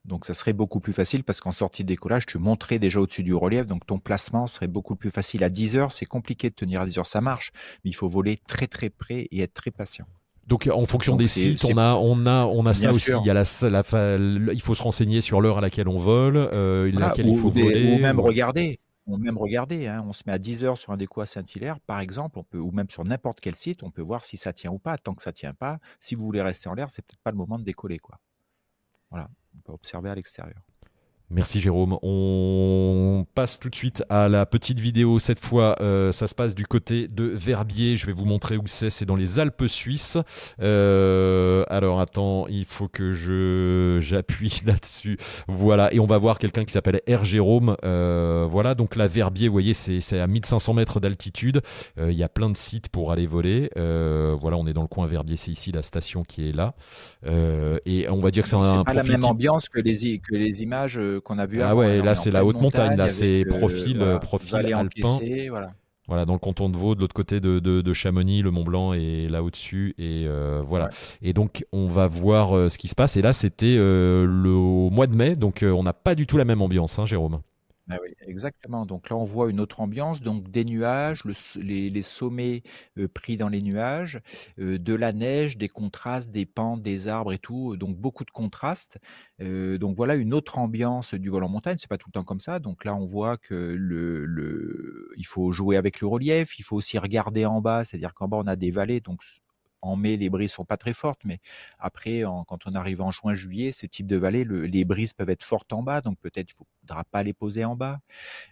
Donc 0.04 0.24
ça 0.24 0.34
serait 0.34 0.52
beaucoup 0.52 0.80
plus 0.80 0.92
facile 0.92 1.24
parce 1.24 1.40
qu'en 1.40 1.52
sortie 1.52 1.82
de 1.82 1.88
décollage, 1.88 2.26
tu 2.26 2.38
monterais 2.38 2.78
déjà 2.78 3.00
au-dessus 3.00 3.22
du 3.22 3.34
relief. 3.34 3.66
Donc 3.66 3.86
ton 3.86 3.98
placement 3.98 4.46
serait 4.46 4.68
beaucoup 4.68 4.94
plus 4.94 5.10
facile. 5.10 5.42
À 5.42 5.48
10 5.48 5.76
heures, 5.76 5.92
c'est 5.92 6.06
compliqué 6.06 6.50
de 6.50 6.54
tenir 6.54 6.82
à 6.82 6.86
10 6.86 6.98
heures, 6.98 7.06
ça 7.06 7.20
marche. 7.20 7.50
Mais 7.84 7.90
il 7.90 7.94
faut 7.94 8.08
voler 8.08 8.38
très 8.46 8.66
très 8.66 8.90
près 8.90 9.26
et 9.30 9.40
être 9.40 9.54
très 9.54 9.70
patient. 9.70 10.06
Donc 10.46 10.68
en 10.72 10.86
fonction 10.86 11.16
des 11.16 11.26
sites, 11.26 11.64
on 11.64 11.76
a, 11.76 11.94
on 11.94 12.24
a, 12.24 12.44
on 12.44 12.66
a 12.66 12.74
ça 12.74 12.92
aussi. 12.92 13.10
Il, 13.22 13.26
y 13.26 13.30
a 13.30 13.34
la, 13.34 14.52
il 14.52 14.62
faut 14.62 14.74
se 14.74 14.82
renseigner 14.82 15.20
sur 15.20 15.40
l'heure 15.40 15.58
à 15.58 15.60
laquelle 15.60 15.88
on 15.88 15.98
vole, 15.98 16.36
euh, 16.36 16.88
laquelle 16.92 17.26
il 17.26 17.36
faut 17.36 17.50
voler. 17.50 17.94
Ou 17.94 17.98
même 17.98 18.20
regarder 18.20 18.78
on 19.06 19.18
même 19.18 19.38
regarder, 19.38 19.86
hein, 19.86 20.04
on 20.06 20.12
se 20.12 20.22
met 20.26 20.32
à 20.32 20.38
10 20.38 20.64
heures 20.64 20.78
sur 20.78 20.92
un 20.92 20.96
déco 20.96 21.20
à 21.20 21.26
Saint-Hilaire, 21.26 21.80
par 21.80 22.00
exemple, 22.00 22.38
on 22.38 22.44
peut, 22.44 22.58
ou 22.58 22.70
même 22.72 22.90
sur 22.90 23.04
n'importe 23.04 23.40
quel 23.40 23.54
site, 23.56 23.82
on 23.82 23.90
peut 23.90 24.02
voir 24.02 24.24
si 24.24 24.36
ça 24.36 24.52
tient 24.52 24.70
ou 24.72 24.78
pas. 24.78 24.98
Tant 24.98 25.14
que 25.14 25.22
ça 25.22 25.32
tient 25.32 25.54
pas, 25.54 25.78
si 26.00 26.14
vous 26.14 26.24
voulez 26.24 26.42
rester 26.42 26.68
en 26.68 26.74
l'air, 26.74 26.90
c'est 26.90 27.02
peut-être 27.02 27.22
pas 27.22 27.30
le 27.30 27.36
moment 27.36 27.58
de 27.58 27.64
décoller, 27.64 27.98
quoi. 27.98 28.20
Voilà, 29.10 29.30
on 29.56 29.60
peut 29.60 29.72
observer 29.72 30.10
à 30.10 30.14
l'extérieur. 30.14 30.62
Merci 31.28 31.58
Jérôme. 31.58 31.98
On 32.02 33.26
passe 33.34 33.58
tout 33.58 33.68
de 33.68 33.74
suite 33.74 34.04
à 34.08 34.28
la 34.28 34.46
petite 34.46 34.78
vidéo. 34.78 35.18
Cette 35.18 35.40
fois, 35.40 35.74
euh, 35.80 36.12
ça 36.12 36.28
se 36.28 36.36
passe 36.36 36.54
du 36.54 36.66
côté 36.66 37.08
de 37.08 37.24
Verbier. 37.24 37.96
Je 37.96 38.06
vais 38.06 38.12
vous 38.12 38.24
montrer 38.24 38.56
où 38.56 38.62
c'est. 38.66 38.90
C'est 38.90 39.06
dans 39.06 39.16
les 39.16 39.40
Alpes 39.40 39.64
suisses. 39.66 40.18
Euh, 40.62 41.64
alors 41.68 42.00
attends, 42.00 42.46
il 42.46 42.64
faut 42.64 42.86
que 42.86 43.10
je 43.10 43.98
j'appuie 44.00 44.62
là-dessus. 44.66 45.18
Voilà. 45.48 45.92
Et 45.92 45.98
on 45.98 46.06
va 46.06 46.16
voir 46.18 46.38
quelqu'un 46.38 46.64
qui 46.64 46.72
s'appelle 46.72 47.00
R. 47.08 47.24
Jérôme. 47.24 47.76
Euh, 47.82 48.46
voilà. 48.48 48.76
Donc 48.76 48.94
la 48.94 49.08
Verbier, 49.08 49.48
vous 49.48 49.52
voyez, 49.52 49.74
c'est 49.74 50.20
à 50.20 50.28
1500 50.28 50.74
mètres 50.74 51.00
d'altitude. 51.00 51.60
Il 51.98 52.14
y 52.14 52.22
a 52.22 52.28
plein 52.28 52.50
de 52.50 52.56
sites 52.56 52.88
pour 52.88 53.10
aller 53.10 53.26
voler. 53.26 53.68
voilà, 53.74 54.56
on 54.56 54.66
est 54.68 54.74
dans 54.74 54.82
le 54.82 54.88
coin 54.88 55.08
Verbier. 55.08 55.36
C'est 55.36 55.50
ici 55.50 55.72
la 55.72 55.82
station 55.82 56.22
qui 56.22 56.48
est 56.48 56.52
là. 56.52 56.74
et 57.84 58.08
on 58.08 58.20
va 58.20 58.30
dire 58.30 58.44
que 58.44 58.48
c'est 58.48 58.54
un, 58.54 58.84
pas 58.84 58.92
la 58.92 59.02
même 59.02 59.24
ambiance 59.24 59.68
que 59.68 59.80
les, 59.80 60.18
que 60.20 60.36
les 60.36 60.62
images 60.62 61.00
qu'on 61.20 61.38
a 61.38 61.46
vu. 61.46 61.62
Ah 61.62 61.74
ouais, 61.74 62.02
là 62.02 62.14
c'est 62.14 62.30
la 62.30 62.44
haute 62.44 62.60
montagne, 62.60 62.96
là 62.96 63.08
c'est 63.08 63.44
profil, 63.44 64.00
euh, 64.00 64.18
profil 64.18 64.72
alpin. 64.74 65.18
voilà. 65.50 65.72
Voilà, 66.08 66.24
dans 66.24 66.34
le 66.34 66.38
canton 66.38 66.68
de 66.68 66.76
Vaud, 66.76 66.94
de 66.94 67.00
l'autre 67.00 67.14
côté 67.14 67.40
de, 67.40 67.58
de, 67.58 67.92
Chamonix, 67.92 68.40
le 68.40 68.52
Mont 68.52 68.62
Blanc 68.62 68.92
est 68.92 69.28
là 69.28 69.42
au-dessus. 69.42 69.92
Et 69.98 70.24
euh, 70.28 70.62
voilà. 70.64 70.88
Et 71.20 71.32
donc, 71.32 71.64
on 71.72 71.88
va 71.88 72.06
voir 72.06 72.56
euh, 72.56 72.68
ce 72.68 72.78
qui 72.78 72.86
se 72.86 72.94
passe. 72.94 73.16
Et 73.16 73.22
là, 73.22 73.32
c'était 73.32 73.74
le 73.74 74.88
mois 74.88 75.08
de 75.08 75.16
mai, 75.16 75.34
donc 75.34 75.64
on 75.64 75.82
n'a 75.82 75.92
pas 75.92 76.14
du 76.14 76.28
tout 76.28 76.36
la 76.36 76.44
même 76.44 76.62
ambiance, 76.62 77.00
hein, 77.00 77.06
Jérôme. 77.06 77.40
Ah 77.88 77.98
oui, 78.02 78.08
exactement. 78.26 78.84
Donc 78.84 79.10
là, 79.10 79.16
on 79.16 79.24
voit 79.24 79.48
une 79.48 79.60
autre 79.60 79.78
ambiance, 79.80 80.20
donc 80.20 80.50
des 80.50 80.64
nuages, 80.64 81.22
les, 81.54 82.02
sommets 82.02 82.62
pris 83.14 83.36
dans 83.36 83.48
les 83.48 83.62
nuages, 83.62 84.20
de 84.58 84.94
la 84.94 85.12
neige, 85.12 85.56
des 85.56 85.68
contrastes, 85.68 86.32
des 86.32 86.46
pentes, 86.46 86.82
des 86.82 87.06
arbres 87.06 87.32
et 87.32 87.38
tout, 87.38 87.76
donc 87.76 87.96
beaucoup 87.96 88.24
de 88.24 88.30
contrastes. 88.32 88.98
donc 89.38 89.96
voilà 89.96 90.16
une 90.16 90.34
autre 90.34 90.58
ambiance 90.58 91.14
du 91.14 91.28
vol 91.30 91.44
en 91.44 91.48
montagne. 91.48 91.76
C'est 91.78 91.88
pas 91.88 91.96
tout 91.98 92.08
le 92.08 92.12
temps 92.12 92.24
comme 92.24 92.40
ça. 92.40 92.58
Donc 92.58 92.84
là, 92.84 92.92
on 92.96 93.06
voit 93.06 93.36
que 93.36 93.54
le, 93.54 94.24
le, 94.26 95.12
il 95.16 95.26
faut 95.26 95.52
jouer 95.52 95.76
avec 95.76 96.00
le 96.00 96.08
relief. 96.08 96.58
Il 96.58 96.62
faut 96.64 96.74
aussi 96.76 96.98
regarder 96.98 97.46
en 97.46 97.60
bas, 97.60 97.84
c'est-à-dire 97.84 98.14
qu'en 98.14 98.26
bas 98.26 98.38
on 98.38 98.48
a 98.48 98.56
des 98.56 98.72
vallées, 98.72 99.00
donc 99.00 99.22
en 99.82 99.96
mai, 99.96 100.16
les 100.16 100.30
brises 100.30 100.52
sont 100.52 100.64
pas 100.64 100.76
très 100.76 100.92
fortes, 100.92 101.20
mais 101.24 101.38
après, 101.78 102.22
quand 102.48 102.66
on 102.66 102.72
arrive 102.72 103.00
en 103.02 103.10
juin, 103.10 103.34
juillet, 103.34 103.72
ce 103.72 103.86
type 103.86 104.06
de 104.06 104.16
vallée, 104.16 104.44
les 104.44 104.84
brises 104.84 105.12
peuvent 105.12 105.30
être 105.30 105.44
fortes 105.44 105.72
en 105.72 105.82
bas, 105.82 106.00
donc 106.00 106.18
peut-être 106.20 106.52
il 106.52 106.54
faudra 106.86 107.04
pas 107.04 107.22
les 107.22 107.32
poser 107.32 107.64
en 107.64 107.76
bas. 107.76 108.00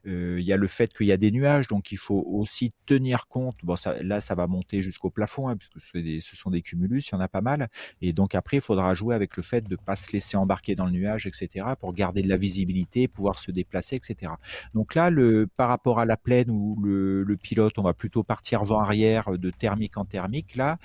Euh, 0.06 0.36
il 0.38 0.44
y 0.44 0.52
a 0.52 0.56
le 0.56 0.66
fait 0.66 0.92
qu'il 0.94 1.06
y 1.06 1.12
a 1.12 1.16
des 1.16 1.30
nuages, 1.30 1.66
donc 1.68 1.92
il 1.92 1.98
faut 1.98 2.24
aussi 2.26 2.72
tenir 2.86 3.26
compte. 3.28 3.56
Bon, 3.62 3.74
là, 4.02 4.20
ça 4.20 4.34
va 4.34 4.46
monter 4.46 4.82
jusqu'au 4.82 5.10
plafond, 5.10 5.48
hein, 5.48 5.56
puisque 5.56 5.78
ce 5.80 6.36
sont 6.36 6.50
des 6.50 6.62
cumulus, 6.62 7.08
il 7.08 7.12
y 7.12 7.14
en 7.16 7.20
a 7.20 7.28
pas 7.28 7.40
mal. 7.40 7.68
Et 8.00 8.12
donc 8.12 8.34
après, 8.34 8.58
il 8.58 8.60
faudra 8.60 8.94
jouer 8.94 9.14
avec 9.14 9.36
le 9.36 9.42
fait 9.42 9.62
de 9.62 9.76
pas 9.76 9.96
se 9.96 10.12
laisser 10.12 10.36
embarquer 10.36 10.74
dans 10.74 10.86
le 10.86 10.92
nuage, 10.92 11.26
etc., 11.26 11.66
pour 11.78 11.92
garder 11.92 12.22
de 12.22 12.28
la 12.28 12.36
visibilité, 12.36 13.08
pouvoir 13.08 13.38
se 13.38 13.50
déplacer, 13.50 13.96
etc. 13.96 14.32
Donc 14.74 14.94
là, 14.94 15.10
par 15.56 15.68
rapport 15.68 15.98
à 16.00 16.04
la 16.04 16.16
plaine 16.16 16.50
où 16.50 16.80
le, 16.82 17.22
le 17.22 17.36
pilote, 17.36 17.78
on 17.78 17.82
va 17.82 17.94
plutôt 17.94 18.22
partir 18.22 18.64
vent 18.64 18.80
arrière 18.80 19.38
de 19.38 19.50
thermique 19.50 19.96
en 19.96 20.04
thermique. 20.04 20.56
Là, 20.56 20.78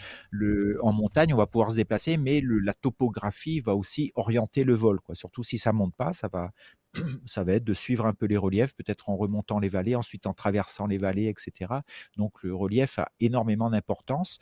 en 0.82 0.94
montagne, 0.94 1.34
on 1.34 1.38
va 1.38 1.48
pouvoir 1.48 1.72
se 1.72 1.76
déplacer, 1.76 2.18
mais 2.18 2.42
la 2.44 2.74
topographie 2.74 3.60
va 3.60 3.76
aussi 3.76 4.12
orienter 4.16 4.64
le 4.64 4.74
vol. 4.74 5.00
Surtout 5.14 5.44
si 5.44 5.58
ça 5.58 5.72
monte 5.72 5.96
pas, 5.96 6.14
ça 6.14 6.28
va, 6.28 6.52
ça 7.26 7.44
va 7.44 7.54
être 7.54 7.64
de 7.64 7.74
suivre 7.74 8.06
un 8.06 8.14
peu 8.14 8.26
les 8.26 8.38
reliefs, 8.38 8.76
peut-être 8.76 9.10
en 9.10 9.16
remontant 9.16 9.60
les 9.60 9.70
vallées, 9.70 9.96
ensuite 9.96 10.28
en 10.28 10.34
traversant 10.34 10.88
les 10.88 10.98
vallées, 10.98 11.28
etc. 11.28 11.74
Donc 12.18 12.44
le 12.44 12.56
relief 12.56 13.00
a 13.00 13.12
énormément 13.20 13.70
d'importance. 13.70 14.40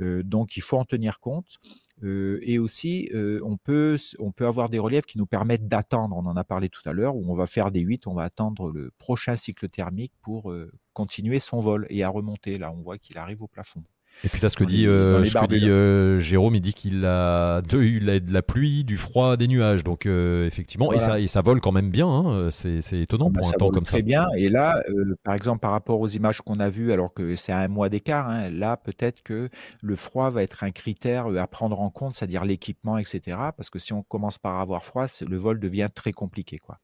Euh, 0.00 0.22
donc 0.22 0.56
il 0.56 0.62
faut 0.62 0.78
en 0.78 0.84
tenir 0.84 1.20
compte. 1.20 1.58
Euh, 2.02 2.38
et 2.42 2.58
aussi, 2.58 3.10
euh, 3.14 3.40
on, 3.44 3.58
peut, 3.58 3.96
on 4.18 4.32
peut 4.32 4.46
avoir 4.46 4.70
des 4.70 4.78
reliefs 4.78 5.04
qui 5.04 5.18
nous 5.18 5.26
permettent 5.26 5.68
d'attendre, 5.68 6.16
on 6.16 6.24
en 6.26 6.36
a 6.36 6.44
parlé 6.44 6.70
tout 6.70 6.82
à 6.86 6.92
l'heure, 6.92 7.14
où 7.14 7.30
on 7.30 7.34
va 7.34 7.46
faire 7.46 7.70
des 7.70 7.80
8, 7.80 8.06
on 8.06 8.14
va 8.14 8.22
attendre 8.24 8.72
le 8.72 8.90
prochain 8.98 9.36
cycle 9.36 9.68
thermique 9.68 10.12
pour 10.22 10.54
continuer 10.94 11.38
son 11.38 11.60
vol 11.60 11.86
et 11.90 12.02
à 12.04 12.08
remonter. 12.08 12.58
Là, 12.58 12.72
on 12.72 12.80
voit 12.80 12.98
qu'il 12.98 13.18
arrive 13.18 13.42
au 13.42 13.48
plafond. 13.48 13.84
Et 14.22 14.28
puis 14.28 14.40
là, 14.40 14.50
ce 14.50 14.56
que 14.56 14.64
dit, 14.64 14.86
euh, 14.86 15.24
ce 15.24 15.38
que 15.38 15.46
dit 15.46 15.68
euh, 15.70 16.18
Jérôme, 16.18 16.54
il 16.54 16.60
dit 16.60 16.74
qu'il 16.74 17.06
a 17.06 17.62
de, 17.62 17.82
il 17.82 18.10
a 18.10 18.20
de 18.20 18.32
la 18.32 18.42
pluie, 18.42 18.84
du 18.84 18.98
froid, 18.98 19.36
des 19.36 19.48
nuages. 19.48 19.82
Donc 19.82 20.04
euh, 20.04 20.46
effectivement, 20.46 20.92
et, 20.92 21.00
ça, 21.00 21.18
et 21.18 21.26
ça 21.26 21.40
vole 21.40 21.60
quand 21.60 21.72
même 21.72 21.90
bien. 21.90 22.06
Hein. 22.06 22.50
C'est, 22.50 22.80
étonnant 23.00 23.28
ah 23.28 23.32
bah, 23.32 23.40
pour 23.40 23.48
un 23.48 23.52
temps 23.52 23.70
comme 23.70 23.84
ça. 23.84 23.92
Très 23.92 24.02
bien. 24.02 24.26
Et 24.36 24.48
là, 24.48 24.82
par 25.24 25.34
exemple, 25.34 25.60
par 25.60 25.70
rapport 25.70 26.00
aux 26.00 26.08
images 26.08 26.42
qu'on 26.42 26.60
a 26.60 26.68
vues, 26.68 26.92
alors 26.92 27.14
que 27.14 27.34
c'est 27.34 27.52
un 27.52 27.68
mois 27.68 27.88
d'écart, 27.88 28.28
hein, 28.28 28.50
là 28.50 28.76
peut-être 28.76 29.22
que 29.22 29.48
le 29.82 29.96
froid 29.96 30.30
va 30.30 30.42
être 30.42 30.64
un 30.64 30.70
critère 30.70 31.26
à 31.26 31.46
prendre 31.46 31.80
en 31.80 31.90
compte, 31.90 32.16
c'est-à-dire 32.16 32.44
l'équipement, 32.44 32.98
etc. 32.98 33.38
Parce 33.56 33.70
que 33.70 33.78
si 33.78 33.92
on 33.92 34.02
commence 34.02 34.38
par 34.38 34.60
avoir 34.60 34.84
froid, 34.84 35.06
le 35.26 35.36
vol 35.38 35.58
devient 35.60 35.88
très 35.94 36.12
compliqué, 36.12 36.58
quoi. 36.58 36.78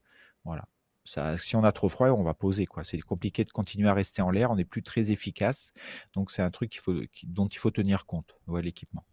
Voilà 0.45 0.65
si 1.07 1.57
on 1.57 1.65
a 1.65 1.73
trop 1.73 1.89
froid, 1.89 2.09
on 2.09 2.23
va 2.23 2.35
poser. 2.35 2.67
Quoi. 2.67 2.85
C'est 2.85 3.01
compliqué 3.01 3.45
de 3.45 3.51
continuer 3.51 3.89
à 3.89 3.95
rester 3.95 4.23
en 4.23 4.31
l'air. 4.31 4.51
On 4.51 4.57
n'est 4.57 4.65
plus 4.65 4.83
très 4.83 5.11
efficace. 5.11 5.73
Donc 6.15 6.31
c'est 6.31 6.43
un 6.43 6.51
truc 6.51 6.79
faut, 6.81 6.95
dont 7.25 7.47
il 7.47 7.59
faut 7.59 7.71
tenir 7.71 8.07
compte, 8.07 8.37
l'équipement. 8.49 9.05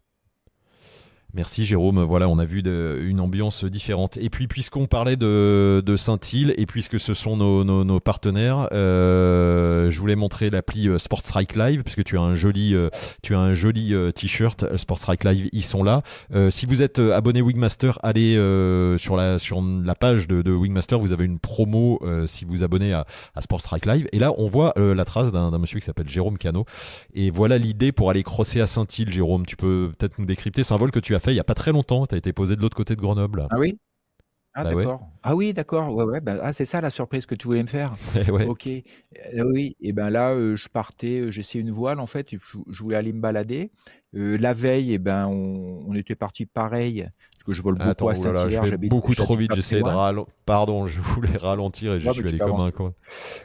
Merci 1.34 1.64
Jérôme. 1.64 2.00
Voilà, 2.04 2.28
on 2.28 2.38
a 2.38 2.44
vu 2.44 2.60
une 2.60 3.18
ambiance 3.18 3.64
différente. 3.64 4.16
Et 4.18 4.30
puis, 4.30 4.46
puisqu'on 4.46 4.86
parlait 4.86 5.16
de, 5.16 5.82
Saint-Île 5.96 6.54
et 6.56 6.64
puisque 6.64 7.00
ce 7.00 7.12
sont 7.12 7.36
nos, 7.36 8.00
partenaires, 8.00 8.68
euh, 8.72 9.90
je 9.90 10.00
voulais 10.00 10.14
montrer 10.14 10.50
l'appli 10.50 10.88
euh, 10.88 10.98
Sport 10.98 11.22
Strike 11.22 11.56
Live 11.56 11.82
puisque 11.82 12.04
tu 12.04 12.18
as 12.18 12.20
un 12.20 12.36
joli, 12.36 12.74
euh, 12.74 12.88
tu 13.22 13.34
as 13.34 13.40
un 13.40 13.54
joli 13.54 13.94
t-shirt 14.14 14.76
Sport 14.76 14.98
Strike 14.98 15.24
Live. 15.24 15.48
Ils 15.52 15.64
sont 15.64 15.82
là. 15.82 16.02
si 16.50 16.66
vous 16.66 16.82
êtes 16.82 17.00
abonné 17.00 17.42
Wingmaster, 17.42 17.98
allez 18.04 18.34
sur 18.98 19.16
la 19.16 19.40
sur 19.40 19.60
la 19.60 19.94
page 19.96 20.28
de, 20.28 20.52
Wingmaster. 20.52 21.00
Vous 21.00 21.12
avez 21.12 21.24
une 21.24 21.40
promo 21.40 22.00
si 22.26 22.44
vous 22.44 22.62
abonnez 22.62 22.92
à, 22.92 23.06
à, 23.34 23.40
Sport 23.40 23.60
Strike 23.60 23.86
Live. 23.86 24.06
Et 24.12 24.20
là, 24.20 24.32
on 24.38 24.46
voit 24.46 24.72
la 24.76 25.04
trace 25.04 25.32
d'un 25.32 25.58
monsieur 25.58 25.80
qui 25.80 25.86
s'appelle 25.86 26.08
Jérôme 26.08 26.38
Cano. 26.38 26.64
Et 27.12 27.32
voilà 27.32 27.58
l'idée 27.58 27.90
pour 27.90 28.10
aller 28.10 28.22
crosser 28.22 28.60
à 28.60 28.68
Saint-Île. 28.68 29.10
Jérôme, 29.10 29.46
tu 29.46 29.56
peux 29.56 29.90
peut-être 29.98 30.20
nous 30.20 30.26
décrypter. 30.26 30.62
C'est 30.62 30.74
un 30.74 30.78
vol 30.78 30.92
que 30.92 31.00
tu 31.00 31.16
as 31.16 31.23
fait 31.24 31.32
il 31.32 31.34
n'y 31.34 31.40
a 31.40 31.44
pas 31.44 31.54
très 31.54 31.72
longtemps. 31.72 32.06
Tu 32.06 32.14
as 32.14 32.18
été 32.18 32.32
posé 32.32 32.56
de 32.56 32.60
l'autre 32.60 32.76
côté 32.76 32.94
de 32.96 33.00
Grenoble. 33.00 33.46
Ah 33.50 33.58
oui? 33.58 33.78
Ah 34.56 34.62
bah 34.62 34.74
d'accord. 34.74 35.08
Ah 35.24 35.34
oui, 35.34 35.52
d'accord. 35.52 35.92
Ouais, 35.92 36.04
ouais. 36.04 36.20
Bah, 36.20 36.38
ah, 36.40 36.52
c'est 36.52 36.64
ça 36.64 36.80
la 36.80 36.90
surprise 36.90 37.26
que 37.26 37.34
tu 37.34 37.48
voulais 37.48 37.62
me 37.62 37.68
faire? 37.68 37.92
Eh 38.16 38.30
ok. 38.30 38.68
Euh, 38.68 39.50
oui. 39.52 39.76
Et 39.80 39.92
ben 39.92 40.10
là, 40.10 40.30
euh, 40.30 40.54
je 40.54 40.68
partais, 40.68 41.20
euh, 41.20 41.30
j'essayais 41.32 41.62
une 41.62 41.72
voile 41.72 41.98
en 41.98 42.06
fait. 42.06 42.28
Je, 42.30 42.82
voulais 42.82 42.96
aller 42.96 43.12
me 43.12 43.20
balader. 43.20 43.72
La 44.14 44.52
veille, 44.52 44.92
et 44.92 44.98
ben 44.98 45.26
on, 45.26 45.84
on 45.86 45.94
était 45.94 46.14
parti 46.14 46.46
pareil 46.46 47.08
que 47.44 47.52
je 47.52 47.62
vole 47.62 47.76
beaucoup 47.76 48.08
à 48.08 48.14
Saint-Hilaire. 48.14 48.78
beaucoup 48.88 49.14
trop 49.14 49.36
vite, 49.36 49.54
j'essaie 49.54 49.80
de 49.80 49.84
ralentir. 49.84 50.32
Pardon, 50.46 50.86
je 50.86 51.00
voulais 51.00 51.36
ralentir 51.36 51.94
et 51.94 52.00
je 52.00 52.10
suis 52.10 52.28
allé 52.28 52.38
comme 52.38 52.60
un 52.60 52.70
con. 52.70 52.94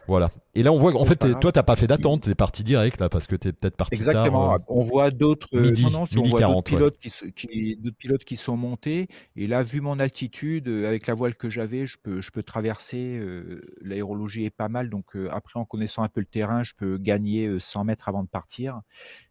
Voilà. 0.08 0.32
Et 0.56 0.64
là, 0.64 0.72
on 0.74 0.78
voit, 0.78 0.96
en 0.96 1.06
fait, 1.06 1.40
toi, 1.40 1.52
t'as 1.52 1.64
pas 1.64 1.76
fait 1.76 1.88
d'attente, 1.88 2.24
t'es 2.24 2.36
parti 2.36 2.64
direct 2.64 3.00
là 3.00 3.10
parce 3.10 3.28
que 3.28 3.36
t'es 3.36 3.54
peut-être 3.54 3.78
parti 3.78 3.96
Exactement. 3.96 4.48
tard. 4.48 4.56
Euh, 4.56 4.64
on 4.68 4.82
voit 4.82 5.12
d'autres 5.12 5.56
midi, 5.58 5.84
non, 5.84 5.92
non, 5.92 6.06
si 6.06 6.18
midi 6.18 6.28
on 6.28 6.32
voit 6.32 6.40
40, 6.40 6.66
pilotes, 6.66 6.98
qui, 6.98 7.78
d'autres 7.78 7.98
pilotes 7.98 8.24
qui 8.24 8.36
sont 8.36 8.58
montés. 8.58 9.08
Et 9.36 9.48
là, 9.48 9.64
vu 9.64 9.80
mon 9.82 10.00
altitude, 10.00 10.68
euh, 10.68 10.88
avec 10.88 11.08
la 11.08 11.14
voile 11.14 11.36
que 11.36 11.50
j'avais, 11.50 11.86
je 11.86 11.98
peux, 12.02 12.20
je 12.20 12.32
peux 12.32 12.44
traverser. 12.44 13.18
Euh, 13.18 13.62
l'aérologie 13.82 14.46
est 14.46 14.50
pas 14.50 14.70
mal, 14.70 14.90
donc 14.90 15.16
après, 15.32 15.60
en 15.60 15.66
connaissant 15.66 16.04
un 16.04 16.10
peu 16.10 16.20
le 16.20 16.26
terrain, 16.26 16.64
je 16.64 16.74
peux 16.76 16.98
gagner 16.98 17.60
100 17.60 17.86
mètres 17.86 18.10
avant 18.10 18.24
de 18.24 18.30
partir. 18.30 18.82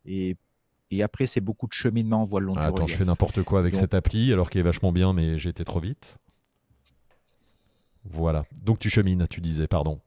Et 0.07 0.37
et 0.91 1.03
après, 1.03 1.27
c'est 1.27 1.41
beaucoup 1.41 1.67
de 1.67 1.73
cheminement 1.73 2.23
en 2.23 2.25
voile 2.25 2.45
longue. 2.45 2.59
attends, 2.59 2.87
je 2.87 2.97
fais 2.97 3.05
n'importe 3.05 3.43
quoi 3.43 3.59
avec 3.59 3.75
cette 3.75 3.95
appli, 3.95 4.33
alors 4.33 4.51
qu'elle 4.51 4.61
est 4.61 4.65
vachement 4.65 4.93
bien, 4.93 5.13
mais 5.13 5.39
j'ai 5.39 5.51
été 5.51 5.65
trop 5.65 5.81
vite. 5.81 6.19
Voilà. 8.05 8.45
Donc 8.63 8.79
tu 8.79 8.89
chemines, 8.89 9.27
tu 9.29 9.41
disais, 9.41 9.67
pardon. 9.67 10.01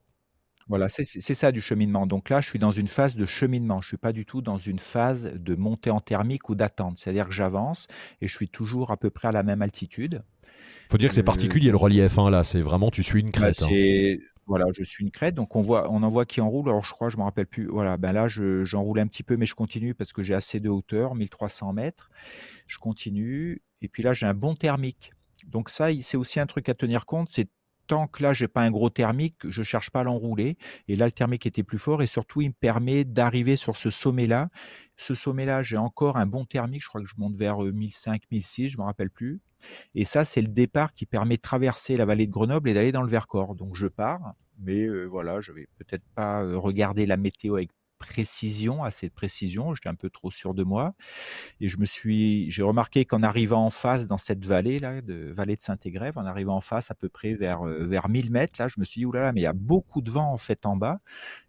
Voilà, 0.68 0.88
c'est 0.90 1.04
ça 1.04 1.52
du 1.52 1.60
cheminement. 1.60 2.08
Donc 2.08 2.30
là, 2.30 2.40
je 2.40 2.48
suis 2.48 2.60
dans 2.60 2.72
une 2.72 2.88
phase 2.88 3.16
de 3.16 3.26
cheminement. 3.26 3.80
Je 3.80 3.86
ne 3.86 3.88
suis 3.90 3.98
pas 3.98 4.14
du 4.14 4.26
tout 4.26 4.42
dans 4.42 4.58
une 4.58 4.80
phase 4.80 5.34
de 5.36 5.56
montée 5.56 5.90
en 5.90 6.00
thermique 6.00 6.50
ou 6.50 6.56
d'attente. 6.56 6.98
C'est-à-dire 6.98 7.28
que 7.28 7.34
j'avance 7.34 7.88
et 8.22 8.28
je 8.28 8.34
suis 8.36 8.48
toujours 8.48 8.92
à 8.92 8.98
peu 8.98 9.10
près 9.10 9.28
à 9.28 9.32
la 9.32 9.44
même 9.44 9.62
altitude. 9.62 10.24
faut 10.90 10.98
dire 10.98 11.10
que 11.10 11.16
c'est 11.16 11.22
euh, 11.22 11.26
particulier 11.26 11.72
le 11.72 11.78
relief. 11.78 12.18
Hein, 12.18 12.30
là, 12.30 12.46
c'est 12.46 12.62
vraiment, 12.62 12.90
tu 12.90 13.04
suis 13.04 13.20
une 13.20 13.32
bah, 13.32 13.52
crête. 13.52 13.64
Hein. 13.64 14.18
Voilà, 14.48 14.66
je 14.74 14.84
suis 14.84 15.04
une 15.04 15.12
crête, 15.12 15.36
donc 15.36 15.56
on 15.56 15.62
voit, 15.62 15.90
en 15.90 16.10
voit 16.10 16.26
qui 16.26 16.42
enroule. 16.42 16.68
Alors 16.68 16.84
je 16.84 16.92
crois, 16.92 17.10
je 17.10 17.18
me 17.18 17.24
rappelle 17.24 17.46
plus. 17.46 17.68
Voilà, 17.68 17.98
ben 17.98 18.12
là, 18.12 18.28
j'enroule 18.28 19.00
un 19.00 19.08
petit 19.08 19.24
peu, 19.24 19.38
mais 19.38 19.46
je 19.46 19.56
continue 19.56 19.94
parce 19.94 20.14
que 20.14 20.24
j'ai 20.24 20.34
assez 20.34 20.60
de 20.60 20.70
hauteur, 20.70 21.16
1300 21.16 21.74
mètres. 21.74 22.10
Je 22.66 22.78
continue, 22.78 23.62
et 23.82 23.88
puis 23.88 24.04
là, 24.04 24.14
j'ai 24.14 24.26
un 24.26 24.34
bon 24.34 24.56
thermique. 24.56 25.14
Donc 25.48 25.70
ça, 25.70 25.88
c'est 26.02 26.18
aussi 26.18 26.40
un 26.40 26.48
truc 26.48 26.70
à 26.70 26.74
tenir 26.74 27.06
compte. 27.06 27.30
C'est 27.30 27.50
tant 27.92 28.08
que 28.08 28.24
là, 28.24 28.32
j'ai 28.32 28.48
pas 28.48 28.62
un 28.62 28.72
gros 28.72 28.90
thermique, 28.90 29.36
je 29.50 29.64
cherche 29.64 29.90
pas 29.90 30.00
à 30.00 30.04
l'enrouler. 30.06 30.58
Et 30.88 30.96
là, 30.96 31.08
le 31.08 31.12
thermique 31.12 31.46
était 31.46 31.62
plus 31.62 31.78
fort, 31.78 32.02
et 32.02 32.08
surtout, 32.08 32.40
il 32.40 32.48
me 32.48 32.54
permet 32.54 33.04
d'arriver 33.04 33.58
sur 33.58 33.76
ce 33.76 33.90
sommet-là. 33.90 34.48
Ce 34.96 35.14
sommet-là, 35.14 35.62
j'ai 35.62 35.76
encore 35.76 36.16
un 36.16 36.26
bon 36.26 36.46
thermique. 36.46 36.84
Je 36.84 36.88
crois 36.88 37.02
que 37.02 37.08
je 37.08 37.16
monte 37.18 37.36
vers 37.36 37.60
1005, 37.60 38.22
euh, 38.22 38.26
1006, 38.32 38.70
je 38.70 38.78
me 38.78 38.84
rappelle 38.84 39.10
plus. 39.10 39.42
Et 39.94 40.06
ça, 40.06 40.24
c'est 40.24 40.40
le 40.40 40.48
départ 40.48 40.94
qui 40.94 41.06
permet 41.06 41.36
de 41.36 41.42
traverser 41.42 41.98
la 41.98 42.06
vallée 42.06 42.28
de 42.28 42.32
Grenoble 42.32 42.70
et 42.70 42.74
d'aller 42.74 42.94
dans 42.94 43.02
le 43.02 43.10
Vercors. 43.10 43.56
Donc 43.56 43.76
je 43.76 43.88
pars, 43.88 44.36
mais 44.58 44.84
euh, 44.84 45.04
voilà, 45.04 45.42
je 45.42 45.52
vais 45.52 45.68
peut-être 45.78 46.06
pas 46.16 46.44
euh, 46.44 46.58
regarder 46.58 47.06
la 47.06 47.18
météo 47.18 47.56
avec 47.56 47.72
précision, 48.02 48.84
assez 48.84 49.08
de 49.08 49.14
précision. 49.14 49.74
J'étais 49.74 49.90
un 49.90 49.96
peu 49.96 50.10
trop 50.10 50.32
sûr 50.32 50.54
de 50.54 50.64
moi. 50.64 50.94
Et 51.62 51.70
je 51.70 51.78
me 51.78 51.86
suis, 51.86 52.50
j'ai 52.52 52.64
remarqué 52.64 53.06
qu'en 53.06 53.24
arrivant 53.24 53.64
en 53.64 53.70
face 53.70 54.08
dans 54.08 54.18
cette 54.18 54.44
vallée 54.44 54.80
là, 54.80 55.02
de 55.02 55.32
vallée 55.32 55.56
de 55.56 55.62
Saint-Égrève, 55.62 56.18
en 56.18 56.26
arrivant 56.26 56.56
en 56.56 56.62
face 56.62 56.92
à 56.92 56.96
peu 56.96 57.10
près 57.10 57.34
vers 57.36 57.66
euh, 57.66 57.84
vers 57.84 58.10
1000 58.10 58.32
mètres, 58.32 58.56
là, 58.60 58.68
je 58.68 58.80
me 58.80 58.86
suis 58.86 59.00
dit 59.00 59.06
oulala, 59.06 59.32
mais 59.32 59.42
il 59.42 59.44
y 59.44 59.48
a 59.48 59.54
beaucoup 59.54 60.02
de 60.02 60.10
vent 60.10 60.32
en 60.32 60.38
fait 60.38 60.66
en 60.66 60.76
bas. 60.76 60.98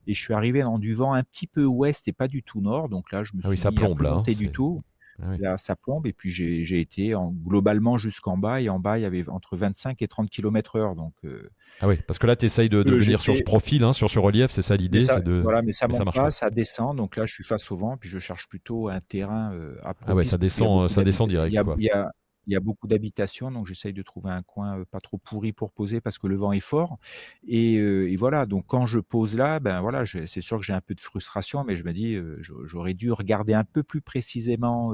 Et 0.07 0.14
je 0.14 0.20
suis 0.20 0.34
arrivé 0.34 0.62
dans 0.62 0.78
du 0.78 0.94
vent 0.94 1.14
un 1.14 1.22
petit 1.22 1.46
peu 1.46 1.64
ouest 1.64 2.07
et 2.09 2.12
pas 2.12 2.28
du 2.28 2.42
tout 2.42 2.61
nord. 2.61 2.88
Donc 2.88 3.12
là, 3.12 3.24
je 3.24 3.32
me 3.34 3.40
suis 3.40 3.48
ah 3.48 3.50
oui, 3.50 3.59
ça 3.59 3.72
plombe, 3.72 4.03
là, 4.03 4.22
hein, 4.26 4.32
du 4.32 4.50
tout. 4.50 4.82
Ah 5.20 5.36
Là, 5.38 5.56
ça 5.56 5.76
plombe 5.76 6.06
et 6.06 6.12
puis 6.12 6.30
j'ai 6.30 6.80
été 6.80 7.14
en, 7.14 7.30
globalement 7.30 7.98
jusqu'en 7.98 8.36
bas 8.36 8.60
et 8.60 8.68
en 8.68 8.78
bas 8.78 8.98
il 8.98 9.02
y 9.02 9.04
avait 9.04 9.28
entre 9.28 9.56
25 9.56 10.00
et 10.02 10.08
30 10.08 10.30
km 10.30 10.76
heure. 10.76 10.94
Donc, 10.94 11.14
euh, 11.24 11.50
ah 11.80 11.88
oui, 11.88 11.98
parce 12.06 12.18
que 12.18 12.26
là 12.26 12.36
tu 12.36 12.46
essayes 12.46 12.68
de, 12.68 12.82
de 12.82 12.94
venir 12.94 13.20
sur 13.20 13.36
ce 13.36 13.42
profil, 13.42 13.84
hein, 13.84 13.92
sur 13.92 14.10
ce 14.10 14.18
relief, 14.18 14.50
c'est 14.50 14.62
ça 14.62 14.76
l'idée. 14.76 15.06
De... 15.24 15.40
Voilà, 15.42 15.62
mais 15.62 15.72
ça 15.72 15.88
monte 15.88 15.98
ça 15.98 16.04
pas, 16.04 16.30
ça 16.30 16.50
descend. 16.50 16.96
Donc 16.96 17.16
là 17.16 17.26
je 17.26 17.34
suis 17.34 17.44
face 17.44 17.70
au 17.70 17.76
vent 17.76 17.96
puis 17.96 18.08
je 18.08 18.18
cherche 18.18 18.48
plutôt 18.48 18.88
un 18.88 19.00
terrain 19.00 19.52
euh, 19.52 19.76
à 19.84 19.94
Ah 20.06 20.14
ouais, 20.14 20.24
ça 20.24 20.38
descend, 20.38 20.88
ça 20.88 21.02
descend 21.04 21.28
direct. 21.28 21.52
Il 21.52 21.56
y 21.56 21.58
a, 21.58 21.64
il 21.78 21.84
y 21.84 21.90
a 21.90 22.12
beaucoup 22.61 22.86
d'habitations, 22.86 23.51
donc 23.51 23.66
j'essaye 23.66 23.93
de 23.93 24.03
trouver 24.03 24.30
un 24.30 24.43
coin 24.43 24.84
pas 24.90 25.01
trop 25.01 25.18
pourri 25.18 25.53
pour 25.53 25.72
poser 25.72 26.01
parce 26.01 26.18
que 26.18 26.26
le 26.26 26.36
vent 26.36 26.53
est 26.53 26.61
fort. 26.61 26.99
Et, 27.47 28.16
voilà, 28.16 28.47
donc 28.47 28.64
quand 28.66 28.86
je 28.86 28.99
pose 29.01 29.34
là, 29.36 29.61
ben 29.61 29.80
voilà, 29.80 30.05
c'est 30.07 30.40
sûr 30.40 30.59
que 30.59 30.64
j'ai 30.64 30.72
un 30.72 30.80
peu 30.80 30.95
de 30.95 31.01
frustration, 31.01 31.64
mais 31.64 31.76
je 31.76 31.84
me 31.84 31.93
dis, 31.93 32.18
j'aurais 32.64 32.95
dû 32.95 33.11
regarder 33.12 33.55
un 33.55 33.64
peu 33.64 33.82
plus 33.82 34.01
précisément 34.01 34.93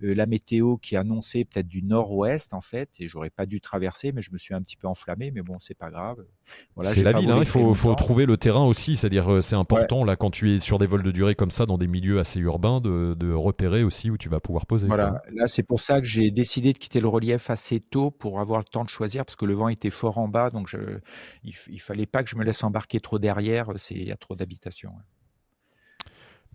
la 0.00 0.26
météo 0.26 0.76
qui 0.78 0.96
annonçait 0.96 1.44
peut-être 1.44 1.68
du 1.68 1.82
nord-ouest 1.82 2.54
en 2.54 2.60
fait, 2.60 2.90
et 3.00 3.08
j'aurais 3.08 3.30
pas 3.30 3.46
dû 3.46 3.60
traverser, 3.60 4.12
mais 4.12 4.22
je 4.22 4.32
me 4.32 4.38
suis 4.38 4.54
un 4.54 4.62
petit 4.62 4.76
peu 4.76 4.86
enflammé, 4.88 5.30
mais 5.30 5.42
bon, 5.42 5.58
c'est 5.60 5.74
pas 5.74 5.90
grave. 5.90 6.24
Voilà, 6.74 6.90
c'est 6.90 7.02
la 7.02 7.12
ville, 7.12 7.30
hein, 7.30 7.38
il 7.40 7.46
faut, 7.46 7.74
faut 7.74 7.94
trouver 7.94 8.26
le 8.26 8.36
terrain 8.36 8.64
aussi, 8.64 8.96
c'est-à-dire 8.96 9.42
c'est 9.42 9.56
important 9.56 10.04
là 10.04 10.16
quand 10.16 10.30
tu 10.30 10.54
es 10.54 10.60
sur 10.60 10.78
des 10.78 10.86
vols 10.86 11.02
de 11.02 11.10
durée 11.10 11.34
comme 11.34 11.50
ça 11.50 11.66
dans 11.66 11.78
des 11.78 11.86
milieux 11.86 12.18
assez 12.18 12.38
urbains 12.40 12.80
de, 12.80 13.14
de 13.18 13.32
repérer 13.32 13.82
aussi 13.82 14.10
où 14.10 14.18
tu 14.18 14.28
vas 14.28 14.40
pouvoir 14.40 14.66
poser. 14.66 14.86
Voilà, 14.86 15.22
là 15.32 15.46
c'est 15.46 15.62
pour 15.62 15.80
ça 15.80 16.00
que 16.00 16.06
j'ai 16.06 16.30
décidé 16.30 16.72
quitter 16.72 17.00
le 17.00 17.08
relief 17.08 17.50
assez 17.50 17.80
tôt 17.80 18.10
pour 18.10 18.40
avoir 18.40 18.58
le 18.58 18.64
temps 18.64 18.84
de 18.84 18.90
choisir 18.90 19.24
parce 19.24 19.36
que 19.36 19.44
le 19.44 19.54
vent 19.54 19.68
était 19.68 19.90
fort 19.90 20.18
en 20.18 20.28
bas, 20.28 20.50
donc 20.50 20.68
je, 20.68 20.78
il, 21.44 21.54
ne 21.70 21.78
fallait 21.78 22.06
pas 22.06 22.22
que 22.22 22.30
je 22.30 22.36
me 22.36 22.44
laisse 22.44 22.62
embarquer 22.62 23.00
trop 23.00 23.18
derrière. 23.18 23.66
C'est 23.76 23.94
il 23.94 24.06
y 24.06 24.12
a 24.12 24.16
trop 24.16 24.36
d'habitations. 24.36 24.92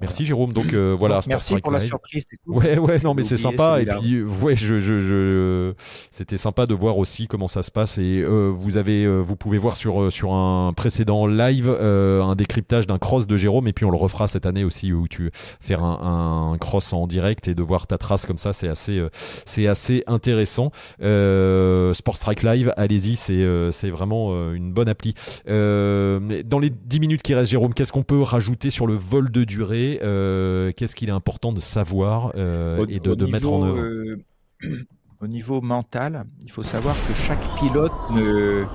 Merci 0.01 0.25
Jérôme. 0.25 0.51
Donc 0.51 0.73
euh, 0.73 0.95
voilà. 0.97 1.21
merci 1.27 1.55
pour 1.57 1.71
la 1.71 1.79
surprise. 1.79 2.25
Ouais, 2.47 2.79
ouais, 2.79 2.99
non, 3.03 3.13
mais 3.13 3.23
c'est 3.23 3.37
sympa. 3.37 3.81
Et 3.81 3.85
puis, 3.85 4.23
ouais, 4.23 4.55
je, 4.55 4.79
je, 4.79 5.73
c'était 6.09 6.37
sympa 6.37 6.65
de 6.65 6.73
voir 6.73 6.97
aussi 6.97 7.27
comment 7.27 7.47
ça 7.47 7.61
se 7.61 7.71
passe. 7.71 7.99
Et 7.99 8.23
euh, 8.25 8.51
vous 8.53 8.77
avez, 8.77 9.03
euh, 9.05 9.19
vous 9.19 9.35
pouvez 9.35 9.59
voir 9.59 9.77
sur 9.77 10.11
sur 10.11 10.33
un 10.33 10.73
précédent 10.73 11.27
live 11.27 11.69
un 11.69 12.35
décryptage 12.35 12.87
d'un 12.87 12.97
cross 12.97 13.27
de 13.27 13.37
Jérôme. 13.37 13.67
Et 13.67 13.73
puis 13.73 13.85
on 13.85 13.91
le 13.91 13.97
refera 13.97 14.27
cette 14.27 14.45
année 14.45 14.63
aussi 14.63 14.91
où 14.91 15.07
tu 15.07 15.29
faire 15.33 15.83
un, 15.83 16.53
un 16.53 16.57
cross 16.57 16.93
en 16.93 17.05
direct 17.05 17.47
et 17.47 17.53
de 17.55 17.61
voir 17.61 17.85
ta 17.85 17.97
trace 17.97 18.25
comme 18.25 18.39
ça, 18.39 18.53
c'est 18.53 18.67
assez, 18.67 19.05
c'est 19.45 19.67
assez 19.67 20.03
intéressant. 20.07 20.71
Sport 20.99 22.17
Strike 22.17 22.43
Live, 22.43 22.73
allez-y, 22.75 23.15
c'est 23.15 23.45
c'est 23.71 23.91
vraiment 23.91 24.51
une 24.51 24.73
bonne 24.73 24.89
appli. 24.89 25.13
dans 25.45 26.59
les 26.59 26.69
10 26.69 26.99
minutes 26.99 27.21
qui 27.21 27.35
restent, 27.35 27.51
Jérôme, 27.51 27.73
qu'est-ce 27.73 27.91
qu'on 27.91 28.03
peut 28.03 28.21
rajouter 28.21 28.71
sur 28.71 28.87
le 28.87 28.95
vol 28.95 29.31
de 29.31 29.43
durée? 29.43 29.90
Euh, 30.01 30.71
qu'est-ce 30.75 30.95
qu'il 30.95 31.09
est 31.09 31.13
important 31.13 31.51
de 31.51 31.59
savoir 31.59 32.33
euh, 32.35 32.85
et 32.89 32.99
de, 32.99 33.25
mettre 33.25 33.51
en 33.51 33.63
œuvre 33.63 33.79
euh, 33.81 34.23
Au 35.21 35.27
niveau 35.27 35.61
mental, 35.61 36.25
il 36.41 36.51
faut 36.51 36.63
savoir 36.63 36.95
que 37.07 37.13
chaque 37.13 37.43
pilote 37.59 37.91
ne. 38.11 38.65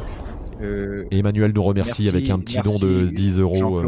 Emmanuel 1.11 1.53
nous 1.53 1.63
remercie 1.63 2.09
avec 2.09 2.31
un 2.31 2.39
petit 2.39 2.59
don 2.63 2.79
de 2.79 3.09
10 3.09 3.41
euros. 3.41 3.83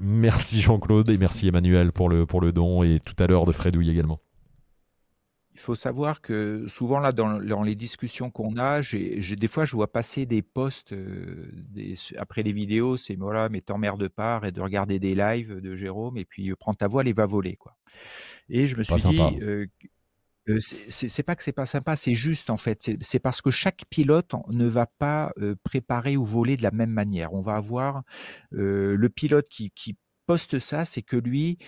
merci 0.00 0.60
Jean-Claude 0.60 1.10
et 1.10 1.18
merci 1.18 1.46
Emmanuel 1.46 1.92
pour 1.92 2.08
le, 2.08 2.26
pour 2.26 2.40
le 2.40 2.52
don 2.52 2.82
et 2.82 2.98
tout 3.04 3.14
à 3.22 3.26
l'heure 3.26 3.44
de 3.44 3.52
Fredouille 3.52 3.90
également. 3.90 4.18
Il 5.60 5.62
faut 5.62 5.74
savoir 5.74 6.22
que 6.22 6.64
souvent 6.68 7.00
là 7.00 7.12
dans, 7.12 7.62
les 7.62 7.74
discussions 7.74 8.30
qu'on 8.30 8.56
a, 8.56 8.80
j'ai, 8.80 9.20
des 9.20 9.46
fois 9.46 9.66
je 9.66 9.76
vois 9.76 9.92
passer 9.92 10.24
des 10.24 10.40
posts 10.40 10.94
euh, 10.94 11.52
après 12.16 12.42
les 12.42 12.52
vidéos, 12.52 12.96
c'est 12.96 13.14
voilà, 13.14 13.50
mais 13.50 13.60
t'emmerdes 13.60 14.08
pas, 14.08 14.40
et 14.42 14.52
de 14.52 14.60
regarder 14.62 14.98
des 14.98 15.14
lives 15.14 15.60
de 15.60 15.74
Jérôme 15.74 16.16
et 16.16 16.24
puis 16.24 16.50
euh, 16.50 16.56
prends 16.56 16.72
ta 16.72 16.88
voile 16.88 17.08
et 17.08 17.12
va 17.12 17.26
voler 17.26 17.56
quoi. 17.56 17.76
Et 18.48 18.68
je 18.68 18.76
me 18.76 18.84
suis 18.84 18.96
dit, 18.96 19.20
euh, 19.42 19.66
c'est, 20.88 21.22
pas 21.22 21.36
que 21.36 21.42
c'est 21.42 21.52
pas 21.52 21.66
sympa, 21.66 21.94
c'est 21.94 22.14
juste 22.14 22.48
en 22.48 22.56
fait. 22.56 22.90
C'est, 23.02 23.18
parce 23.18 23.42
que 23.42 23.50
chaque 23.50 23.84
pilote 23.90 24.32
ne 24.48 24.66
va 24.66 24.86
pas 24.86 25.30
préparer 25.62 26.16
ou 26.16 26.24
voler 26.24 26.56
de 26.56 26.62
la 26.62 26.70
même 26.70 26.90
manière. 26.90 27.34
On 27.34 27.42
va 27.42 27.56
avoir 27.56 28.02
le 28.50 29.08
pilote 29.08 29.46
qui, 29.50 29.72
qui 29.72 29.98
poste 30.30 30.60
ça, 30.60 30.84
c'est 30.84 31.02
que 31.02 31.16
lui, 31.16 31.58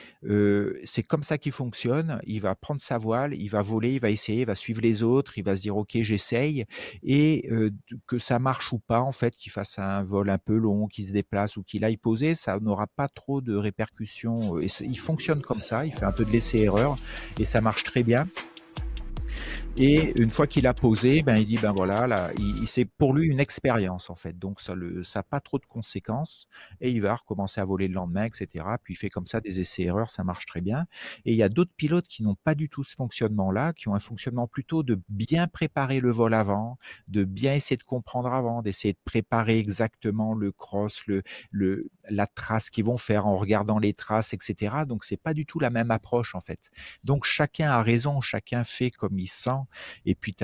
c'est 0.84 1.02
comme 1.02 1.24
ça 1.24 1.36
qu'il 1.36 1.50
fonctionne. 1.50 2.20
Il 2.28 2.40
va 2.40 2.54
prendre 2.54 2.80
sa 2.80 2.96
voile, 2.96 3.34
il 3.34 3.48
va 3.48 3.60
voler, 3.60 3.94
il 3.94 4.00
va 4.00 4.10
essayer, 4.10 4.42
il 4.42 4.46
va 4.46 4.54
suivre 4.54 4.80
les 4.80 5.02
autres, 5.02 5.36
il 5.36 5.42
va 5.42 5.56
se 5.56 5.62
dire 5.62 5.76
ok, 5.76 5.90
j'essaye, 6.02 6.64
et 7.02 7.50
que 8.06 8.18
ça 8.18 8.38
marche 8.38 8.72
ou 8.72 8.78
pas, 8.78 9.00
en 9.00 9.10
fait, 9.10 9.34
qu'il 9.34 9.50
fasse 9.50 9.80
un 9.80 10.04
vol 10.04 10.30
un 10.30 10.38
peu 10.38 10.56
long, 10.56 10.86
qu'il 10.86 11.08
se 11.08 11.12
déplace 11.12 11.56
ou 11.56 11.64
qu'il 11.64 11.84
aille 11.84 11.96
poser, 11.96 12.36
ça 12.36 12.60
n'aura 12.60 12.86
pas 12.86 13.08
trop 13.08 13.40
de 13.40 13.56
répercussions. 13.56 14.60
Et 14.60 14.68
il 14.82 14.98
fonctionne 14.98 15.42
comme 15.42 15.60
ça, 15.60 15.84
il 15.84 15.92
fait 15.92 16.04
un 16.04 16.12
peu 16.12 16.24
de 16.24 16.30
laisser-erreur, 16.30 16.94
et 17.40 17.44
ça 17.44 17.60
marche 17.60 17.82
très 17.82 18.04
bien. 18.04 18.28
Et 19.78 20.12
une 20.20 20.30
fois 20.30 20.46
qu'il 20.46 20.66
a 20.66 20.74
posé, 20.74 21.22
ben 21.22 21.36
il 21.36 21.46
dit 21.46 21.56
ben 21.56 21.72
voilà, 21.72 22.06
là, 22.06 22.30
il, 22.36 22.68
c'est 22.68 22.84
pour 22.84 23.14
lui 23.14 23.26
une 23.28 23.40
expérience 23.40 24.10
en 24.10 24.14
fait, 24.14 24.38
donc 24.38 24.60
ça 24.60 24.74
le, 24.74 25.02
ça 25.02 25.22
pas 25.22 25.40
trop 25.40 25.58
de 25.58 25.64
conséquences 25.64 26.46
et 26.82 26.90
il 26.90 27.00
va 27.00 27.14
recommencer 27.14 27.58
à 27.58 27.64
voler 27.64 27.88
le 27.88 27.94
lendemain, 27.94 28.24
etc. 28.24 28.66
Puis 28.84 28.92
il 28.92 28.96
fait 28.98 29.08
comme 29.08 29.26
ça 29.26 29.40
des 29.40 29.60
essais-erreurs, 29.60 30.10
ça 30.10 30.24
marche 30.24 30.44
très 30.44 30.60
bien. 30.60 30.84
Et 31.24 31.32
il 31.32 31.38
y 31.38 31.42
a 31.42 31.48
d'autres 31.48 31.72
pilotes 31.74 32.06
qui 32.06 32.22
n'ont 32.22 32.34
pas 32.34 32.54
du 32.54 32.68
tout 32.68 32.84
ce 32.84 32.94
fonctionnement-là, 32.96 33.72
qui 33.72 33.88
ont 33.88 33.94
un 33.94 33.98
fonctionnement 33.98 34.46
plutôt 34.46 34.82
de 34.82 35.00
bien 35.08 35.48
préparer 35.48 36.00
le 36.00 36.10
vol 36.10 36.34
avant, 36.34 36.76
de 37.08 37.24
bien 37.24 37.54
essayer 37.54 37.78
de 37.78 37.82
comprendre 37.82 38.30
avant, 38.30 38.60
d'essayer 38.60 38.92
de 38.92 39.00
préparer 39.06 39.58
exactement 39.58 40.34
le 40.34 40.52
cross, 40.52 41.06
le, 41.06 41.22
le, 41.50 41.90
la 42.10 42.26
trace 42.26 42.68
qu'ils 42.68 42.84
vont 42.84 42.98
faire 42.98 43.26
en 43.26 43.36
regardant 43.36 43.78
les 43.78 43.94
traces, 43.94 44.34
etc. 44.34 44.76
Donc 44.86 45.04
c'est 45.04 45.16
pas 45.16 45.32
du 45.32 45.46
tout 45.46 45.58
la 45.60 45.70
même 45.70 45.90
approche 45.90 46.34
en 46.34 46.40
fait. 46.40 46.70
Donc 47.04 47.24
chacun 47.24 47.70
a 47.70 47.82
raison, 47.82 48.20
chacun 48.20 48.64
fait 48.64 48.90
comme 48.90 49.18
il 49.18 49.28
sent 49.28 49.61
et 50.06 50.14
puis, 50.14 50.34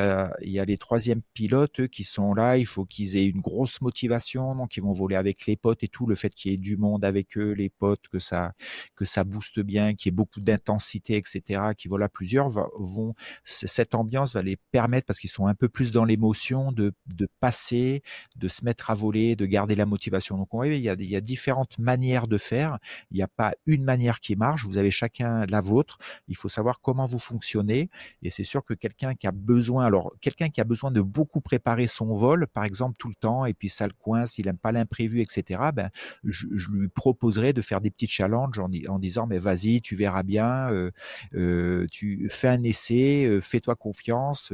il 0.43 0.51
y 0.51 0.61
a 0.61 0.65
les 0.65 0.79
troisièmes 0.79 1.23
pilotes 1.35 1.89
qui 1.89 2.05
sont 2.05 2.35
là. 2.35 2.57
Il 2.57 2.67
faut 2.67 2.85
qu'ils 2.85 3.17
aient 3.17 3.27
une 3.27 3.41
grosse 3.41 3.81
motivation. 3.81 4.55
Donc, 4.55 4.77
ils 4.77 4.83
vont 4.83 4.93
voler 4.93 5.17
avec 5.17 5.47
les 5.47 5.57
potes 5.57 5.83
et 5.83 5.89
tout. 5.89 6.07
Le 6.07 6.15
fait 6.15 6.35
qu'il 6.35 6.53
y 6.53 6.55
ait 6.55 6.59
du 6.59 6.77
monde 6.77 7.05
avec 7.05 7.37
eux, 7.37 7.53
les 7.53 7.71
potes, 7.71 8.09
que 8.09 8.19
ça, 8.19 8.53
que 8.97 9.05
ça 9.05 9.25
booste 9.25 9.61
bien, 9.61 9.95
qu'il 9.95 10.11
y 10.11 10.13
ait 10.13 10.17
beaucoup 10.17 10.41
d'intensité, 10.41 11.17
etc., 11.17 11.61
qui 11.77 11.89
volent 11.89 12.07
à 12.07 12.09
plusieurs, 12.09 12.49
vont, 12.49 13.15
cette 13.45 13.95
ambiance 13.95 14.35
va 14.35 14.43
les 14.43 14.57
permettre, 14.57 15.07
parce 15.07 15.21
qu'ils 15.21 15.31
sont 15.31 15.47
un 15.47 15.55
peu 15.55 15.69
plus 15.69 15.93
dans 15.93 16.05
l'émotion, 16.05 16.73
de, 16.73 16.93
de 17.07 17.29
passer, 17.41 18.03
de 18.37 18.49
se 18.49 18.65
mettre 18.65 18.91
à 18.91 18.95
voler, 18.95 19.37
de 19.37 19.47
garder 19.47 19.75
la 19.75 19.87
motivation. 19.87 20.37
Donc, 20.37 20.53
on 20.55 20.59
voit, 20.59 20.69
il 20.69 20.81
y 20.81 20.89
a, 20.89 20.95
il 20.99 21.11
y 21.11 21.17
a 21.17 21.21
différentes 21.21 21.79
manières 21.79 22.27
de 22.27 22.39
faire. 22.39 22.79
Il 23.11 23.17
n'y 23.17 23.23
a 23.23 23.29
pas 23.29 23.55
une 23.67 23.85
manière 23.85 24.21
qui 24.21 24.37
marche. 24.37 24.65
Vous 24.65 24.79
avez 24.79 24.91
chacun 24.91 25.41
la 25.49 25.61
vôtre. 25.61 25.99
Il 26.29 26.37
faut 26.37 26.49
savoir 26.49 26.81
comment 26.81 27.07
vous 27.07 27.19
fonctionnez. 27.19 27.91
Et 28.23 28.31
c'est 28.31 28.45
sûr 28.45 28.65
que 28.65 28.75
quelqu'un 28.75 29.08
qui 29.15 29.27
a 29.27 29.33
besoin, 29.33 29.87
alors 29.87 30.13
quelqu'un 30.21 30.49
qui 30.49 30.61
a 30.61 30.65
besoin 30.65 30.91
de 30.91 31.01
beaucoup 31.01 31.41
préparer 31.41 31.87
son 31.87 32.15
vol, 32.15 32.47
par 32.47 32.65
exemple 32.65 32.97
tout 32.99 33.09
le 33.09 33.15
temps, 33.15 33.45
et 33.45 33.55
puis 33.55 33.69
ça 33.69 33.87
le 33.87 33.93
coince, 33.93 34.39
il 34.39 34.47
n'aime 34.47 34.59
pas 34.59 34.73
l'imprévu, 34.73 35.21
etc. 35.21 35.61
Ben, 35.75 35.91
je, 36.25 36.47
lui 36.71 36.89
proposerais 36.89 37.53
de 37.53 37.63
faire 37.63 37.81
des 37.81 37.91
petits 37.91 38.07
challenges 38.07 38.59
en, 38.59 38.99
disant 38.99 39.27
mais 39.27 39.39
vas-y, 39.39 39.81
tu 39.81 39.97
verras 39.97 40.23
bien, 40.23 40.71
euh, 40.71 40.91
euh, 41.35 41.87
tu 41.91 42.29
fais 42.31 42.49
un 42.49 42.63
essai, 42.63 43.25
euh, 43.25 43.41
fais-toi 43.41 43.77
confiance, 43.77 44.53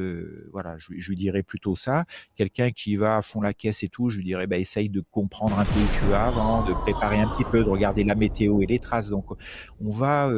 voilà, 0.52 0.76
je, 0.78 0.92
lui 0.92 1.16
dirais 1.16 1.42
plutôt 1.42 1.76
ça. 1.76 2.04
Quelqu'un 2.36 2.70
qui 2.70 2.96
va 2.96 3.16
à 3.16 3.22
fond 3.22 3.40
la 3.40 3.54
caisse 3.54 3.82
et 3.82 3.88
tout, 3.88 4.10
je 4.10 4.18
lui 4.18 4.24
dirais 4.24 4.46
ben, 4.46 4.60
essaye 4.60 4.88
de 4.88 5.02
comprendre 5.10 5.58
un 5.58 5.64
peu 5.64 5.80
où 5.80 5.98
tu 5.98 6.04
vas 6.10 6.26
avant, 6.26 6.64
de 6.64 6.72
préparer 6.72 7.18
un 7.18 7.28
petit 7.28 7.44
peu, 7.44 7.64
de 7.64 7.68
regarder 7.68 8.04
la 8.04 8.14
météo 8.14 8.60
et 8.60 8.66
les 8.66 8.78
traces. 8.78 9.08
Donc 9.08 9.26
on 9.80 9.90
va 9.90 10.30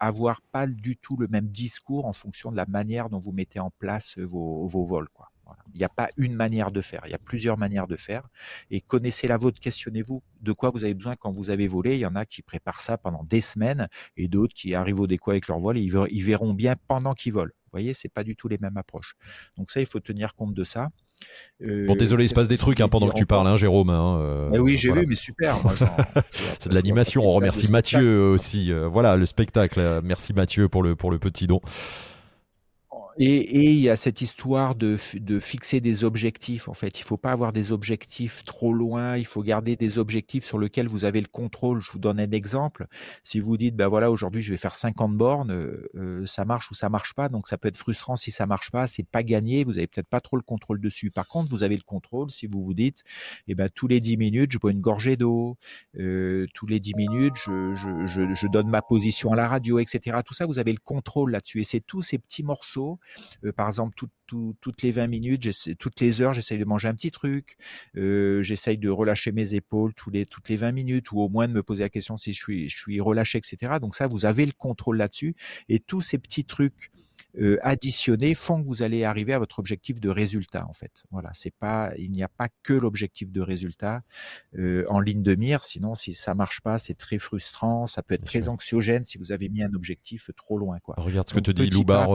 avoir 0.00 0.40
pas 0.40 0.66
du 0.66 0.96
tout 0.96 1.16
le 1.16 1.28
même 1.28 1.48
discours 1.48 2.06
en 2.06 2.12
fonction 2.12 2.50
de 2.50 2.56
la 2.56 2.66
manière 2.66 3.10
dont 3.10 3.20
vous 3.20 3.32
mettez 3.32 3.60
en 3.60 3.70
place 3.70 4.18
vos, 4.18 4.66
vols. 4.66 5.08
Il 5.74 5.78
n'y 5.78 5.84
a 5.84 5.88
pas 5.88 6.08
une 6.16 6.34
manière 6.34 6.70
de 6.70 6.80
faire, 6.80 7.02
il 7.06 7.10
y 7.10 7.14
a 7.14 7.18
plusieurs 7.18 7.58
manières 7.58 7.86
de 7.86 7.96
faire. 7.96 8.28
Et 8.70 8.80
connaissez 8.80 9.26
la 9.26 9.36
vôtre, 9.36 9.60
questionnez-vous 9.60 10.22
de 10.40 10.52
quoi 10.52 10.70
vous 10.70 10.84
avez 10.84 10.94
besoin 10.94 11.16
quand 11.16 11.32
vous 11.32 11.50
avez 11.50 11.66
volé. 11.66 11.94
Il 11.96 12.00
y 12.00 12.06
en 12.06 12.14
a 12.14 12.24
qui 12.24 12.42
préparent 12.42 12.80
ça 12.80 12.98
pendant 12.98 13.24
des 13.24 13.40
semaines 13.40 13.88
et 14.16 14.28
d'autres 14.28 14.54
qui 14.54 14.74
arrivent 14.74 15.00
au 15.00 15.06
déco 15.06 15.32
avec 15.32 15.48
leur 15.48 15.58
voile 15.58 15.78
et 15.78 15.82
ils 15.82 16.24
verront 16.24 16.54
bien 16.54 16.76
pendant 16.88 17.14
qu'ils 17.14 17.32
volent. 17.32 17.52
Vous 17.64 17.70
voyez, 17.72 17.94
c'est 17.94 18.08
pas 18.08 18.24
du 18.24 18.36
tout 18.36 18.48
les 18.48 18.58
mêmes 18.58 18.76
approches. 18.76 19.14
Donc 19.56 19.70
ça, 19.70 19.80
il 19.80 19.86
faut 19.86 20.00
tenir 20.00 20.34
compte 20.34 20.54
de 20.54 20.64
ça. 20.64 20.90
Euh, 21.62 21.86
bon, 21.86 21.94
désolé, 21.94 22.24
il 22.24 22.28
se 22.28 22.34
passe 22.34 22.48
des 22.48 22.56
trucs 22.56 22.80
hein, 22.80 22.88
pendant 22.88 23.08
que 23.08 23.14
tu 23.16 23.26
parles, 23.26 23.46
hein, 23.46 23.56
Jérôme. 23.56 23.90
Hein, 23.90 24.18
euh, 24.20 24.50
eh 24.54 24.58
oui, 24.58 24.78
j'ai 24.78 24.92
vu, 24.92 25.04
mais 25.06 25.16
super. 25.16 25.56
c'est 26.58 26.70
de 26.70 26.74
l'animation. 26.74 27.26
On 27.26 27.32
remercie 27.32 27.70
Mathieu 27.70 28.30
aussi. 28.30 28.72
Euh, 28.72 28.88
voilà, 28.88 29.16
le 29.16 29.26
spectacle. 29.26 30.00
Merci 30.02 30.32
Mathieu 30.32 30.68
pour 30.68 30.82
le, 30.82 30.96
pour 30.96 31.10
le 31.10 31.18
petit 31.18 31.46
don. 31.46 31.60
Et, 33.22 33.72
il 33.72 33.80
y 33.80 33.90
a 33.90 33.96
cette 33.96 34.22
histoire 34.22 34.74
de, 34.74 34.96
de, 35.14 35.40
fixer 35.40 35.80
des 35.80 36.04
objectifs. 36.04 36.68
En 36.70 36.74
fait, 36.74 36.98
il 37.00 37.02
faut 37.02 37.18
pas 37.18 37.32
avoir 37.32 37.52
des 37.52 37.70
objectifs 37.70 38.46
trop 38.46 38.72
loin. 38.72 39.18
Il 39.18 39.26
faut 39.26 39.42
garder 39.42 39.76
des 39.76 39.98
objectifs 39.98 40.46
sur 40.46 40.58
lesquels 40.58 40.88
vous 40.88 41.04
avez 41.04 41.20
le 41.20 41.26
contrôle. 41.26 41.80
Je 41.80 41.92
vous 41.92 41.98
donne 41.98 42.18
un 42.18 42.30
exemple. 42.30 42.86
Si 43.22 43.38
vous 43.38 43.58
dites, 43.58 43.76
ben 43.76 43.88
voilà, 43.88 44.10
aujourd'hui 44.10 44.40
je 44.40 44.50
vais 44.50 44.56
faire 44.56 44.74
50 44.74 45.18
bornes, 45.18 45.50
euh, 45.50 46.24
ça 46.24 46.46
marche 46.46 46.70
ou 46.70 46.74
ça 46.74 46.88
marche 46.88 47.12
pas. 47.12 47.28
Donc 47.28 47.46
ça 47.46 47.58
peut 47.58 47.68
être 47.68 47.76
frustrant 47.76 48.16
si 48.16 48.30
ça 48.30 48.46
marche 48.46 48.70
pas. 48.70 48.86
C'est 48.86 49.06
pas 49.06 49.22
gagné. 49.22 49.64
Vous 49.64 49.76
avez 49.76 49.86
peut-être 49.86 50.08
pas 50.08 50.22
trop 50.22 50.38
le 50.38 50.42
contrôle 50.42 50.80
dessus. 50.80 51.10
Par 51.10 51.28
contre, 51.28 51.50
vous 51.50 51.62
avez 51.62 51.76
le 51.76 51.82
contrôle 51.82 52.30
si 52.30 52.46
vous 52.46 52.62
vous 52.62 52.72
dites, 52.72 53.04
eh 53.48 53.54
ben 53.54 53.68
tous 53.68 53.86
les 53.86 54.00
10 54.00 54.16
minutes, 54.16 54.52
je 54.52 54.58
bois 54.58 54.70
une 54.70 54.80
gorgée 54.80 55.18
d'eau. 55.18 55.58
Euh, 55.98 56.46
tous 56.54 56.66
les 56.66 56.80
10 56.80 56.94
minutes, 56.94 57.34
je, 57.36 57.74
je, 57.74 58.34
je, 58.34 58.46
donne 58.48 58.70
ma 58.70 58.80
position 58.80 59.30
à 59.30 59.36
la 59.36 59.46
radio, 59.46 59.78
etc. 59.78 60.16
Tout 60.24 60.32
ça, 60.32 60.46
vous 60.46 60.58
avez 60.58 60.72
le 60.72 60.78
contrôle 60.82 61.32
là-dessus. 61.32 61.60
Et 61.60 61.64
c'est 61.64 61.80
tous 61.80 62.00
ces 62.00 62.16
petits 62.16 62.42
morceaux 62.42 62.98
euh, 63.08 63.09
par 63.56 63.66
exemple, 63.66 63.94
toutes 64.26 64.82
les 64.82 64.90
20 64.90 65.06
minutes, 65.06 65.76
toutes 65.78 66.00
les 66.00 66.22
heures, 66.22 66.32
j'essaye 66.32 66.58
de 66.58 66.64
manger 66.64 66.88
un 66.88 66.94
petit 66.94 67.10
truc. 67.10 67.56
Euh, 67.96 68.42
j'essaye 68.42 68.78
de 68.78 68.88
relâcher 68.88 69.32
mes 69.32 69.54
épaules 69.54 69.94
tous 69.94 70.10
les, 70.10 70.26
toutes 70.26 70.48
les 70.48 70.56
20 70.56 70.72
minutes 70.72 71.12
ou 71.12 71.20
au 71.20 71.28
moins 71.28 71.48
de 71.48 71.52
me 71.52 71.62
poser 71.62 71.82
la 71.82 71.88
question 71.88 72.16
si 72.16 72.32
je 72.32 72.42
suis, 72.42 72.68
je 72.68 72.76
suis 72.78 73.00
relâché, 73.00 73.38
etc. 73.38 73.74
Donc 73.80 73.94
ça, 73.94 74.06
vous 74.06 74.26
avez 74.26 74.46
le 74.46 74.52
contrôle 74.52 74.96
là-dessus. 74.96 75.34
Et 75.68 75.80
tous 75.80 76.00
ces 76.00 76.18
petits 76.18 76.44
trucs 76.44 76.90
euh, 77.38 77.58
additionnés 77.62 78.34
font 78.34 78.60
que 78.60 78.66
vous 78.66 78.82
allez 78.82 79.04
arriver 79.04 79.32
à 79.32 79.38
votre 79.38 79.60
objectif 79.60 80.00
de 80.00 80.08
résultat 80.08 80.66
en 80.68 80.72
fait. 80.72 80.90
Voilà, 81.10 81.30
c'est 81.32 81.54
pas, 81.54 81.92
il 81.96 82.10
n'y 82.10 82.22
a 82.22 82.28
pas 82.28 82.48
que 82.62 82.72
l'objectif 82.72 83.30
de 83.30 83.40
résultat 83.40 84.02
euh, 84.58 84.84
en 84.88 85.00
ligne 85.00 85.22
de 85.22 85.34
mire. 85.34 85.62
Sinon, 85.62 85.94
si 85.94 86.14
ça 86.14 86.34
marche 86.34 86.60
pas, 86.60 86.78
c'est 86.78 86.94
très 86.94 87.18
frustrant. 87.18 87.86
Ça 87.86 88.02
peut 88.02 88.14
être 88.14 88.24
très 88.24 88.48
anxiogène 88.48 89.04
si 89.04 89.16
vous 89.18 89.30
avez 89.32 89.48
mis 89.48 89.62
un 89.62 89.72
objectif 89.74 90.30
trop 90.36 90.58
loin. 90.58 90.78
Quoi. 90.80 90.96
Regarde 90.98 91.28
ce 91.28 91.34
que 91.34 91.40
te 91.40 91.52
dit 91.52 91.70
Loubar 91.70 92.10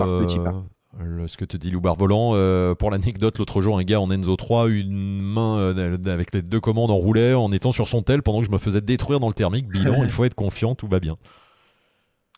ce 1.28 1.38
que 1.38 1.46
te 1.46 1.58
dit 1.58 1.72
Lou 1.72 1.82
Barvolant. 1.82 2.32
Euh, 2.34 2.76
pour 2.76 2.92
l'anecdote, 2.92 3.38
l'autre 3.38 3.62
jour, 3.62 3.78
un 3.78 3.84
gars 3.84 4.00
en 4.00 4.12
Enzo 4.12 4.36
3, 4.36 4.70
une 4.70 5.22
main 5.22 5.58
euh, 5.58 5.98
avec 6.06 6.34
les 6.34 6.42
deux 6.42 6.60
commandes 6.60 6.92
enroulait 6.92 7.34
en 7.34 7.52
étant 7.52 7.72
sur 7.72 7.88
son 7.88 8.02
tel 8.02 8.22
pendant 8.22 8.40
que 8.40 8.46
je 8.46 8.52
me 8.52 8.58
faisais 8.58 8.82
détruire 8.82 9.20
dans 9.20 9.28
le 9.28 9.34
thermique. 9.34 9.68
Bilan, 9.68 9.96
il 10.04 10.10
faut 10.10 10.24
être 10.24 10.36
confiant, 10.36 10.76
tout 10.76 10.88
va 10.88 11.00
bien. 11.00 11.18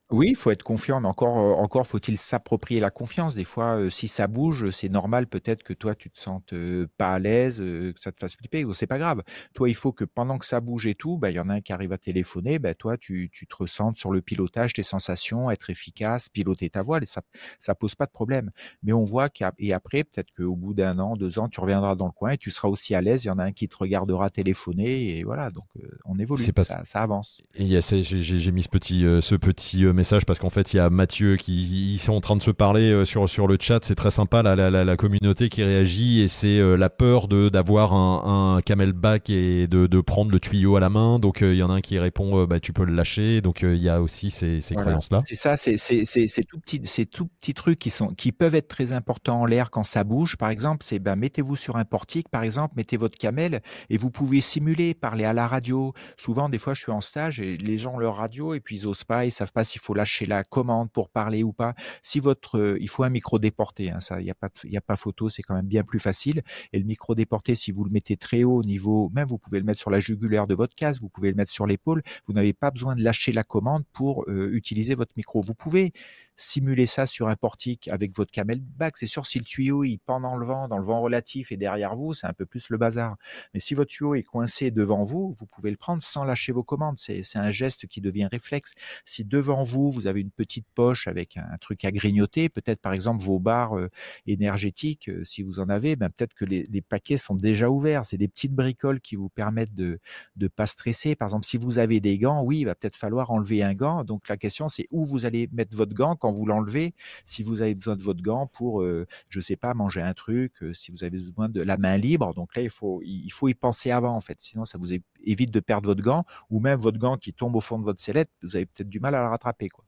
Oui, 0.09 0.27
il 0.29 0.35
faut 0.37 0.51
être 0.51 0.63
confiant, 0.63 1.01
mais 1.01 1.07
encore, 1.09 1.37
euh, 1.37 1.61
encore 1.61 1.85
faut-il 1.85 2.17
s'approprier 2.17 2.79
la 2.79 2.91
confiance. 2.91 3.35
Des 3.35 3.43
fois, 3.43 3.75
euh, 3.75 3.89
si 3.89 4.07
ça 4.07 4.27
bouge, 4.27 4.69
c'est 4.69 4.87
normal 4.87 5.27
peut-être 5.27 5.63
que 5.63 5.73
toi, 5.73 5.95
tu 5.95 6.09
te 6.09 6.17
sentes 6.17 6.53
euh, 6.53 6.87
pas 6.97 7.11
à 7.11 7.19
l'aise, 7.19 7.57
que 7.57 7.93
ça 7.97 8.13
te 8.13 8.17
fasse 8.17 8.37
flipper. 8.37 8.65
C'est 8.71 8.87
pas 8.87 8.99
grave. 8.99 9.21
Toi, 9.53 9.67
il 9.67 9.75
faut 9.75 9.91
que 9.91 10.05
pendant 10.05 10.37
que 10.37 10.45
ça 10.45 10.61
bouge 10.61 10.87
et 10.87 10.95
tout, 10.95 11.17
bah, 11.17 11.29
il 11.29 11.35
y 11.35 11.41
en 11.41 11.49
a 11.49 11.55
un 11.55 11.61
qui 11.61 11.73
arrive 11.73 11.91
à 11.91 11.97
téléphoner, 11.97 12.57
bah, 12.57 12.73
toi, 12.73 12.97
tu, 12.97 13.29
tu 13.33 13.47
te 13.47 13.55
ressentes 13.57 13.97
sur 13.97 14.13
le 14.13 14.21
pilotage, 14.21 14.71
tes 14.71 14.83
sensations, 14.83 15.51
être 15.51 15.69
efficace, 15.69 16.29
piloter 16.29 16.69
ta 16.69 16.83
voix, 16.83 16.99
et 17.01 17.05
ça, 17.05 17.21
ça 17.59 17.75
pose 17.75 17.95
pas 17.95 18.05
de 18.05 18.11
problème. 18.11 18.51
Mais 18.83 18.93
on 18.93 19.03
voit 19.03 19.27
et 19.59 19.73
après, 19.73 20.05
peut-être 20.05 20.31
qu'au 20.37 20.55
bout 20.55 20.73
d'un 20.73 20.99
an, 20.99 21.17
deux 21.17 21.37
ans, 21.37 21.49
tu 21.49 21.59
reviendras 21.59 21.95
dans 21.95 22.05
le 22.05 22.13
coin 22.13 22.31
et 22.31 22.37
tu 22.37 22.49
seras 22.49 22.69
aussi 22.69 22.95
à 22.95 23.01
l'aise. 23.01 23.25
Il 23.25 23.27
y 23.27 23.31
en 23.31 23.39
a 23.39 23.43
un 23.43 23.51
qui 23.51 23.67
te 23.67 23.75
regardera 23.75 24.29
téléphoner 24.29 25.17
et 25.17 25.23
voilà. 25.25 25.51
Donc, 25.51 25.65
on 26.05 26.17
évolue, 26.17 26.43
ça, 26.43 26.85
ça, 26.85 27.01
avance. 27.01 27.41
Et 27.55 27.65
j'ai 27.81 28.51
mis 28.53 28.63
ce 28.63 28.69
petit, 28.69 29.01
ce 29.21 29.35
petit 29.35 29.83
message 29.97 30.25
parce 30.25 30.39
qu'en 30.39 30.49
fait, 30.49 30.73
il 30.73 30.77
y 30.77 30.79
a 30.79 30.89
Mathieu 30.89 31.35
qui 31.35 31.93
ils 31.93 31.99
sont 31.99 32.13
en 32.13 32.21
train 32.21 32.37
de 32.37 32.41
se 32.41 32.51
parler 32.51 32.91
euh, 32.91 33.03
sur, 33.03 33.27
sur 33.27 33.47
le 33.47 33.57
chat. 33.59 33.83
C'est 33.83 33.95
très 33.95 34.11
sympa, 34.11 34.41
la, 34.41 34.55
la, 34.55 34.69
la, 34.69 34.95
communauté 34.95 35.49
qui 35.49 35.63
réagit 35.63 36.21
et 36.21 36.29
c'est 36.29 36.59
euh, 36.59 36.77
la 36.77 36.89
peur 36.89 37.27
de 37.27 37.49
d'avoir 37.49 37.93
un, 37.93 38.55
un 38.55 38.61
camelback 38.61 39.29
et 39.29 39.67
de, 39.67 39.87
de 39.87 40.01
prendre 40.01 40.31
le 40.31 40.39
tuyau 40.39 40.77
à 40.77 40.79
la 40.79 40.89
main. 40.89 41.19
Donc, 41.19 41.41
euh, 41.41 41.53
il 41.53 41.57
y 41.57 41.63
en 41.63 41.69
a 41.69 41.73
un 41.73 41.81
qui 41.81 41.99
répond 41.99 42.45
bah, 42.45 42.59
tu 42.59 42.71
peux 42.71 42.85
le 42.85 42.93
lâcher. 42.93 43.41
Donc, 43.41 43.61
il 43.63 43.81
y 43.81 43.89
a 43.89 44.01
aussi 44.01 44.31
ces, 44.31 44.61
ces 44.61 44.75
croyances-là. 44.75 45.19
C'est 45.25 45.35
ça, 45.35 45.57
c'est 45.57 46.43
tout 46.47 46.59
petit, 46.59 46.79
ces 46.85 47.05
tout 47.05 47.27
petits 47.27 47.53
trucs 47.53 47.79
qui, 47.79 47.89
sont, 47.89 48.07
qui 48.07 48.31
peuvent 48.31 48.55
être 48.55 48.67
très 48.67 48.93
importants 48.93 49.41
en 49.41 49.45
l'air 49.45 49.71
quand 49.71 49.83
ça 49.83 50.03
bouge. 50.03 50.37
Par 50.37 50.49
exemple, 50.49 50.85
c'est 50.87 50.99
ben, 50.99 51.15
mettez-vous 51.15 51.55
sur 51.55 51.75
un 51.75 51.85
portique, 51.85 52.29
par 52.29 52.43
exemple, 52.43 52.75
mettez 52.77 52.97
votre 52.97 53.17
camel 53.17 53.61
et 53.89 53.97
vous 53.97 54.11
pouvez 54.11 54.41
simuler, 54.41 54.93
parler 54.93 55.25
à 55.25 55.33
la 55.33 55.47
radio. 55.47 55.93
Souvent, 56.17 56.49
des 56.49 56.59
fois, 56.59 56.73
je 56.73 56.81
suis 56.81 56.91
en 56.91 57.01
stage 57.01 57.39
et 57.39 57.57
les 57.57 57.77
gens 57.77 57.95
ont 57.95 57.99
leur 57.99 58.17
radio 58.17 58.53
et 58.53 58.59
puis 58.59 58.77
ils 58.77 58.87
osent 58.87 59.03
pas, 59.03 59.25
ils 59.25 59.31
savent 59.31 59.51
pas 59.51 59.63
s'il 59.63 59.81
faut 59.81 59.86
lâcher 59.95 60.25
la 60.25 60.43
commande 60.43 60.91
pour 60.91 61.09
parler 61.09 61.43
ou 61.43 61.53
pas. 61.53 61.75
Si 62.01 62.19
votre, 62.19 62.57
euh, 62.57 62.77
il 62.79 62.89
faut 62.89 63.03
un 63.03 63.09
micro 63.09 63.39
déporté, 63.39 63.91
hein, 63.91 63.99
ça, 63.99 64.19
il 64.19 64.25
n'y 64.25 64.31
a 64.31 64.35
pas, 64.35 64.49
il 64.63 64.77
a 64.77 64.81
pas 64.81 64.95
photo, 64.95 65.29
c'est 65.29 65.43
quand 65.43 65.55
même 65.55 65.67
bien 65.67 65.83
plus 65.83 65.99
facile. 65.99 66.43
Et 66.73 66.79
le 66.79 66.85
micro 66.85 67.15
déporté, 67.15 67.55
si 67.55 67.71
vous 67.71 67.83
le 67.83 67.91
mettez 67.91 68.17
très 68.17 68.43
haut 68.43 68.57
au 68.57 68.63
niveau, 68.63 69.09
même 69.13 69.27
vous 69.27 69.37
pouvez 69.37 69.59
le 69.59 69.65
mettre 69.65 69.79
sur 69.79 69.91
la 69.91 69.99
jugulaire 69.99 70.47
de 70.47 70.55
votre 70.55 70.75
casque, 70.75 71.01
vous 71.01 71.09
pouvez 71.09 71.29
le 71.29 71.35
mettre 71.35 71.51
sur 71.51 71.67
l'épaule. 71.67 72.01
Vous 72.27 72.33
n'avez 72.33 72.53
pas 72.53 72.71
besoin 72.71 72.95
de 72.95 73.03
lâcher 73.03 73.31
la 73.31 73.43
commande 73.43 73.83
pour 73.93 74.25
euh, 74.27 74.49
utiliser 74.53 74.95
votre 74.95 75.13
micro. 75.17 75.41
Vous 75.41 75.55
pouvez 75.55 75.93
simuler 76.37 76.85
ça 76.85 77.07
sur 77.07 77.27
un 77.27 77.35
portique 77.35 77.87
avec 77.89 78.15
votre 78.15 78.31
camelback. 78.31 78.95
C'est 78.95 79.07
sûr, 79.07 79.25
si 79.25 79.39
le 79.39 79.45
tuyau 79.45 79.83
il 79.83 79.97
pend 79.97 80.21
dans 80.21 80.35
le 80.35 80.45
vent, 80.45 80.67
dans 80.67 80.77
le 80.77 80.83
vent 80.83 81.01
relatif 81.01 81.51
et 81.51 81.57
derrière 81.57 81.95
vous, 81.95 82.13
c'est 82.13 82.27
un 82.27 82.33
peu 82.33 82.45
plus 82.45 82.69
le 82.69 82.77
bazar. 82.77 83.17
Mais 83.53 83.59
si 83.59 83.73
votre 83.73 83.89
tuyau 83.89 84.15
est 84.15 84.23
coincé 84.23 84.69
devant 84.71 85.03
vous, 85.03 85.35
vous 85.37 85.45
pouvez 85.47 85.71
le 85.71 85.77
prendre 85.77 86.01
sans 86.03 86.23
lâcher 86.23 86.51
vos 86.51 86.63
commandes. 86.63 86.97
C'est 86.99 87.23
un 87.35 87.49
geste 87.49 87.87
qui 87.87 88.01
devient 88.01 88.27
réflexe. 88.31 88.73
Si 89.03 89.25
devant 89.25 89.63
vous, 89.63 89.89
vous 89.89 90.05
avez 90.05 90.21
une 90.21 90.31
petite 90.31 90.67
poche 90.75 91.07
avec 91.07 91.37
un, 91.37 91.57
truc 91.59 91.83
à 91.85 91.91
grignoter, 91.91 92.49
peut-être 92.49 92.81
par 92.81 92.93
exemple 92.93 93.23
vos 93.23 93.39
barres 93.39 93.77
euh, 93.77 93.89
énergétiques, 94.27 95.09
euh, 95.09 95.23
si 95.23 95.41
vous 95.41 95.59
en 95.59 95.69
avez, 95.69 95.95
ben 95.95 96.09
peut-être 96.09 96.35
que 96.35 96.45
les, 96.45 96.63
les, 96.69 96.81
paquets 96.81 97.17
sont 97.17 97.35
déjà 97.35 97.69
ouverts. 97.69 98.05
C'est 98.05 98.17
des 98.17 98.27
petites 98.27 98.53
bricoles 98.53 99.01
qui 99.01 99.15
vous 99.15 99.29
permettent 99.29 99.73
de 99.73 99.99
ne 100.37 100.47
pas 100.47 100.67
stresser. 100.67 101.15
Par 101.15 101.27
exemple, 101.27 101.45
si 101.45 101.57
vous 101.57 101.79
avez 101.79 101.99
des 101.99 102.19
gants, 102.19 102.43
oui, 102.43 102.59
il 102.59 102.65
va 102.65 102.75
peut-être 102.75 102.95
falloir 102.95 103.31
enlever 103.31 103.63
un 103.63 103.73
gant. 103.73 104.03
Donc 104.03 104.29
la 104.29 104.37
question, 104.37 104.67
c'est 104.67 104.85
où 104.91 105.05
vous 105.05 105.25
allez 105.25 105.49
mettre 105.51 105.75
votre 105.75 105.93
gant 105.93 106.15
vous 106.31 106.45
l'enlevez, 106.45 106.93
si 107.25 107.43
vous 107.43 107.61
avez 107.61 107.75
besoin 107.75 107.95
de 107.95 108.03
votre 108.03 108.21
gant 108.21 108.47
pour, 108.47 108.81
je 108.81 108.87
euh, 108.87 109.07
je 109.29 109.39
sais 109.39 109.55
pas, 109.55 109.73
manger 109.73 110.01
un 110.01 110.13
truc, 110.13 110.53
euh, 110.61 110.73
si 110.73 110.91
vous 110.91 111.03
avez 111.03 111.11
besoin 111.11 111.49
de 111.49 111.61
la 111.61 111.77
main 111.77 111.97
libre, 111.97 112.33
donc 112.33 112.55
là 112.55 112.61
il 112.61 112.69
faut 112.69 113.01
il 113.03 113.31
faut 113.31 113.47
y 113.47 113.53
penser 113.53 113.91
avant 113.91 114.15
en 114.15 114.21
fait, 114.21 114.39
sinon 114.39 114.65
ça 114.65 114.77
vous 114.77 114.93
évite 115.23 115.51
de 115.51 115.59
perdre 115.59 115.87
votre 115.87 116.01
gant 116.01 116.25
ou 116.49 116.59
même 116.59 116.79
votre 116.79 116.97
gant 116.97 117.17
qui 117.17 117.33
tombe 117.33 117.55
au 117.55 117.61
fond 117.61 117.79
de 117.79 117.83
votre 117.83 118.01
sellette, 118.01 118.31
vous 118.43 118.55
avez 118.55 118.65
peut-être 118.65 118.89
du 118.89 118.99
mal 118.99 119.15
à 119.15 119.21
la 119.21 119.29
rattraper 119.29 119.69
quoi. 119.69 119.85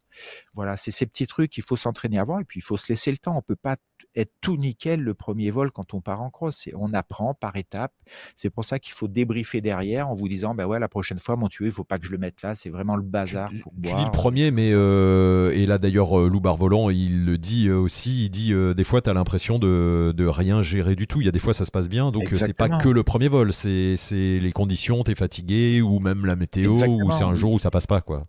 Voilà, 0.53 0.77
c'est 0.77 0.91
ces 0.91 1.05
petits 1.05 1.27
trucs, 1.27 1.57
il 1.57 1.63
faut 1.63 1.75
s'entraîner 1.75 2.17
avant 2.17 2.39
et 2.39 2.43
puis 2.43 2.59
il 2.59 2.63
faut 2.63 2.77
se 2.77 2.88
laisser 2.89 3.11
le 3.11 3.17
temps. 3.17 3.38
On 3.38 3.41
peut 3.41 3.55
pas 3.55 3.77
être 4.15 4.32
tout 4.41 4.57
nickel 4.57 5.01
le 5.01 5.13
premier 5.13 5.51
vol 5.51 5.71
quand 5.71 5.93
on 5.93 6.01
part 6.01 6.21
en 6.21 6.30
cross. 6.30 6.67
On 6.75 6.93
apprend 6.93 7.34
par 7.34 7.55
étapes. 7.55 7.93
C'est 8.36 8.49
pour 8.49 8.65
ça 8.65 8.80
qu'il 8.80 8.93
faut 8.93 9.07
débriefer 9.07 9.61
derrière 9.61 10.09
en 10.09 10.15
vous 10.15 10.27
disant, 10.27 10.55
ben 10.55 10.65
ouais, 10.65 10.80
la 10.80 10.88
prochaine 10.88 11.19
fois, 11.19 11.36
mon 11.36 11.47
tuyau, 11.47 11.69
il 11.69 11.71
faut 11.71 11.84
pas 11.84 11.99
que 11.99 12.05
je 12.05 12.11
le 12.11 12.17
mette 12.17 12.41
là. 12.41 12.55
C'est 12.55 12.69
vraiment 12.69 12.95
le 12.95 13.03
bazar 13.03 13.51
pour 13.61 13.71
tu, 13.84 13.93
dis 13.93 14.03
le 14.03 14.11
premier, 14.11 14.51
mais 14.51 14.71
euh, 14.73 15.51
et 15.51 15.65
là 15.65 15.77
d'ailleurs, 15.77 16.19
euh, 16.19 16.27
Lou 16.27 16.39
Barvolant, 16.39 16.89
il 16.89 17.25
le 17.25 17.38
dit 17.38 17.67
euh, 17.67 17.77
aussi. 17.77 18.25
Il 18.25 18.30
dit 18.30 18.53
des 18.75 18.84
fois, 18.84 19.01
tu 19.01 19.09
as 19.09 19.13
l'impression 19.13 19.59
de, 19.59 20.13
de 20.15 20.25
rien 20.25 20.61
gérer 20.61 20.95
du 20.95 21.07
tout. 21.07 21.21
Il 21.21 21.25
y 21.25 21.30
a 21.30 21.32
des 21.32 21.39
fois, 21.39 21.53
ça 21.53 21.65
se 21.65 21.71
passe 21.71 21.89
bien. 21.89 22.11
Donc 22.11 22.30
c'est 22.34 22.53
pas 22.53 22.69
que 22.69 22.89
le 22.89 23.03
premier 23.03 23.27
vol, 23.27 23.53
c'est 23.53 23.95
les 24.11 24.51
conditions, 24.51 25.03
tu 25.03 25.11
es 25.11 25.15
fatigué 25.20 25.82
ou 25.82 25.99
même 25.99 26.26
la 26.26 26.36
météo 26.36 26.74
ou 26.74 27.11
c'est 27.11 27.24
un 27.24 27.36
jour 27.36 27.53
où 27.53 27.59
ça 27.59 27.70
passe 27.70 27.88
pas 27.88 28.01
quoi 28.01 28.26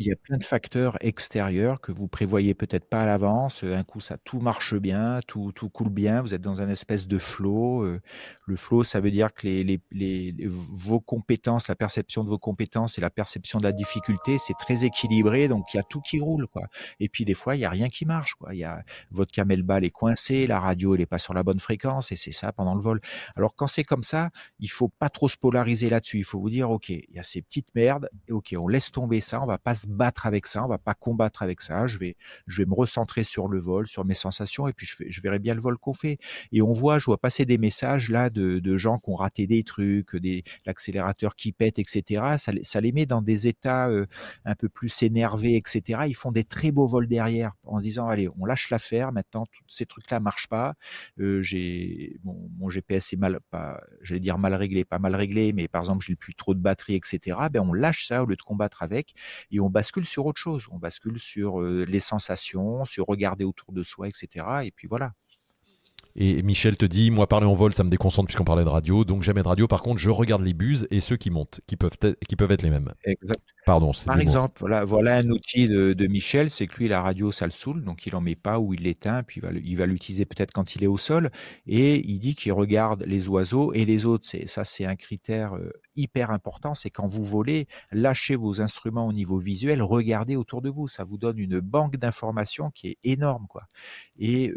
il 0.00 0.06
y 0.06 0.12
a 0.12 0.16
plein 0.16 0.38
de 0.38 0.44
facteurs 0.44 0.96
extérieurs 1.02 1.78
que 1.82 1.92
vous 1.92 2.08
prévoyez 2.08 2.54
peut-être 2.54 2.88
pas 2.88 3.00
à 3.00 3.04
l'avance. 3.06 3.64
Un 3.64 3.84
coup, 3.84 4.00
ça 4.00 4.16
tout 4.24 4.40
marche 4.40 4.74
bien, 4.74 5.20
tout, 5.26 5.52
tout 5.54 5.68
coule 5.68 5.90
bien. 5.90 6.22
Vous 6.22 6.32
êtes 6.32 6.40
dans 6.40 6.62
un 6.62 6.70
espèce 6.70 7.06
de 7.06 7.18
flow. 7.18 7.82
Euh, 7.82 8.00
le 8.46 8.56
flow, 8.56 8.82
ça 8.82 8.98
veut 9.00 9.10
dire 9.10 9.34
que 9.34 9.46
les, 9.46 9.78
les, 9.92 10.34
vos 10.48 11.00
compétences, 11.00 11.68
la 11.68 11.74
perception 11.74 12.24
de 12.24 12.30
vos 12.30 12.38
compétences 12.38 12.96
et 12.96 13.02
la 13.02 13.10
perception 13.10 13.58
de 13.58 13.64
la 13.64 13.72
difficulté, 13.72 14.38
c'est 14.38 14.56
très 14.58 14.86
équilibré. 14.86 15.48
Donc, 15.48 15.74
il 15.74 15.76
y 15.76 15.80
a 15.80 15.82
tout 15.82 16.00
qui 16.00 16.18
roule, 16.18 16.46
quoi. 16.46 16.62
Et 16.98 17.10
puis, 17.10 17.26
des 17.26 17.34
fois, 17.34 17.54
il 17.54 17.60
y 17.60 17.66
a 17.66 17.70
rien 17.70 17.90
qui 17.90 18.06
marche, 18.06 18.36
quoi. 18.36 18.54
Il 18.54 18.58
y 18.58 18.64
a 18.64 18.82
votre 19.10 19.32
camelball 19.32 19.84
est 19.84 19.90
coincé, 19.90 20.46
la 20.46 20.60
radio, 20.60 20.94
elle 20.94 21.02
est 21.02 21.06
pas 21.06 21.18
sur 21.18 21.34
la 21.34 21.42
bonne 21.42 21.60
fréquence 21.60 22.10
et 22.10 22.16
c'est 22.16 22.32
ça 22.32 22.52
pendant 22.52 22.74
le 22.74 22.80
vol. 22.80 23.02
Alors, 23.36 23.54
quand 23.54 23.66
c'est 23.66 23.84
comme 23.84 24.02
ça, 24.02 24.30
il 24.60 24.70
faut 24.70 24.88
pas 24.88 25.10
trop 25.10 25.28
se 25.28 25.36
polariser 25.36 25.90
là-dessus. 25.90 26.16
Il 26.16 26.24
faut 26.24 26.40
vous 26.40 26.48
dire, 26.48 26.70
OK, 26.70 26.88
il 26.88 27.04
y 27.12 27.18
a 27.18 27.22
ces 27.22 27.42
petites 27.42 27.74
merdes. 27.74 28.08
OK, 28.30 28.54
on 28.58 28.66
laisse 28.66 28.90
tomber 28.90 29.20
ça. 29.20 29.42
On 29.42 29.46
va 29.46 29.58
pas 29.58 29.74
se 29.74 29.89
battre 29.92 30.26
avec 30.26 30.46
ça, 30.46 30.64
on 30.64 30.68
va 30.68 30.78
pas 30.78 30.94
combattre 30.94 31.42
avec 31.42 31.62
ça. 31.62 31.86
Je 31.86 31.98
vais, 31.98 32.16
je 32.46 32.62
vais 32.62 32.66
me 32.66 32.74
recentrer 32.74 33.24
sur 33.24 33.48
le 33.48 33.60
vol, 33.60 33.86
sur 33.86 34.04
mes 34.04 34.14
sensations, 34.14 34.68
et 34.68 34.72
puis 34.72 34.86
je, 34.86 35.04
je 35.08 35.20
verrai 35.20 35.38
bien 35.38 35.54
le 35.54 35.60
vol 35.60 35.78
qu'on 35.78 35.94
fait. 35.94 36.18
Et 36.52 36.62
on 36.62 36.72
voit, 36.72 36.98
je 36.98 37.06
vois 37.06 37.18
passer 37.18 37.44
des 37.44 37.58
messages 37.58 38.10
là 38.10 38.30
de, 38.30 38.58
de 38.58 38.76
gens 38.76 38.98
qui 38.98 39.10
ont 39.10 39.16
raté 39.16 39.46
des 39.46 39.62
trucs, 39.62 40.16
des 40.16 40.42
l'accélérateur 40.66 41.36
qui 41.36 41.52
pète, 41.52 41.78
etc. 41.78 42.36
Ça, 42.38 42.52
ça, 42.62 42.80
les 42.80 42.92
met 42.92 43.06
dans 43.06 43.22
des 43.22 43.48
états 43.48 43.88
euh, 43.88 44.06
un 44.44 44.54
peu 44.54 44.68
plus 44.68 45.02
énervés, 45.02 45.56
etc. 45.56 46.00
Ils 46.06 46.14
font 46.14 46.32
des 46.32 46.44
très 46.44 46.70
beaux 46.72 46.86
vols 46.86 47.06
derrière 47.06 47.52
en 47.64 47.80
disant 47.80 48.08
allez, 48.08 48.28
on 48.38 48.46
lâche 48.46 48.70
l'affaire. 48.70 49.12
Maintenant, 49.12 49.46
tous 49.46 49.64
ces 49.68 49.86
trucs-là 49.86 50.20
marchent 50.20 50.48
pas. 50.48 50.74
Euh, 51.18 51.42
j'ai 51.42 52.18
mon, 52.24 52.50
mon, 52.58 52.68
GPS 52.68 53.12
est 53.12 53.16
mal, 53.16 53.40
pas, 53.50 53.78
j'allais 54.02 54.20
dire 54.20 54.38
mal 54.38 54.54
réglé, 54.54 54.84
pas 54.84 54.98
mal 54.98 55.14
réglé, 55.14 55.52
mais 55.52 55.68
par 55.68 55.82
exemple 55.82 56.04
j'ai 56.06 56.16
plus 56.16 56.34
trop 56.34 56.54
de 56.54 56.60
batterie, 56.60 56.94
etc. 56.94 57.36
Ben 57.50 57.60
on 57.60 57.72
lâche 57.72 58.06
ça 58.06 58.22
au 58.22 58.26
lieu 58.26 58.36
de 58.36 58.42
combattre 58.42 58.82
avec 58.82 59.14
et 59.50 59.60
on 59.60 59.70
bascule 59.80 60.04
sur 60.04 60.26
autre 60.26 60.38
chose. 60.38 60.66
On 60.70 60.78
bascule 60.78 61.18
sur 61.18 61.60
les 61.62 62.00
sensations, 62.00 62.84
sur 62.84 63.06
regarder 63.06 63.44
autour 63.44 63.72
de 63.72 63.82
soi, 63.82 64.08
etc. 64.08 64.44
Et 64.64 64.70
puis 64.70 64.88
voilà. 64.88 65.12
Et 66.16 66.42
Michel 66.42 66.76
te 66.76 66.86
dit, 66.86 67.10
moi 67.10 67.28
parler 67.28 67.46
en 67.46 67.54
vol, 67.54 67.72
ça 67.72 67.84
me 67.84 67.90
déconcentre 67.90 68.26
puisqu'on 68.26 68.44
parlait 68.44 68.64
de 68.64 68.68
radio, 68.68 69.04
donc 69.04 69.22
jamais 69.22 69.42
de 69.42 69.48
radio. 69.48 69.68
Par 69.68 69.82
contre, 69.82 69.98
je 69.98 70.10
regarde 70.10 70.42
les 70.42 70.54
buses 70.54 70.86
et 70.90 71.00
ceux 71.00 71.16
qui 71.16 71.30
montent, 71.30 71.60
qui 71.66 71.76
peuvent 71.76 71.96
être, 72.02 72.18
qui 72.26 72.36
peuvent 72.36 72.50
être 72.50 72.62
les 72.62 72.70
mêmes. 72.70 72.92
Exact. 73.04 73.40
Pardon. 73.66 73.92
Par 74.06 74.18
exemple, 74.18 74.56
voilà, 74.58 74.84
voilà 74.84 75.16
un 75.16 75.30
outil 75.30 75.68
de, 75.68 76.06
Michel, 76.06 76.50
c'est 76.50 76.66
que 76.66 76.78
lui, 76.78 76.88
la 76.88 77.02
radio, 77.02 77.30
ça 77.30 77.44
le 77.44 77.52
saoule, 77.52 77.84
donc 77.84 78.06
il 78.06 78.16
en 78.16 78.20
met 78.20 78.34
pas 78.34 78.58
ou 78.58 78.74
il 78.74 78.82
l'éteint, 78.82 79.22
puis 79.22 79.40
il 79.64 79.76
va, 79.76 79.86
l'utiliser 79.86 80.24
peut-être 80.24 80.52
quand 80.52 80.74
il 80.74 80.82
est 80.82 80.88
au 80.88 80.96
sol. 80.96 81.30
Et 81.66 82.04
il 82.10 82.18
dit 82.18 82.34
qu'il 82.34 82.52
regarde 82.52 83.04
les 83.06 83.28
oiseaux 83.28 83.72
et 83.72 83.84
les 83.84 84.06
autres. 84.06 84.26
Ça, 84.46 84.64
c'est 84.64 84.86
un 84.86 84.96
critère 84.96 85.54
hyper 86.00 86.30
important. 86.30 86.74
C'est 86.74 86.90
quand 86.90 87.06
vous 87.06 87.24
volez, 87.24 87.66
lâchez 87.92 88.36
vos 88.36 88.60
instruments 88.60 89.06
au 89.06 89.12
niveau 89.12 89.38
visuel, 89.38 89.82
regardez 89.82 90.36
autour 90.36 90.62
de 90.62 90.70
vous. 90.70 90.88
Ça 90.88 91.04
vous 91.04 91.18
donne 91.18 91.38
une 91.38 91.60
banque 91.60 91.96
d'informations 91.96 92.70
qui 92.70 92.88
est 92.88 92.98
énorme, 93.04 93.46
quoi. 93.48 93.68
Et, 94.18 94.52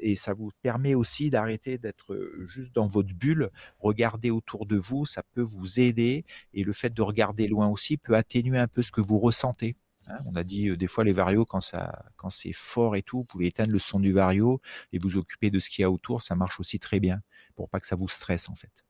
et 0.00 0.16
ça 0.16 0.34
vous 0.34 0.50
permet 0.62 0.94
aussi 0.94 1.30
d'arrêter 1.30 1.78
d'être 1.78 2.16
juste 2.44 2.74
dans 2.74 2.86
votre 2.86 3.14
bulle. 3.14 3.50
Regardez 3.78 4.30
autour 4.30 4.66
de 4.66 4.76
vous, 4.76 5.04
ça 5.04 5.22
peut 5.34 5.42
vous 5.42 5.80
aider. 5.80 6.24
Et 6.52 6.64
le 6.64 6.72
fait 6.72 6.92
de 6.92 7.02
regarder 7.02 7.48
loin 7.48 7.68
aussi 7.68 7.96
peut 7.96 8.16
atténuer 8.16 8.58
un 8.58 8.68
peu 8.68 8.82
ce 8.82 8.92
que 8.92 9.00
vous 9.00 9.18
ressentez. 9.18 9.76
Hein. 10.08 10.18
on 10.26 10.34
a 10.34 10.44
dit 10.44 10.68
euh, 10.68 10.76
des 10.76 10.86
fois 10.86 11.02
les 11.02 11.12
varios 11.12 11.46
quand 11.46 11.60
ça 11.60 12.04
quand 12.16 12.30
c'est 12.30 12.52
fort 12.52 12.96
et 12.96 13.02
tout, 13.02 13.18
vous 13.18 13.24
pouvez 13.24 13.46
éteindre 13.46 13.72
le 13.72 13.78
son 13.78 14.00
du 14.00 14.12
vario 14.12 14.60
et 14.92 14.98
vous 14.98 15.16
occuper 15.16 15.50
de 15.50 15.58
ce 15.58 15.70
qu'il 15.70 15.82
y 15.82 15.84
a 15.84 15.90
autour, 15.90 16.20
ça 16.20 16.34
marche 16.34 16.60
aussi 16.60 16.78
très 16.78 17.00
bien 17.00 17.20
pour 17.56 17.68
pas 17.70 17.80
que 17.80 17.86
ça 17.86 17.96
vous 17.96 18.08
stresse 18.08 18.48
en 18.48 18.54
fait. 18.54 18.84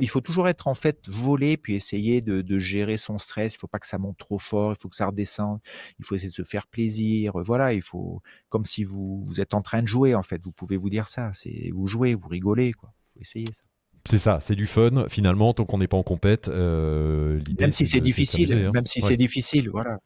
Il 0.00 0.08
faut 0.08 0.20
toujours 0.20 0.48
être 0.48 0.68
en 0.68 0.74
fait 0.74 1.08
volé 1.08 1.56
puis 1.56 1.74
essayer 1.74 2.20
de, 2.20 2.58
gérer 2.58 2.96
son 2.96 3.18
stress. 3.18 3.54
Il 3.54 3.58
faut 3.58 3.66
pas 3.66 3.78
que 3.78 3.86
ça 3.86 3.98
monte 3.98 4.18
trop 4.18 4.38
fort, 4.38 4.72
il 4.76 4.80
faut 4.80 4.88
que 4.88 4.96
ça 4.96 5.06
redescende. 5.06 5.60
Il 5.98 6.04
faut 6.04 6.14
essayer 6.14 6.30
de 6.30 6.34
se 6.34 6.44
faire 6.44 6.66
plaisir. 6.66 7.32
Voilà, 7.44 7.72
il 7.72 7.82
faut 7.82 8.20
comme 8.48 8.64
si 8.64 8.84
vous, 8.84 9.22
vous 9.24 9.40
êtes 9.40 9.54
en 9.54 9.62
train 9.62 9.82
de 9.82 9.88
jouer 9.88 10.14
en 10.14 10.22
fait. 10.22 10.42
Vous 10.44 10.52
pouvez 10.52 10.76
vous 10.76 10.90
dire 10.90 11.08
ça. 11.08 11.30
C'est 11.34 11.70
vous 11.72 11.86
jouez, 11.86 12.14
vous 12.14 12.28
rigolez 12.28 12.72
quoi. 12.72 12.92
Faut 13.14 13.20
essayer 13.20 13.46
ça. 13.52 13.62
C'est 14.04 14.18
ça, 14.18 14.38
c'est 14.40 14.56
du 14.56 14.66
fun 14.66 15.08
finalement, 15.08 15.54
tant 15.54 15.64
qu'on 15.64 15.78
n'est 15.78 15.86
pas 15.86 15.96
en 15.96 16.02
compète. 16.02 16.48
Euh, 16.48 17.40
même 17.58 17.70
si 17.70 17.86
c'est 17.86 18.00
difficile, 18.00 18.52
hein. 18.52 18.70
même 18.74 18.86
si 18.86 19.00
c'est 19.00 19.16
difficile, 19.16 19.70
voilà. 19.70 19.98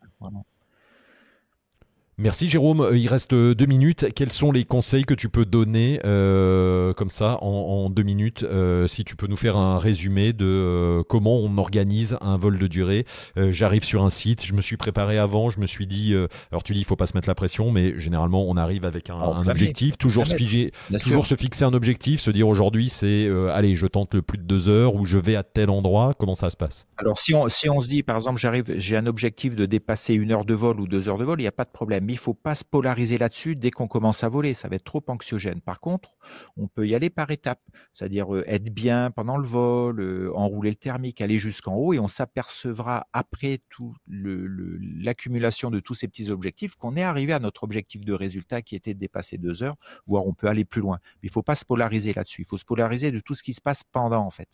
Merci 2.18 2.48
Jérôme. 2.48 2.80
Euh, 2.80 2.96
il 2.96 3.08
reste 3.08 3.34
euh, 3.34 3.54
deux 3.54 3.66
minutes. 3.66 4.06
Quels 4.14 4.32
sont 4.32 4.50
les 4.50 4.64
conseils 4.64 5.04
que 5.04 5.12
tu 5.12 5.28
peux 5.28 5.44
donner 5.44 6.00
euh, 6.06 6.94
comme 6.94 7.10
ça 7.10 7.36
en, 7.42 7.90
deux 7.90 8.04
minutes 8.04 8.44
Si 8.86 9.04
tu 9.04 9.16
peux 9.16 9.26
nous 9.26 9.36
faire 9.36 9.58
un 9.58 9.78
résumé 9.78 10.32
de 10.32 11.02
comment 11.08 11.36
on 11.36 11.58
organise 11.58 12.16
un 12.22 12.38
vol 12.38 12.58
de 12.58 12.66
durée? 12.66 13.04
J'arrive 13.36 13.84
sur 13.84 14.02
un 14.02 14.10
site, 14.10 14.44
je 14.44 14.54
me 14.54 14.60
suis 14.60 14.76
préparé 14.76 15.18
avant, 15.18 15.50
je 15.50 15.60
me 15.60 15.66
suis 15.66 15.86
dit. 15.86 16.14
alors 16.50 16.62
tu 16.62 16.72
dis 16.72 16.80
il 16.80 16.84
faut 16.84 16.96
pas 16.96 17.06
se 17.06 17.14
mettre 17.14 17.28
la 17.28 17.34
pression, 17.34 17.70
mais 17.70 17.98
généralement 17.98 18.44
on 18.48 18.56
arrive 18.56 18.84
avec 18.84 19.10
un, 19.10 19.20
objectif, 19.48 19.96
toujours 19.96 20.26
se 20.26 20.34
figer, 20.34 20.72
toujours 21.00 21.26
se 21.26 21.36
fixer 21.36 21.64
un 21.64 21.74
objectif, 21.74 22.20
se 22.20 22.30
dire 22.30 22.48
aujourd'hui 22.48 22.88
c'est 22.88 23.30
allez 23.52 23.74
je 23.74 23.86
tente 23.86 24.14
le 24.14 24.22
plus 24.22 24.38
de 24.38 24.44
deux 24.44 24.68
heures 24.68 24.94
ou 24.94 25.04
je 25.04 25.18
vais 25.18 25.36
à 25.36 25.42
tel 25.42 25.70
endroit. 25.70 26.12
Comment 26.18 26.34
ça 26.34 26.50
se 26.50 26.56
passe? 26.56 26.86
Alors 26.96 27.18
si 27.18 27.34
on 27.34 27.48
si 27.48 27.68
on 27.68 27.80
se 27.80 27.88
dit 27.88 28.02
par 28.02 28.16
exemple 28.16 28.40
j'arrive 28.40 28.64
j'ai 28.78 28.96
un 28.96 29.06
objectif 29.06 29.54
de 29.54 29.66
dépasser 29.66 30.14
une 30.14 30.32
heure 30.32 30.44
de 30.44 30.54
vol 30.54 30.80
ou 30.80 30.86
deux 30.86 31.08
heures 31.08 31.18
de 31.18 31.24
vol, 31.24 31.40
il 31.40 31.44
n'y 31.44 31.48
a 31.48 31.52
pas 31.52 31.64
de 31.64 31.70
problème 31.70 32.05
mais 32.06 32.12
il 32.12 32.18
faut 32.18 32.34
pas 32.34 32.54
se 32.54 32.64
polariser 32.64 33.18
là-dessus 33.18 33.56
dès 33.56 33.72
qu'on 33.72 33.88
commence 33.88 34.22
à 34.22 34.28
voler. 34.28 34.54
Ça 34.54 34.68
va 34.68 34.76
être 34.76 34.84
trop 34.84 35.02
anxiogène. 35.08 35.60
Par 35.60 35.80
contre, 35.80 36.16
on 36.56 36.68
peut 36.68 36.86
y 36.86 36.94
aller 36.94 37.10
par 37.10 37.32
étapes, 37.32 37.62
c'est-à-dire 37.92 38.32
euh, 38.32 38.44
être 38.46 38.72
bien 38.72 39.10
pendant 39.10 39.36
le 39.36 39.46
vol, 39.46 40.00
euh, 40.00 40.30
enrouler 40.34 40.70
le 40.70 40.76
thermique, 40.76 41.20
aller 41.20 41.38
jusqu'en 41.38 41.74
haut, 41.74 41.92
et 41.92 41.98
on 41.98 42.06
s'apercevra 42.06 43.08
après 43.12 43.60
tout 43.70 43.94
l'accumulation 44.06 45.72
de 45.72 45.80
tous 45.80 45.94
ces 45.94 46.06
petits 46.06 46.30
objectifs 46.30 46.76
qu'on 46.76 46.96
est 46.96 47.02
arrivé 47.02 47.32
à 47.32 47.40
notre 47.40 47.64
objectif 47.64 48.04
de 48.04 48.12
résultat 48.12 48.62
qui 48.62 48.76
était 48.76 48.94
de 48.94 49.00
dépasser 49.00 49.36
deux 49.36 49.64
heures, 49.64 49.76
voire 50.06 50.26
on 50.26 50.32
peut 50.32 50.46
aller 50.46 50.64
plus 50.64 50.80
loin. 50.80 51.00
Mais 51.22 51.28
il 51.28 51.32
faut 51.32 51.42
pas 51.42 51.56
se 51.56 51.64
polariser 51.64 52.12
là-dessus. 52.12 52.42
Il 52.42 52.46
faut 52.46 52.58
se 52.58 52.64
polariser 52.64 53.10
de 53.10 53.18
tout 53.18 53.34
ce 53.34 53.42
qui 53.42 53.52
se 53.52 53.60
passe 53.60 53.82
pendant 53.82 54.24
en 54.24 54.30
fait. 54.30 54.48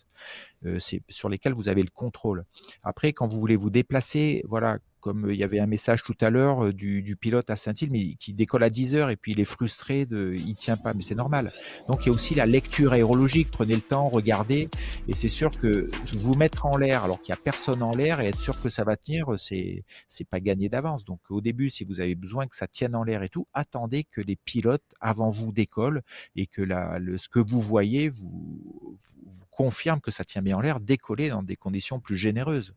Euh, 0.65 0.79
sur 1.09 1.29
lesquels 1.29 1.55
vous 1.55 1.69
avez 1.69 1.83
le 1.83 1.91
contrôle. 1.91 2.45
Après, 2.85 3.13
quand 3.13 3.27
vous 3.27 3.39
voulez 3.39 3.57
vous 3.57 3.71
déplacer, 3.71 4.43
voilà, 4.47 4.79
comme 5.03 5.27
il 5.31 5.37
y 5.37 5.45
avait 5.45 5.59
un 5.59 5.67
message 5.67 6.03
tout 6.05 6.17
à 6.21 6.31
l'heure 6.31 6.73
du, 6.73 7.17
pilote 7.21 7.51
à 7.51 7.57
Saint-Île, 7.57 7.91
mais 7.91 8.15
qui 8.15 8.33
décolle 8.33 8.63
à 8.63 8.71
10 8.71 8.95
heures 8.95 9.11
et 9.11 9.17
puis 9.17 9.33
il 9.33 9.41
est 9.41 9.45
frustré, 9.45 10.07
de, 10.07 10.31
il 10.33 10.55
tient 10.55 10.77
pas, 10.77 10.95
mais 10.95 11.03
c'est 11.03 11.17
normal. 11.17 11.53
Donc 11.89 12.05
il 12.05 12.07
y 12.07 12.11
a 12.11 12.13
aussi 12.13 12.35
la 12.35 12.47
lecture 12.47 12.93
aérologique, 12.93 13.51
prenez 13.51 13.75
le 13.75 13.83
temps, 13.83 14.09
regardez, 14.09 14.69
et 15.09 15.15
c'est 15.15 15.29
sûr 15.29 15.51
que 15.51 15.91
vous 16.13 16.35
mettre 16.35 16.67
en 16.67 16.77
l'air 16.77 17.05
alors 17.05 17.21
qu'il 17.21 17.35
y 17.35 17.37
a 17.37 17.41
personne 17.41 17.83
en 17.83 17.95
l'air 17.95 18.21
et 18.21 18.29
être 18.29 18.39
sûr 18.39 18.61
que 18.63 18.69
ça 18.69 18.85
va 18.85 18.97
tenir, 18.97 19.27
c'est 19.39 19.85
c'est 20.09 20.25
pas 20.25 20.41
gagné 20.41 20.69
d'avance. 20.69 21.05
Donc 21.05 21.21
au 21.29 21.41
début, 21.41 21.69
si 21.69 21.85
vous 21.85 22.01
avez 22.01 22.15
besoin 22.15 22.47
que 22.47 22.57
ça 22.57 22.69
tienne 22.69 22.95
en 22.95 23.03
l'air 23.03 23.25
et 23.25 23.29
tout, 23.29 23.49
attendez 23.53 24.05
que 24.05 24.21
les 24.21 24.37
pilotes 24.37 24.85
avant 25.01 25.29
vous 25.29 25.53
décollent 25.53 26.03
et 26.37 26.47
que 26.47 26.63
la, 26.63 27.01
le, 27.01 27.19
ce 27.19 27.29
que 27.29 27.41
vous 27.41 27.61
voyez 27.61 28.09
vous, 28.09 28.97
vous 29.27 29.47
confirme 29.51 30.01
que 30.01 30.11
ça 30.11 30.25
tient 30.25 30.43
bien 30.43 30.57
en 30.57 30.61
l'air, 30.61 30.81
décoller 30.81 31.29
dans 31.29 31.43
des 31.43 31.57
conditions 31.57 32.01
plus 32.01 32.17
généreuses, 32.17 32.75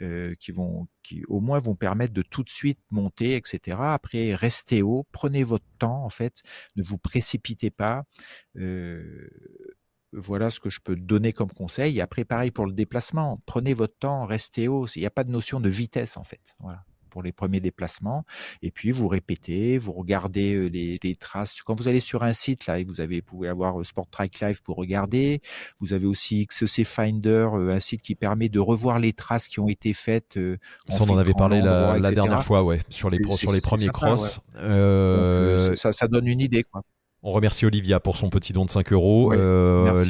euh, 0.00 0.34
qui 0.40 0.52
vont, 0.52 0.86
qui 1.02 1.24
au 1.28 1.40
moins 1.40 1.53
vont 1.58 1.74
permettre 1.74 2.12
de 2.12 2.22
tout 2.22 2.42
de 2.42 2.50
suite 2.50 2.80
monter, 2.90 3.36
etc. 3.36 3.78
Après, 3.80 4.34
restez 4.34 4.82
haut, 4.82 5.06
prenez 5.12 5.44
votre 5.44 5.64
temps, 5.78 6.04
en 6.04 6.10
fait, 6.10 6.42
ne 6.76 6.82
vous 6.82 6.98
précipitez 6.98 7.70
pas. 7.70 8.04
Euh, 8.56 9.28
voilà 10.12 10.50
ce 10.50 10.60
que 10.60 10.70
je 10.70 10.80
peux 10.80 10.96
donner 10.96 11.32
comme 11.32 11.50
conseil. 11.50 12.00
Après, 12.00 12.24
pareil 12.24 12.50
pour 12.50 12.66
le 12.66 12.72
déplacement, 12.72 13.40
prenez 13.46 13.74
votre 13.74 13.96
temps, 13.98 14.24
restez 14.24 14.68
haut. 14.68 14.86
Il 14.94 15.00
n'y 15.00 15.06
a 15.06 15.10
pas 15.10 15.24
de 15.24 15.30
notion 15.30 15.60
de 15.60 15.68
vitesse, 15.68 16.16
en 16.16 16.24
fait. 16.24 16.54
Voilà 16.60 16.84
pour 17.14 17.22
les 17.22 17.30
premiers 17.30 17.60
déplacements. 17.60 18.24
Et 18.60 18.72
puis 18.72 18.90
vous 18.90 19.06
répétez, 19.06 19.78
vous 19.78 19.92
regardez 19.92 20.68
les, 20.68 21.14
traces. 21.14 21.62
Quand 21.62 21.78
vous 21.78 21.86
allez 21.86 22.00
sur 22.00 22.24
un 22.24 22.32
site, 22.32 22.66
là, 22.66 22.82
vous, 22.82 23.00
avez, 23.00 23.22
pouvez 23.22 23.48
avoir 23.48 23.86
Sport 23.86 24.10
Track 24.10 24.40
Live 24.40 24.62
pour 24.64 24.76
regarder. 24.76 25.40
Vous 25.78 25.92
avez 25.92 26.06
aussi 26.06 26.44
XC 26.44 26.82
Finder, 26.82 27.48
un 27.54 27.78
site 27.78 28.02
qui 28.02 28.16
permet 28.16 28.48
de 28.48 28.58
revoir 28.58 28.98
les 28.98 29.12
traces 29.12 29.46
qui 29.46 29.60
ont 29.60 29.68
été 29.68 29.92
faites. 29.92 30.36
on 30.36 31.04
en 31.08 31.16
avait 31.16 31.34
parlé 31.34 31.62
la, 31.62 32.10
dernière 32.10 32.42
fois, 32.42 32.64
ouais, 32.64 32.80
sur 32.88 33.10
les, 33.10 33.20
sur 33.36 33.52
les 33.52 33.60
premiers 33.60 33.90
cross. 33.90 34.40
ça, 34.56 35.92
ça, 35.92 36.08
donne 36.08 36.26
une 36.26 36.40
idée, 36.40 36.64
quoi. 36.64 36.82
On 37.26 37.32
remercie 37.32 37.64
Olivia 37.64 38.00
pour 38.00 38.18
son 38.18 38.28
petit 38.28 38.52
don 38.52 38.66
de 38.66 38.70
5 38.70 38.92
euros. 38.92 39.32
Euh, 39.32 40.04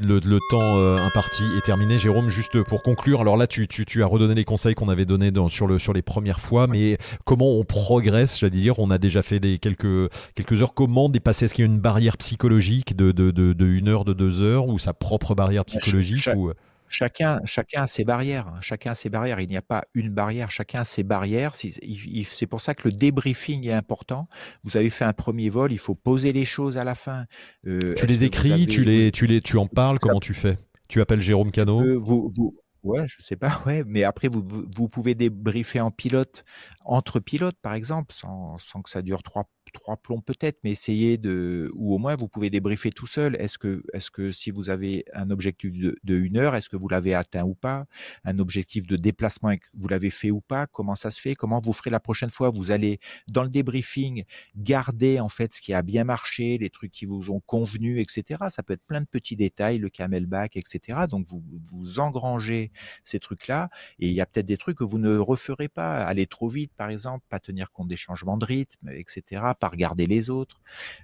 le, 0.00 0.38
temps 0.50 0.78
euh, 0.78 0.98
imparti 0.98 1.42
est 1.58 1.62
terminé. 1.62 1.98
Jérôme, 1.98 2.28
juste 2.28 2.62
pour 2.62 2.84
conclure, 2.84 3.20
alors 3.20 3.36
là, 3.36 3.48
tu, 3.48 3.66
as 4.00 4.06
redonné 4.06 4.36
les 4.36 4.44
conseils 4.44 4.76
qu'on 4.76 4.88
avait 4.88 5.04
donnés 5.04 5.32
sur, 5.48 5.66
le, 5.66 5.80
sur 5.80 5.92
les 5.92 6.02
premières 6.02 6.38
fois, 6.38 6.68
mais 6.68 6.96
comment 7.24 7.58
on 7.58 7.64
progresse, 7.64 8.38
j'allais 8.38 8.50
dire? 8.50 8.78
On 8.78 8.92
a 8.92 8.98
déjà 8.98 9.22
fait 9.22 9.40
des, 9.40 9.58
quelques, 9.58 10.12
quelques 10.36 10.62
heures. 10.62 10.72
Comment 10.72 11.08
dépasser? 11.08 11.46
Est-ce 11.46 11.54
qu'il 11.54 11.64
y 11.64 11.68
a 11.68 11.72
une 11.72 11.80
barrière 11.80 12.16
psychologique 12.16 12.94
de, 12.96 13.10
de, 13.10 13.32
de, 13.32 13.66
une 13.66 13.88
heure, 13.88 14.04
de 14.04 14.12
deux 14.12 14.40
heures, 14.40 14.68
ou 14.68 14.78
sa 14.78 14.92
propre 14.92 15.34
barrière 15.34 15.64
psychologique 15.64 16.28
ou... 16.36 16.52
Chacun, 16.90 17.40
chacun 17.44 17.82
a 17.82 17.86
ses 17.86 18.04
barrières. 18.04 18.48
Hein. 18.48 18.58
Chacun 18.60 18.90
a 18.90 18.94
ses 18.94 19.08
barrières. 19.08 19.38
Il 19.40 19.48
n'y 19.48 19.56
a 19.56 19.62
pas 19.62 19.84
une 19.94 20.10
barrière. 20.10 20.50
Chacun 20.50 20.80
a 20.80 20.84
ses 20.84 21.04
barrières. 21.04 21.54
C'est 21.54 22.46
pour 22.46 22.60
ça 22.60 22.74
que 22.74 22.88
le 22.88 22.94
débriefing 22.94 23.64
est 23.66 23.72
important. 23.72 24.28
Vous 24.64 24.76
avez 24.76 24.90
fait 24.90 25.04
un 25.04 25.12
premier 25.12 25.48
vol. 25.48 25.70
Il 25.70 25.78
faut 25.78 25.94
poser 25.94 26.32
les 26.32 26.44
choses 26.44 26.76
à 26.76 26.82
la 26.82 26.96
fin. 26.96 27.26
Euh, 27.66 27.94
tu 27.96 28.06
les 28.06 28.24
écris, 28.24 28.66
tu 28.66 28.84
les, 28.84 29.12
tu 29.12 29.26
les, 29.26 29.40
tu 29.40 29.56
en 29.56 29.68
parles. 29.68 30.00
Comment 30.00 30.20
tu 30.20 30.34
fais? 30.34 30.58
Tu 30.88 31.00
appelles 31.00 31.22
Jérôme 31.22 31.52
Cano? 31.52 31.80
Euh, 31.80 31.96
vous, 31.96 32.32
vous, 32.34 32.56
Ouais, 32.82 33.06
je 33.06 33.20
sais 33.20 33.36
pas, 33.36 33.62
ouais, 33.66 33.84
mais 33.86 34.04
après 34.04 34.28
vous, 34.28 34.42
vous 34.42 34.88
pouvez 34.88 35.14
débriefer 35.14 35.80
en 35.80 35.90
pilote, 35.90 36.44
entre 36.84 37.20
pilotes 37.20 37.58
par 37.60 37.74
exemple, 37.74 38.14
sans, 38.14 38.56
sans 38.58 38.80
que 38.80 38.88
ça 38.88 39.02
dure 39.02 39.22
trois, 39.22 39.50
trois 39.70 39.96
plombs 39.96 40.20
peut-être, 40.20 40.58
mais 40.64 40.70
essayez 40.70 41.18
de, 41.18 41.70
ou 41.74 41.94
au 41.94 41.98
moins 41.98 42.16
vous 42.16 42.28
pouvez 42.28 42.50
débriefer 42.50 42.90
tout 42.90 43.06
seul. 43.06 43.36
Est-ce 43.36 43.58
que, 43.58 43.82
est-ce 43.92 44.10
que 44.10 44.32
si 44.32 44.50
vous 44.50 44.70
avez 44.70 45.04
un 45.12 45.30
objectif 45.30 45.72
de, 45.72 45.96
une 46.04 46.36
heure, 46.36 46.56
est-ce 46.56 46.68
que 46.68 46.76
vous 46.76 46.88
l'avez 46.88 47.14
atteint 47.14 47.44
ou 47.44 47.54
pas? 47.54 47.86
Un 48.24 48.38
objectif 48.38 48.86
de 48.86 48.96
déplacement, 48.96 49.54
vous 49.74 49.88
l'avez 49.88 50.10
fait 50.10 50.30
ou 50.30 50.40
pas? 50.40 50.66
Comment 50.66 50.94
ça 50.94 51.10
se 51.10 51.20
fait? 51.20 51.34
Comment 51.34 51.60
vous 51.60 51.72
ferez 51.72 51.90
la 51.90 52.00
prochaine 52.00 52.30
fois? 52.30 52.50
Vous 52.50 52.70
allez 52.70 53.00
dans 53.28 53.42
le 53.42 53.48
débriefing 53.48 54.24
garder 54.56 55.20
en 55.20 55.28
fait 55.28 55.54
ce 55.54 55.60
qui 55.60 55.72
a 55.74 55.82
bien 55.82 56.04
marché, 56.04 56.58
les 56.58 56.70
trucs 56.70 56.92
qui 56.92 57.06
vous 57.06 57.30
ont 57.30 57.40
convenu, 57.40 58.00
etc. 58.00 58.40
Ça 58.48 58.62
peut 58.62 58.74
être 58.74 58.84
plein 58.86 59.00
de 59.00 59.06
petits 59.06 59.36
détails, 59.36 59.78
le 59.78 59.88
camelback, 59.88 60.56
etc. 60.56 61.06
Donc 61.08 61.26
vous 61.26 61.42
vous 61.72 62.00
engrangez 62.00 62.72
ces 63.04 63.20
trucs-là, 63.20 63.70
et 63.98 64.08
il 64.08 64.14
y 64.14 64.20
a 64.20 64.26
peut-être 64.26 64.46
des 64.46 64.56
trucs 64.56 64.78
que 64.78 64.84
vous 64.84 64.98
ne 64.98 65.16
referez 65.16 65.68
pas. 65.68 66.04
Aller 66.04 66.26
trop 66.26 66.48
vite, 66.48 66.72
par 66.76 66.90
exemple, 66.90 67.24
pas 67.28 67.40
tenir 67.40 67.70
compte 67.70 67.88
des 67.88 67.96
changements 67.96 68.36
de 68.36 68.44
rythme, 68.44 68.88
etc 68.90 69.42
pas 69.60 69.68
regarder 69.68 70.06
les 70.06 70.30
autres. 70.30 70.60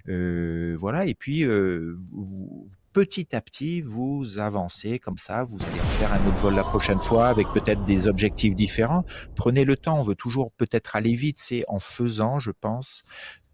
Euh, 0.09 0.75
voilà, 0.79 1.05
et 1.05 1.13
puis 1.13 1.43
euh, 1.45 1.97
petit 2.93 3.35
à 3.35 3.41
petit, 3.41 3.81
vous 3.81 4.39
avancez 4.39 4.99
comme 4.99 5.17
ça, 5.17 5.43
vous 5.43 5.57
allez 5.63 5.79
faire 5.99 6.11
un 6.11 6.27
autre 6.27 6.37
vol 6.37 6.55
la 6.55 6.63
prochaine 6.63 6.99
fois 6.99 7.27
avec 7.27 7.47
peut-être 7.53 7.83
des 7.83 8.07
objectifs 8.07 8.55
différents. 8.55 9.05
Prenez 9.35 9.65
le 9.65 9.77
temps, 9.77 9.99
on 9.99 10.03
veut 10.03 10.15
toujours 10.15 10.51
peut-être 10.53 10.95
aller 10.95 11.13
vite, 11.13 11.37
c'est 11.39 11.63
en 11.67 11.79
faisant, 11.79 12.39
je 12.39 12.51
pense, 12.51 13.03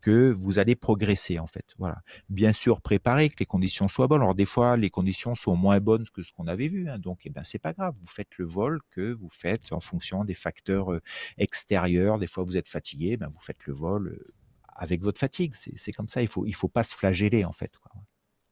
que 0.04 0.32
vous 0.32 0.60
allez 0.60 0.76
progresser 0.76 1.40
en 1.40 1.48
fait. 1.48 1.66
Voilà. 1.80 1.98
Bien 2.30 2.54
sûr, 2.54 2.82
préparer 2.82 3.30
que 3.30 3.36
les 3.40 3.46
conditions 3.46 3.88
soient 3.88 4.08
bonnes. 4.08 4.22
Alors 4.22 4.36
des 4.36 4.46
fois, 4.46 4.78
les 4.78 4.90
conditions 4.90 5.34
sont 5.34 5.56
moins 5.56 5.80
bonnes 5.80 6.06
que 6.14 6.24
ce 6.24 6.32
qu'on 6.34 6.48
avait 6.48 6.68
vu, 6.68 6.90
hein. 6.90 7.00
donc 7.00 7.22
eh 7.26 7.30
ben 7.30 7.44
c'est 7.44 7.60
pas 7.60 7.74
grave. 7.74 7.96
Vous 8.00 8.08
faites 8.08 8.38
le 8.38 8.46
vol 8.46 8.82
que 8.92 9.14
vous 9.14 9.30
faites 9.30 9.72
en 9.72 9.80
fonction 9.80 10.26
des 10.26 10.34
facteurs 10.34 10.94
euh, 10.94 11.02
extérieurs. 11.38 12.20
Des 12.20 12.28
fois, 12.28 12.44
vous 12.44 12.58
êtes 12.58 12.68
fatigué, 12.68 13.18
ben 13.18 13.30
vous 13.30 13.40
faites 13.40 13.66
le 13.66 13.74
vol 13.74 14.20
avec 14.76 15.02
votre 15.02 15.20
fatigue. 15.20 15.54
C'est 15.54 15.92
comme 15.92 16.08
ça, 16.08 16.22
il 16.22 16.28
faut, 16.28 16.46
il 16.46 16.56
faut 16.56 16.68
pas 16.68 16.84
se 16.84 16.96
flageller 16.96 17.46
en 17.46 17.52
fait. 17.52 17.80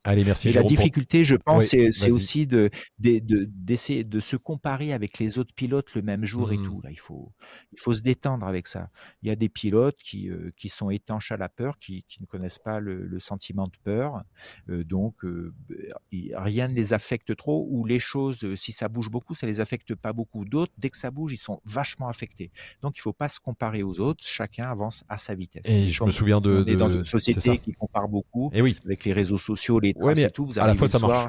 Allez, 0.04 0.24
merci. 0.24 0.49
Et 0.49 0.54
la 0.54 0.64
difficulté, 0.64 1.24
je 1.24 1.36
pense, 1.36 1.66
c'est 1.66 2.12
aussi 2.12 2.47
de, 2.47 2.72
d'essayer 2.97 4.04
de, 4.04 4.20
se 4.20 4.36
comparer 4.36 4.93
avec 4.93 5.20
les 5.20 5.38
autres 5.38 5.54
pilotes 5.54 5.93
le 5.93 6.02
même 6.02 6.26
jour 6.26 6.52
et 6.52 6.58
mmh. 6.58 6.64
tout. 6.64 6.82
Là, 6.84 6.91
il 6.91 6.99
faut, 6.99 7.32
il 7.72 7.80
faut 7.80 7.93
se 7.93 8.02
détendre 8.02 8.45
avec 8.47 8.68
ça. 8.68 8.89
Il 9.22 9.30
y 9.30 9.32
a 9.32 9.36
des 9.36 9.49
pilotes 9.49 9.97
qui, 10.04 10.30
euh, 10.30 10.52
qui 10.58 10.70
sont 10.70 10.89
étanches 10.89 11.32
à 11.32 11.38
la 11.38 11.49
peur, 11.49 11.78
qui, 11.78 12.04
qui 12.08 12.22
ne 12.22 12.26
connaissent 12.26 12.60
pas 12.60 12.80
le, 12.80 13.20
sentiment 13.20 13.66
de 13.66 13.78
peur. 13.84 14.24
Euh, 14.70 14.84
donc, 14.84 15.24
euh, 15.24 15.54
rien 16.34 16.68
ne 16.68 16.74
les 16.74 16.93
affecte 16.93 17.36
trop. 17.36 17.68
Ou 17.70 17.86
les 17.86 17.99
choses, 17.99 18.56
si 18.56 18.72
ça 18.72 18.89
bouge 18.89 19.10
beaucoup, 19.10 19.36
ça 19.36 19.45
les 19.45 19.60
affecte 19.60 19.93
pas 19.93 20.14
beaucoup. 20.14 20.45
D'autres, 20.45 20.74
dès 20.78 20.89
que 20.89 20.97
ça 20.97 21.12
bouge, 21.12 21.34
ils 21.34 21.38
sont 21.38 21.62
vachement 21.66 22.08
affectés. 22.08 22.52
Donc, 22.82 22.97
il 22.97 23.02
faut 23.02 23.14
pas 23.14 23.28
se 23.28 23.39
comparer 23.39 23.84
aux 23.84 23.99
autres. 23.99 24.24
Chacun 24.26 24.64
avance 24.64 25.04
à 25.10 25.18
sa 25.18 25.36
vitesse. 25.36 25.64
Et 25.66 25.89
je 25.91 26.04
me 26.04 26.10
souviens 26.10 26.41
de. 26.41 26.64
On 26.66 26.72
est 26.72 26.76
dans 26.76 26.89
une 26.89 27.04
société 27.04 27.60
qui 27.60 27.74
compare 27.74 28.08
beaucoup. 28.08 28.49
Et 28.54 28.62
oui. 28.62 28.76
Avec 28.86 29.06
les 29.06 29.14
réseaux 29.14 29.38
sociaux, 29.38 29.80
les 29.80 29.91
ouais, 29.96 30.14
mais 30.16 30.30
tout, 30.30 30.46
vous 30.46 30.60
à 30.60 30.68
la 30.68 30.76
fois 30.76 30.88
ça 30.88 31.00
marche. 31.00 31.28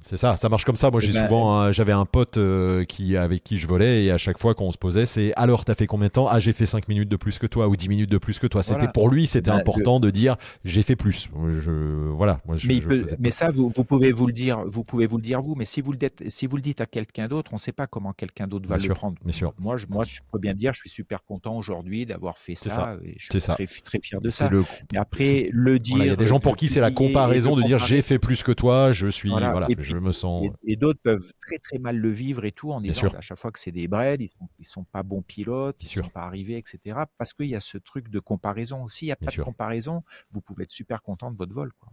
C'est 0.00 0.16
ça, 0.16 0.36
ça 0.36 0.48
marche 0.48 0.64
comme 0.64 0.76
ça. 0.76 0.90
Moi, 0.90 1.00
j'ai 1.00 1.10
eh 1.10 1.12
ben, 1.12 1.28
souvent, 1.28 1.70
j'avais 1.72 1.92
un 1.92 2.06
pote 2.06 2.38
euh, 2.38 2.84
qui, 2.84 3.16
avec 3.16 3.44
qui 3.44 3.58
je 3.58 3.66
volais 3.66 4.04
et 4.04 4.10
à 4.10 4.18
chaque 4.18 4.38
fois 4.38 4.54
qu'on 4.54 4.72
se 4.72 4.78
posait, 4.78 5.04
c'est 5.04 5.32
alors, 5.36 5.64
t'as 5.64 5.74
fait 5.74 5.86
combien 5.86 6.08
de 6.08 6.12
temps? 6.12 6.26
Ah, 6.26 6.40
j'ai 6.40 6.52
fait 6.52 6.66
5 6.66 6.88
minutes 6.88 7.08
de 7.08 7.16
plus 7.16 7.38
que 7.38 7.46
toi 7.46 7.68
ou 7.68 7.76
10 7.76 7.88
minutes 7.88 8.10
de 8.10 8.18
plus 8.18 8.38
que 8.38 8.46
toi. 8.46 8.62
C'était 8.62 8.88
pour 8.88 9.10
lui, 9.10 9.26
c'était 9.26 9.50
ben, 9.50 9.58
important 9.58 10.00
de 10.00 10.10
dire 10.10 10.36
j'ai 10.64 10.82
fait 10.82 10.96
plus. 10.96 11.28
Je, 11.60 11.70
voilà. 12.10 12.40
Moi, 12.46 12.56
mais, 12.66 12.80
mais 13.18 13.30
ça, 13.30 13.50
vous, 13.50 13.70
vous, 13.74 13.84
pouvez 13.84 14.10
vous 14.12 14.26
le 14.26 14.32
dire, 14.32 14.64
vous 14.66 14.84
pouvez 14.84 15.06
vous 15.06 15.18
le 15.18 15.22
dire 15.22 15.42
vous. 15.42 15.54
Mais 15.54 15.66
si 15.66 15.82
vous 15.82 15.92
le 15.92 15.98
dites, 15.98 16.24
si 16.30 16.46
vous 16.46 16.56
le 16.56 16.62
dites 16.62 16.80
à 16.80 16.86
quelqu'un 16.86 17.28
d'autre, 17.28 17.52
on 17.52 17.56
ne 17.56 17.60
sait 17.60 17.72
pas 17.72 17.86
comment 17.86 18.12
quelqu'un 18.12 18.46
d'autre 18.46 18.68
va 18.68 18.78
le 18.78 18.88
prendre. 18.94 19.16
Bien 19.22 19.32
sûr. 19.32 19.52
Moi, 19.58 19.76
je, 19.76 19.86
moi, 19.88 20.04
je 20.04 20.20
peux 20.32 20.38
bien 20.38 20.54
dire, 20.54 20.72
je 20.72 20.80
suis 20.80 20.90
super 20.90 21.22
content 21.24 21.56
aujourd'hui 21.56 22.06
d'avoir 22.06 22.38
fait 22.38 22.54
ça. 22.54 22.96
Et 23.04 23.16
je 23.18 23.24
suis 23.30 23.40
très, 23.42 23.66
très, 23.66 24.00
fier 24.00 24.20
de 24.20 24.30
ça. 24.30 24.48
Le... 24.48 24.64
Mais 24.92 24.98
après, 24.98 25.50
le 25.52 25.78
dire. 25.78 25.98
Il 25.98 26.06
y 26.06 26.10
a 26.10 26.16
des 26.16 26.26
gens 26.26 26.40
pour 26.40 26.56
qui 26.56 26.68
c'est 26.68 26.80
la 26.80 26.90
comparaison 26.90 27.54
de 27.54 27.62
dire 27.62 27.78
j'ai 27.78 28.00
fait 28.00 28.18
plus 28.18 28.42
que 28.42 28.52
toi. 28.52 28.92
Je 28.92 29.09
suis, 29.10 29.30
voilà, 29.30 29.68
je 29.78 29.96
me 29.96 30.12
sens. 30.12 30.48
Et, 30.64 30.76
d'autres 30.76 31.00
peuvent 31.02 31.32
très 31.40 31.58
très 31.58 31.78
mal 31.78 31.96
le 31.96 32.10
vivre 32.10 32.44
et 32.44 32.52
tout 32.52 32.72
en 32.72 32.80
disant 32.80 33.08
à 33.08 33.20
chaque 33.20 33.38
fois 33.38 33.52
que 33.52 33.58
c'est 33.58 33.72
des 33.72 33.88
braids, 33.88 34.16
ils 34.18 34.28
sont, 34.28 34.48
ils 34.58 34.66
sont 34.66 34.84
pas 34.84 35.02
bons 35.02 35.22
pilotes, 35.22 35.76
ils 35.82 35.98
ne 35.98 36.04
sont 36.04 36.10
pas 36.10 36.22
arrivés, 36.22 36.56
etc. 36.56 36.98
Parce 37.18 37.34
qu'il 37.34 37.46
y 37.46 37.54
a 37.54 37.60
ce 37.60 37.78
truc 37.78 38.08
de 38.08 38.20
comparaison 38.20 38.82
aussi. 38.84 39.06
Il 39.06 39.08
n'y 39.08 39.12
a 39.12 39.16
pas 39.16 39.30
de 39.30 39.42
comparaison, 39.42 40.02
vous 40.32 40.40
pouvez 40.40 40.64
être 40.64 40.70
super 40.70 41.02
content 41.02 41.30
de 41.30 41.36
votre 41.36 41.52
vol. 41.52 41.72
Quoi. 41.78 41.92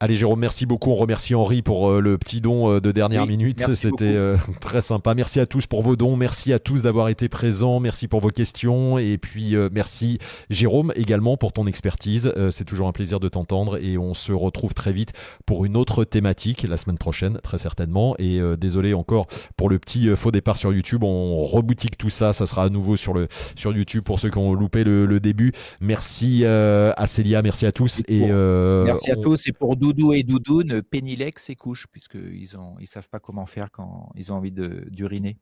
Allez 0.00 0.16
Jérôme, 0.16 0.40
merci 0.40 0.66
beaucoup. 0.66 0.90
On 0.90 0.96
remercie 0.96 1.36
Henri 1.36 1.62
pour 1.62 1.88
euh, 1.88 2.00
le 2.00 2.18
petit 2.18 2.40
don 2.40 2.68
euh, 2.68 2.80
de 2.80 2.90
dernière 2.90 3.28
minute. 3.28 3.72
C'était 3.74 4.04
euh, 4.04 4.36
très 4.60 4.82
sympa. 4.82 5.14
Merci 5.14 5.38
à 5.38 5.46
tous 5.46 5.66
pour 5.66 5.82
vos 5.82 5.94
dons. 5.94 6.16
Merci 6.16 6.52
à 6.52 6.58
tous 6.58 6.82
d'avoir 6.82 7.08
été 7.08 7.28
présents. 7.28 7.78
Merci 7.78 8.08
pour 8.08 8.18
vos 8.18 8.30
questions. 8.30 8.98
Et 8.98 9.18
puis 9.18 9.54
merci 9.70 10.18
Jérôme 10.50 10.92
également 10.96 11.36
pour 11.36 11.52
ton 11.52 11.68
expertise. 11.68 12.32
C'est 12.50 12.64
toujours 12.64 12.88
un 12.88 12.92
plaisir 12.92 13.20
de 13.20 13.28
t'entendre. 13.28 13.78
Et 13.82 13.96
on 13.96 14.14
se 14.14 14.32
retrouve 14.32 14.74
très 14.74 14.92
vite 14.92 15.12
pour 15.46 15.64
une 15.64 15.76
autre 15.76 16.02
thématique 16.02 16.64
la 16.64 16.76
semaine 16.76 16.98
prochaine, 16.98 17.38
très 17.42 17.58
certainement. 17.58 18.16
Et 18.18 18.40
désolé 18.58 18.94
encore 18.94 19.26
pour 19.56 19.70
le 19.70 19.78
petit 19.78 20.08
faux 20.16 20.32
départ 20.32 20.56
sur 20.56 20.72
YouTube. 20.72 21.04
On 21.04 21.46
reboutique 21.46 21.96
tout 21.96 22.10
ça. 22.10 22.32
Ça 22.32 22.46
sera 22.46 22.64
à 22.64 22.68
nouveau 22.68 22.96
sur, 22.96 23.14
le, 23.14 23.28
sur 23.54 23.72
YouTube 23.72 24.02
pour 24.02 24.18
ceux 24.18 24.30
qui 24.30 24.38
ont 24.38 24.54
loupé 24.54 24.82
le, 24.82 25.20
début. 25.20 25.52
Merci 25.80 26.44
à 26.44 27.06
Célia. 27.06 27.42
Merci 27.42 27.64
à 27.64 27.72
tous. 27.72 28.02
Et, 28.08 28.26
merci 28.26 29.12
à 29.12 29.16
tous. 29.16 29.46
Et 29.46 29.52
pour 29.52 29.76
Doudou 29.84 30.14
et 30.14 30.22
Doudoune, 30.22 30.80
Pénilex 30.80 31.50
et 31.50 31.56
couche, 31.56 31.86
puisqu'ils 31.92 32.48
ne 32.54 32.80
ils 32.80 32.86
savent 32.86 33.10
pas 33.10 33.20
comment 33.20 33.44
faire 33.44 33.70
quand 33.70 34.10
ils 34.14 34.32
ont 34.32 34.36
envie 34.36 34.50
d'uriner. 34.50 35.36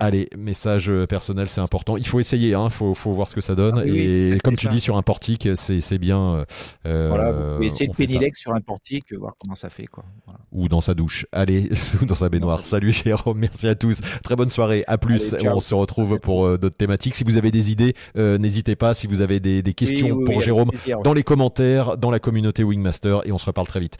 Allez, 0.00 0.28
message 0.36 0.90
euh, 0.90 1.06
personnel, 1.06 1.48
c'est 1.48 1.60
important. 1.60 1.96
Il 1.96 2.06
faut 2.06 2.18
essayer, 2.18 2.48
il 2.48 2.54
hein, 2.54 2.70
faut, 2.70 2.94
faut, 2.94 3.12
voir 3.12 3.28
ce 3.28 3.34
que 3.34 3.42
ça 3.42 3.54
donne. 3.54 3.78
Ah 3.78 3.86
et 3.86 4.38
comme 4.42 4.56
tu 4.56 4.66
dis 4.68 4.80
sur 4.80 4.96
un 4.96 5.02
portique, 5.02 5.48
c'est 5.54 5.98
bien. 5.98 6.44
Euh, 6.86 7.08
voilà, 7.08 7.30
vous 7.32 7.54
pouvez 7.54 7.66
essayer 7.66 7.86
de 7.86 7.94
pénilex 7.94 8.40
sur 8.40 8.54
un 8.54 8.60
portique, 8.60 9.12
voir 9.12 9.34
comment 9.38 9.54
ça 9.54 9.68
fait. 9.68 9.86
Quoi. 9.86 10.04
Ou 10.52 10.68
dans 10.68 10.80
sa 10.80 10.94
douche. 10.94 11.26
Allez, 11.32 11.68
ou 12.02 12.06
dans 12.06 12.14
sa 12.14 12.28
baignoire. 12.30 12.64
Salut 12.64 12.92
Jérôme, 12.92 13.38
merci 13.38 13.68
à 13.68 13.74
tous. 13.74 14.00
Très 14.22 14.36
bonne 14.36 14.50
soirée. 14.50 14.84
À 14.86 14.96
plus. 14.96 15.34
on 15.44 15.60
se 15.60 15.74
retrouve 15.74 16.18
pour 16.18 16.46
euh, 16.46 16.58
d'autres 16.58 16.76
thématiques. 16.76 17.14
Si 17.14 17.22
vous 17.22 17.36
avez 17.36 17.50
des 17.50 17.70
idées, 17.70 17.94
n'hésitez 18.16 18.76
pas. 18.76 18.94
Si 18.94 19.06
vous 19.06 19.20
avez 19.20 19.38
des, 19.38 19.62
des 19.62 19.74
questions 19.74 20.24
pour 20.24 20.40
Jérôme, 20.40 20.70
dans 21.04 21.12
les 21.12 21.22
commentaires, 21.22 21.98
dans 21.98 22.10
la 22.10 22.18
communauté 22.18 22.64
Wingmaster. 22.64 23.20
Et 23.26 23.32
on 23.32 23.38
se 23.38 23.46
reparle 23.46 23.66
très 23.66 23.80
vite. 23.80 23.98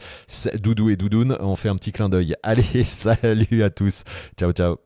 Doudou 0.59 0.89
et 0.89 0.95
Doudoune, 0.95 1.37
on 1.39 1.55
fait 1.55 1.69
un 1.69 1.75
petit 1.75 1.91
clin 1.91 2.09
d'œil. 2.09 2.35
Allez, 2.43 2.63
salut 2.83 3.63
à 3.63 3.69
tous. 3.69 4.03
Ciao, 4.37 4.51
ciao. 4.51 4.77